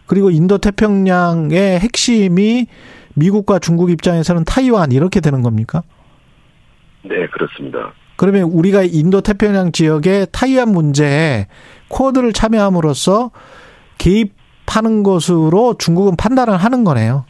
그리고 0.06 0.30
인도 0.30 0.58
태평양의 0.58 1.80
핵심이 1.80 2.66
미국과 3.14 3.58
중국 3.58 3.90
입장에서는 3.90 4.44
타이완 4.44 4.92
이렇게 4.92 5.20
되는 5.20 5.42
겁니까? 5.42 5.82
네, 7.02 7.26
그렇습니다. 7.28 7.92
그러면 8.16 8.44
우리가 8.44 8.82
인도 8.82 9.20
태평양 9.20 9.72
지역의 9.72 10.28
타이완 10.32 10.70
문제에 10.70 11.46
쿼드를 11.88 12.32
참여함으로써 12.32 13.30
개입 13.98 14.35
파는 14.66 15.02
것으로 15.02 15.76
중국은 15.78 16.16
판단을 16.16 16.56
하는 16.56 16.84
거네요. 16.84 17.24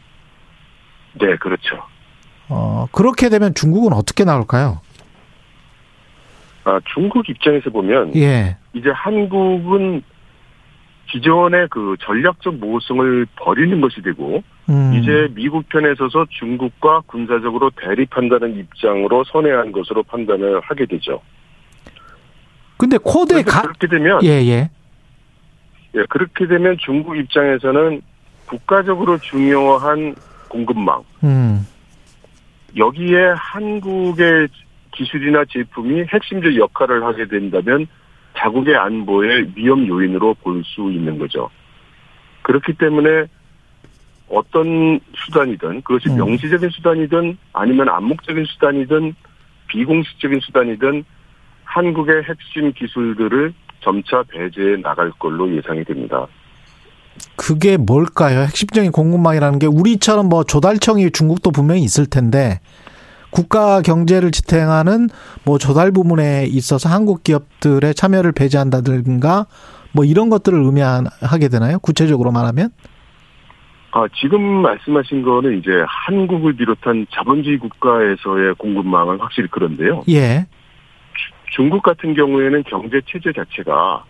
네, 1.19 1.35
그렇죠. 1.37 1.77
어, 2.49 2.87
그렇게 2.91 3.29
되면 3.29 3.53
중국은 3.53 3.93
어떻게 3.93 4.23
나올까요? 4.23 4.81
아, 6.63 6.79
중국 6.93 7.29
입장에서 7.29 7.69
보면 7.69 8.15
예. 8.15 8.57
이제 8.73 8.89
한국은 8.89 10.03
기존의 11.09 11.67
그 11.69 11.95
전략적 12.01 12.55
모호성을 12.55 13.25
버리는 13.37 13.79
것이 13.79 14.01
되고 14.01 14.43
음. 14.69 14.93
이제 14.93 15.29
미국 15.33 15.69
편에 15.69 15.95
서서 15.95 16.25
중국과 16.29 17.03
군사적으로 17.07 17.71
대립한다는 17.81 18.57
입장으로 18.57 19.23
선회한 19.25 19.71
것으로 19.71 20.03
판단을 20.03 20.59
하게 20.59 20.85
되죠. 20.85 21.21
근데 22.77 22.97
코드에 22.97 23.41
가 23.43 23.61
그렇게 23.61 23.87
되면 23.87 24.23
예, 24.23 24.45
예. 24.45 24.69
예, 25.95 26.03
그렇게 26.09 26.45
되면 26.47 26.77
중국 26.79 27.17
입장에서는 27.17 28.01
국가적으로 28.45 29.17
중요한 29.19 30.15
공급망. 30.47 31.03
음. 31.23 31.65
여기에 32.75 33.33
한국의 33.35 34.47
기술이나 34.91 35.43
제품이 35.45 36.05
핵심적 36.11 36.55
역할을 36.55 37.03
하게 37.03 37.27
된다면 37.27 37.87
자국의 38.37 38.75
안보의 38.75 39.51
위험 39.55 39.87
요인으로 39.87 40.35
볼 40.35 40.63
수 40.63 40.91
있는 40.91 41.17
거죠. 41.17 41.49
그렇기 42.43 42.73
때문에 42.73 43.25
어떤 44.29 44.99
수단이든 45.15 45.81
그것이 45.81 46.09
음. 46.09 46.17
명시적인 46.17 46.69
수단이든 46.69 47.37
아니면 47.53 47.89
암묵적인 47.89 48.45
수단이든 48.45 49.15
비공식적인 49.67 50.39
수단이든 50.41 51.03
한국의 51.63 52.23
핵심 52.23 52.71
기술들을 52.73 53.53
점차 53.81 54.23
배제해 54.23 54.77
나갈 54.81 55.11
걸로 55.19 55.53
예상이 55.55 55.83
됩니다. 55.83 56.27
그게 57.35 57.77
뭘까요? 57.77 58.41
핵심적인 58.41 58.91
공급망이라는 58.91 59.59
게 59.59 59.67
우리처럼 59.67 60.29
뭐 60.29 60.43
조달청이 60.43 61.11
중국도 61.11 61.51
분명히 61.51 61.81
있을 61.81 62.05
텐데 62.05 62.59
국가 63.29 63.81
경제를 63.81 64.31
지탱하는 64.31 65.09
뭐 65.45 65.57
조달 65.57 65.91
부문에 65.91 66.45
있어서 66.45 66.89
한국 66.89 67.23
기업들의 67.23 67.93
참여를 67.93 68.31
배제한다든가 68.31 69.45
뭐 69.91 70.05
이런 70.05 70.29
것들을 70.29 70.59
의미하게 70.59 71.49
되나요? 71.49 71.79
구체적으로 71.79 72.31
말하면? 72.31 72.69
아, 73.91 74.05
지금 74.19 74.41
말씀하신 74.61 75.23
거는 75.23 75.59
이제 75.59 75.69
한국을 75.87 76.55
비롯한 76.55 77.07
자본주의 77.11 77.57
국가에서의 77.57 78.55
공급망은 78.55 79.19
확실히 79.19 79.47
그런데요. 79.49 80.03
예. 80.09 80.45
중국 81.51 81.83
같은 81.83 82.13
경우에는 82.13 82.63
경제 82.63 83.01
체제 83.05 83.31
자체가 83.31 84.03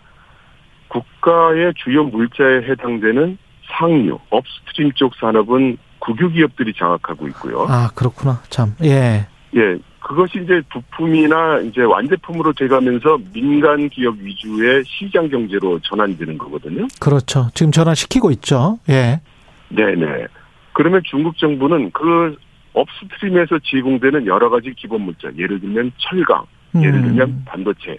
국가의 0.88 1.72
주요 1.76 2.04
물자에 2.04 2.62
해당되는 2.68 3.38
상류, 3.70 4.18
업스트림 4.30 4.92
쪽 4.92 5.14
산업은 5.16 5.76
국유 5.98 6.30
기업들이 6.30 6.72
장악하고 6.72 7.28
있고요. 7.28 7.66
아, 7.68 7.90
그렇구나. 7.94 8.40
참. 8.48 8.74
예. 8.82 9.26
예. 9.56 9.78
그것이 10.00 10.40
이제 10.42 10.62
부품이나 10.72 11.58
이제 11.60 11.82
완제품으로 11.82 12.52
돼가면서 12.54 13.18
민간 13.32 13.88
기업 13.90 14.16
위주의 14.18 14.82
시장 14.86 15.28
경제로 15.28 15.78
전환되는 15.80 16.38
거거든요. 16.38 16.86
그렇죠. 16.98 17.48
지금 17.52 17.72
전환시키고 17.72 18.30
있죠. 18.32 18.78
예. 18.88 19.20
네네. 19.68 20.26
그러면 20.72 21.02
중국 21.04 21.36
정부는 21.36 21.90
그 21.90 22.36
업스트림에서 22.72 23.58
제공되는 23.64 24.26
여러 24.26 24.48
가지 24.48 24.72
기본 24.74 25.02
물자, 25.02 25.30
예를 25.36 25.60
들면 25.60 25.92
철강, 25.98 26.44
예를 26.76 26.94
음. 26.94 27.02
들면 27.02 27.42
반도체, 27.46 27.98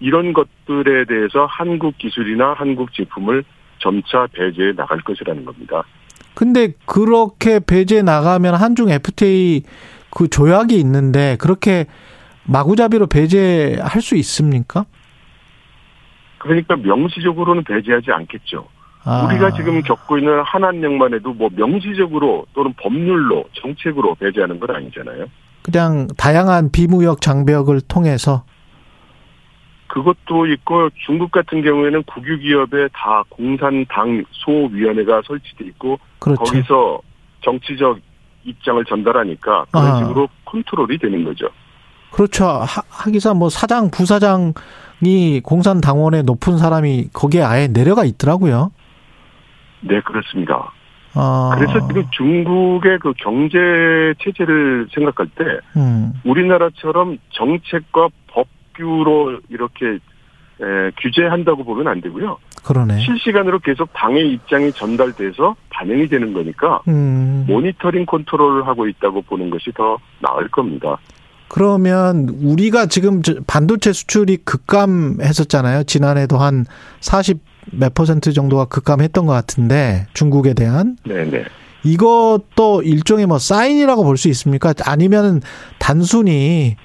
이런 0.00 0.32
것들에 0.32 1.04
대해서 1.04 1.46
한국 1.46 1.96
기술이나 1.98 2.54
한국 2.54 2.92
제품을 2.92 3.44
점차 3.78 4.26
배제해 4.32 4.72
나갈 4.72 5.00
것이라는 5.00 5.44
겁니다. 5.44 5.82
근데 6.34 6.72
그렇게 6.84 7.60
배제해 7.60 8.02
나가면 8.02 8.54
한중 8.54 8.90
FTA 8.90 9.62
그 10.10 10.28
조약이 10.28 10.78
있는데 10.78 11.36
그렇게 11.40 11.86
마구잡이로 12.44 13.06
배제할 13.06 14.00
수 14.00 14.16
있습니까? 14.16 14.84
그러니까 16.38 16.76
명시적으로는 16.76 17.64
배제하지 17.64 18.10
않겠죠. 18.10 18.68
아. 19.04 19.26
우리가 19.26 19.52
지금 19.52 19.82
겪고 19.82 20.18
있는 20.18 20.42
한한령만 20.42 21.14
해도 21.14 21.32
뭐 21.32 21.48
명시적으로 21.54 22.46
또는 22.54 22.74
법률로 22.74 23.44
정책으로 23.54 24.14
배제하는 24.16 24.60
건 24.60 24.76
아니잖아요. 24.76 25.26
그냥 25.64 26.06
다양한 26.18 26.70
비무역 26.70 27.22
장벽을 27.22 27.80
통해서 27.80 28.44
그것도 29.88 30.46
있고 30.46 30.90
중국 31.06 31.30
같은 31.30 31.62
경우에는 31.62 32.02
국유 32.02 32.38
기업에 32.38 32.88
다 32.92 33.22
공산당 33.30 34.24
소위원회가 34.30 35.22
설치돼 35.26 35.64
있고 35.66 35.98
그렇죠. 36.18 36.44
거기서 36.44 37.00
정치적 37.42 37.98
입장을 38.44 38.84
전달하니까 38.84 39.66
그런 39.70 39.86
아. 39.86 39.96
식으로 39.98 40.28
컨트롤이 40.44 40.98
되는 40.98 41.24
거죠. 41.24 41.48
그렇죠. 42.10 42.44
하, 42.44 42.82
하기사 42.90 43.34
뭐 43.34 43.48
사장, 43.48 43.90
부사장이 43.90 45.40
공산당원의 45.42 46.24
높은 46.24 46.58
사람이 46.58 47.08
거기에 47.12 47.42
아예 47.42 47.68
내려가 47.68 48.04
있더라고요. 48.04 48.70
네, 49.80 50.00
그렇습니다. 50.02 50.72
아. 51.14 51.54
그래서 51.56 51.86
지금 51.86 52.04
중국의 52.10 52.98
그 52.98 53.12
경제 53.16 54.14
체제를 54.22 54.88
생각할 54.92 55.28
때 55.36 55.44
음. 55.76 56.12
우리나라처럼 56.24 57.18
정책과 57.30 58.08
법규로 58.28 59.40
이렇게 59.48 59.98
에, 60.60 60.90
규제한다고 61.00 61.64
보면 61.64 61.88
안 61.88 62.00
되고요. 62.00 62.38
그러네. 62.64 63.00
실시간으로 63.00 63.58
계속 63.58 63.92
당의 63.92 64.32
입장이 64.32 64.72
전달돼서 64.72 65.54
반영이 65.70 66.08
되는 66.08 66.32
거니까 66.32 66.80
음. 66.88 67.44
모니터링 67.48 68.06
컨트롤을 68.06 68.66
하고 68.66 68.88
있다고 68.88 69.22
보는 69.22 69.50
것이 69.50 69.70
더 69.72 69.98
나을 70.20 70.48
겁니다. 70.48 70.96
그러면 71.48 72.28
우리가 72.42 72.86
지금 72.86 73.20
반도체 73.46 73.92
수출이 73.92 74.38
급감했었잖아요. 74.38 75.84
지난해도 75.84 76.38
한 76.38 76.64
40 77.00 77.38
몇 77.72 77.94
퍼센트 77.94 78.32
정도가 78.32 78.66
급감했던 78.66 79.26
것 79.26 79.32
같은데 79.32 80.06
중국에 80.14 80.54
대한. 80.54 80.96
네네. 81.04 81.44
이것도 81.84 82.82
일종의 82.82 83.26
뭐 83.26 83.38
사인이라고 83.38 84.04
볼 84.04 84.16
수 84.16 84.28
있습니까? 84.28 84.72
아니면 84.84 85.42
단순히 85.78 86.76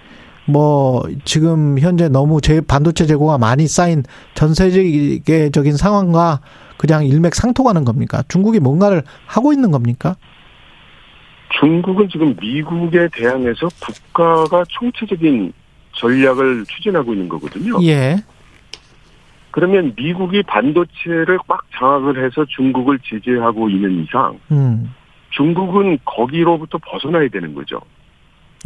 뭐 0.46 1.04
지금 1.26 1.80
현재 1.80 2.10
너무 2.10 2.42
제 2.42 2.60
반도체 2.60 3.06
재고가 3.06 3.38
많이 3.38 3.68
쌓인 3.68 4.04
전 4.34 4.54
세계적인 4.54 5.78
상황과 5.78 6.42
그냥 6.78 7.06
일맥상통하는 7.06 7.86
겁니까? 7.86 8.24
중국이 8.28 8.60
뭔가를 8.60 9.04
하고 9.26 9.54
있는 9.54 9.72
겁니까? 9.72 10.16
중국은 11.60 12.10
지금 12.10 12.36
미국에 12.40 13.08
대항해서 13.14 13.70
국가가 13.80 14.64
총체적인 14.68 15.54
전략을 15.94 16.66
추진하고 16.68 17.14
있는 17.14 17.28
거거든요. 17.30 17.78
예. 17.84 18.18
그러면 19.52 19.94
미국이 19.96 20.44
반도체를 20.44 21.40
꽉 21.48 21.62
장악을 21.72 22.24
해서 22.24 22.46
중국을 22.46 23.00
제재하고 23.04 23.70
있는 23.70 24.04
이상, 24.04 24.40
음. 24.52 24.94
중국은 25.32 26.00
거기로부터 26.06 26.78
벗어나야 26.78 27.30
되는 27.30 27.54
거죠. 27.54 27.82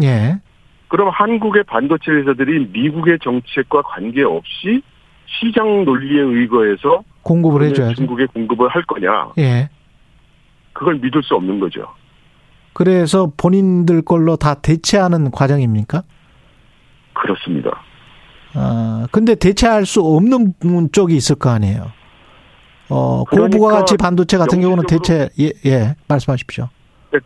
예. 0.03 0.39
그럼 0.87 1.09
한국의 1.09 1.63
반도체 1.63 2.11
회사들이 2.11 2.67
미국의 2.71 3.19
정책과 3.23 3.81
관계없이 3.83 4.81
시장 5.25 5.85
논리에 5.85 6.21
의거해서 6.21 7.03
공급을 7.23 7.63
해줘야죠. 7.63 7.95
중국에 7.95 8.25
공급을 8.27 8.69
할 8.69 8.83
거냐? 8.83 9.31
예. 9.39 9.69
그걸 10.73 10.95
믿을 10.95 11.23
수 11.23 11.35
없는 11.35 11.59
거죠. 11.59 11.87
그래서 12.73 13.31
본인들 13.37 14.03
걸로 14.03 14.35
다 14.35 14.55
대체하는 14.55 15.31
과정입니까? 15.31 16.03
그렇습니다. 17.13 17.83
아, 18.53 19.07
근데 19.11 19.35
대체할 19.35 19.85
수 19.85 20.01
없는 20.01 20.53
쪽이 20.91 21.15
있을 21.15 21.35
거 21.35 21.49
아니에요. 21.49 21.91
어, 22.89 23.23
그러니까 23.25 23.57
고부가 23.57 23.79
가치 23.79 23.97
반도체 23.97 24.37
같은 24.37 24.61
경우는 24.61 24.85
대체, 24.87 25.29
예, 25.39 25.51
예, 25.65 25.95
말씀하십시오. 26.07 26.69
예, 27.15 27.19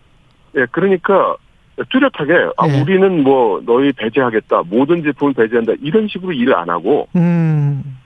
예 0.61 0.65
그러니까 0.71 1.35
뚜렷하게, 1.89 2.51
아, 2.57 2.67
예. 2.67 2.81
우리는 2.81 3.23
뭐, 3.23 3.61
너희 3.65 3.91
배제하겠다, 3.91 4.63
모든 4.67 5.03
제품을 5.03 5.33
배제한다, 5.33 5.73
이런 5.81 6.07
식으로 6.07 6.31
일을 6.31 6.55
안 6.55 6.69
하고, 6.69 7.07
음. 7.15 7.97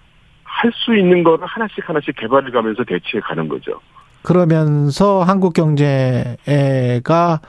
할 0.62 0.72
수 0.74 0.96
있는 0.96 1.24
거를 1.24 1.46
하나씩 1.48 1.88
하나씩 1.90 2.16
개발해 2.16 2.52
가면서 2.52 2.84
대체해 2.84 3.20
가는 3.22 3.48
거죠. 3.48 3.80
그러면서 4.22 5.24
한국 5.24 5.54
경제가 5.54 7.42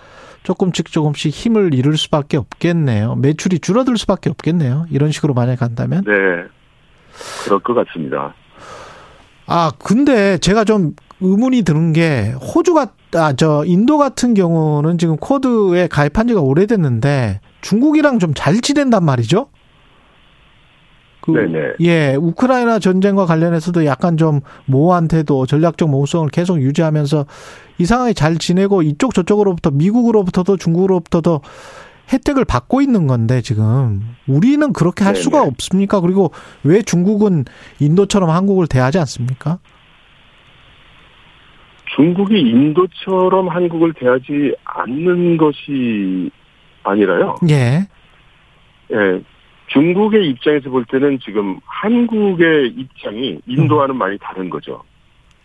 조금씩 0.43 0.91
조금씩 0.91 1.33
힘을 1.33 1.75
잃을 1.75 1.97
수밖에 1.97 2.37
없겠네요. 2.37 3.17
매출이 3.17 3.61
줄어들 3.61 3.97
수밖에 3.97 4.31
없겠네요. 4.31 4.87
이런 4.91 5.13
식으로 5.13 5.35
만약 5.35 5.57
간다면. 5.61 6.03
네. 6.07 6.13
그럴 7.45 7.61
것 7.61 7.75
같습니다. 7.75 8.35
아, 9.47 9.71
근데 9.79 10.39
제가 10.39 10.65
좀 10.65 10.95
의문이 11.21 11.63
드는 11.63 11.93
게 11.93 12.33
호주가 12.41 12.89
아, 13.15 13.33
저 13.35 13.65
인도 13.67 13.99
같은 13.99 14.35
경우는 14.35 14.99
지금 14.99 15.17
코드에 15.17 15.87
가입한 15.87 16.27
지가 16.29 16.41
오래됐는데 16.41 17.41
중국이랑 17.61 18.19
좀 18.19 18.33
잘 18.35 18.61
지낸단 18.61 19.05
말이죠. 19.05 19.49
그, 21.23 21.31
네네. 21.31 21.75
예, 21.81 22.17
우크라이나 22.17 22.81
전쟁과 22.81 23.27
관련해서도 23.27 23.87
약간 23.87 24.17
좀 24.17 24.41
모한테도 24.67 25.47
전략적 25.47 25.89
모성을 25.89 26.29
계속 26.31 26.61
유지하면서 26.61 27.27
이상하게 27.79 28.13
잘 28.13 28.37
지내고 28.37 28.83
이쪽 28.83 29.15
저쪽으로부터 29.15 29.71
미국으로부터도 29.71 30.57
중국으로부터도 30.57 31.41
혜택을 32.13 32.45
받고 32.45 32.83
있는 32.83 33.07
건데 33.07 33.41
지금 33.41 34.03
우리는 34.27 34.73
그렇게 34.73 35.05
할 35.05 35.15
네네. 35.15 35.23
수가 35.23 35.43
없습니까? 35.45 36.01
그리고 36.01 36.33
왜 36.65 36.83
중국은 36.83 37.45
인도처럼 37.79 38.29
한국을 38.29 38.67
대하지 38.67 38.99
않습니까? 38.99 39.61
중국이 41.95 42.41
인도처럼 42.41 43.49
한국을 43.49 43.93
대하지 43.93 44.57
않는 44.65 45.37
것이 45.37 46.31
아니라요. 46.83 47.37
예. 47.49 47.87
예. 48.93 49.23
중국의 49.73 50.29
입장에서 50.29 50.71
볼 50.71 50.85
때는 50.85 51.19
지금 51.21 51.59
한국의 51.65 52.69
입장이 52.77 53.41
인도와는 53.47 53.95
음. 53.95 53.99
많이 53.99 54.19
다른 54.19 54.51
거죠. 54.51 54.83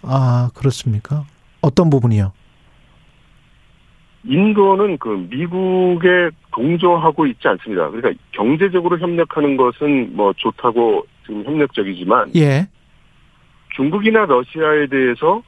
아, 0.02 0.50
그렇습니까? 0.54 1.26
어떤 1.62 1.90
부분이요? 1.90 2.34
인도는 4.26 4.98
그 4.98 5.28
미국에 5.30 6.30
동조하고 6.52 7.26
있지 7.28 7.48
않습니다. 7.48 7.90
그러니까 7.90 8.22
경제적으로 8.32 9.00
협력하는 9.00 9.56
것은 9.56 10.16
뭐 10.16 10.34
좋다고 10.34 11.06
지금 11.26 11.46
협력적이지만 11.46 12.32
예. 12.36 12.68
중국이나 13.76 14.26
러시아에 14.26 14.88
대해서 14.88 15.42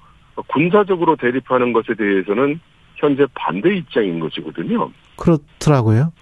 군사적으로 0.48 1.16
대립하는 1.18 1.74
것에 1.74 1.96
대해서는 1.96 2.60
현재 2.96 3.26
반대 3.34 3.76
입장인 3.76 4.20
것이거든요. 4.20 4.90
그렇더라고요. 5.18 6.14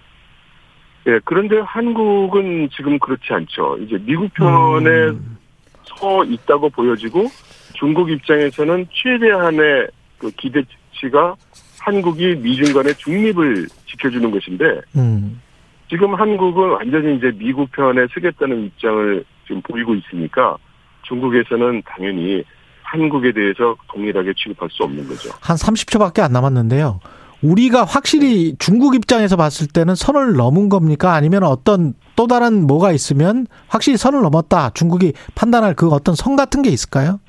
예, 1.07 1.19
그런데 1.23 1.59
한국은 1.59 2.69
지금 2.75 2.99
그렇지 2.99 3.23
않죠. 3.29 3.77
이제 3.77 3.97
미국 4.01 4.33
편에 4.33 4.89
음. 4.89 5.37
서 5.85 6.23
있다고 6.25 6.69
보여지고 6.69 7.27
중국 7.73 8.11
입장에서는 8.11 8.87
최대한의 8.91 9.87
그 10.17 10.29
기대치가 10.31 11.35
한국이 11.79 12.35
미중 12.35 12.73
간의 12.73 12.93
중립을 12.95 13.67
지켜주는 13.89 14.29
것인데 14.29 14.81
음. 14.97 15.41
지금 15.89 16.13
한국은 16.13 16.71
완전히 16.71 17.15
이제 17.15 17.31
미국 17.37 17.71
편에 17.71 18.07
서겠다는 18.13 18.65
입장을 18.65 19.23
지금 19.47 19.61
보이고 19.61 19.95
있으니까 19.95 20.57
중국에서는 21.03 21.81
당연히 21.85 22.43
한국에 22.83 23.31
대해서 23.31 23.75
동일하게 23.93 24.33
취급할 24.33 24.69
수 24.69 24.83
없는 24.83 25.07
거죠. 25.07 25.29
한 25.39 25.55
30초밖에 25.55 26.19
안 26.19 26.33
남았는데요. 26.33 26.99
우리가 27.41 27.83
확실히 27.83 28.55
중국 28.57 28.95
입장에서 28.95 29.35
봤을 29.35 29.67
때는 29.67 29.95
선을 29.95 30.33
넘은 30.33 30.69
겁니까? 30.69 31.13
아니면 31.13 31.43
어떤 31.43 31.93
또 32.15 32.27
다른 32.27 32.65
뭐가 32.65 32.91
있으면 32.91 33.45
확실히 33.67 33.97
선을 33.97 34.21
넘었다. 34.21 34.71
중국이 34.71 35.13
판단할 35.35 35.75
그 35.75 35.89
어떤 35.89 36.15
선 36.15 36.35
같은 36.35 36.61
게 36.61 36.69
있을까요? 36.69 37.19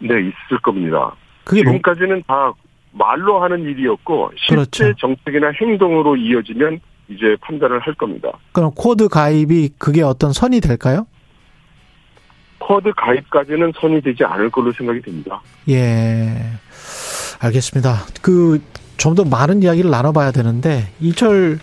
네, 0.00 0.08
있을 0.08 0.60
겁니다. 0.62 1.14
그게 1.44 1.62
뭐 1.62 1.72
지금까지는 1.72 2.22
뭐... 2.26 2.52
다 2.52 2.52
말로 2.92 3.42
하는 3.42 3.60
일이었고 3.60 4.32
실제 4.36 4.54
그렇죠. 4.54 4.94
정책이나 4.98 5.50
행동으로 5.60 6.16
이어지면 6.16 6.80
이제 7.08 7.36
판단을 7.40 7.80
할 7.80 7.94
겁니다. 7.94 8.30
그럼 8.52 8.70
쿼드 8.74 9.08
가입이 9.08 9.70
그게 9.78 10.02
어떤 10.02 10.32
선이 10.32 10.60
될까요? 10.60 11.06
쿼드 12.58 12.92
가입까지는 12.92 13.72
선이 13.80 14.00
되지 14.02 14.24
않을 14.24 14.50
걸로 14.50 14.72
생각이 14.72 15.00
됩니다. 15.00 15.40
예. 15.68 16.36
알겠습니다. 17.40 17.94
그 18.22 18.60
좀 19.00 19.14
더 19.14 19.24
많은 19.24 19.62
이야기를 19.62 19.90
나눠봐야 19.90 20.30
되는데 20.30 20.88
이철 21.00 21.58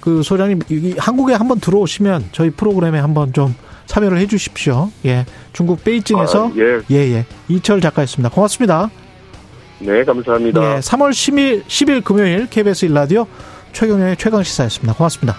그 0.00 0.22
소장님 0.22 0.60
한국에 0.96 1.34
한번 1.34 1.58
들어오시면 1.58 2.26
저희 2.30 2.50
프로그램에 2.50 3.00
한번 3.00 3.32
좀 3.32 3.54
참여를 3.86 4.18
해주십시오. 4.18 4.90
예, 5.04 5.26
중국 5.52 5.82
베이징에서 5.82 6.48
아, 6.48 6.52
예. 6.56 6.80
예, 6.90 6.96
예. 7.12 7.26
이철 7.48 7.80
작가였습니다. 7.80 8.32
고맙습니다. 8.32 8.90
네, 9.80 10.04
감사합니다. 10.04 10.76
예, 10.76 10.78
3월 10.78 11.10
10일 11.10 11.64
10일 11.66 12.04
금요일 12.04 12.46
KBS 12.48 12.86
1라디오 12.86 13.26
최경영의 13.72 14.16
최강 14.16 14.42
시사였습니다. 14.44 14.94
고맙습니다. 14.94 15.36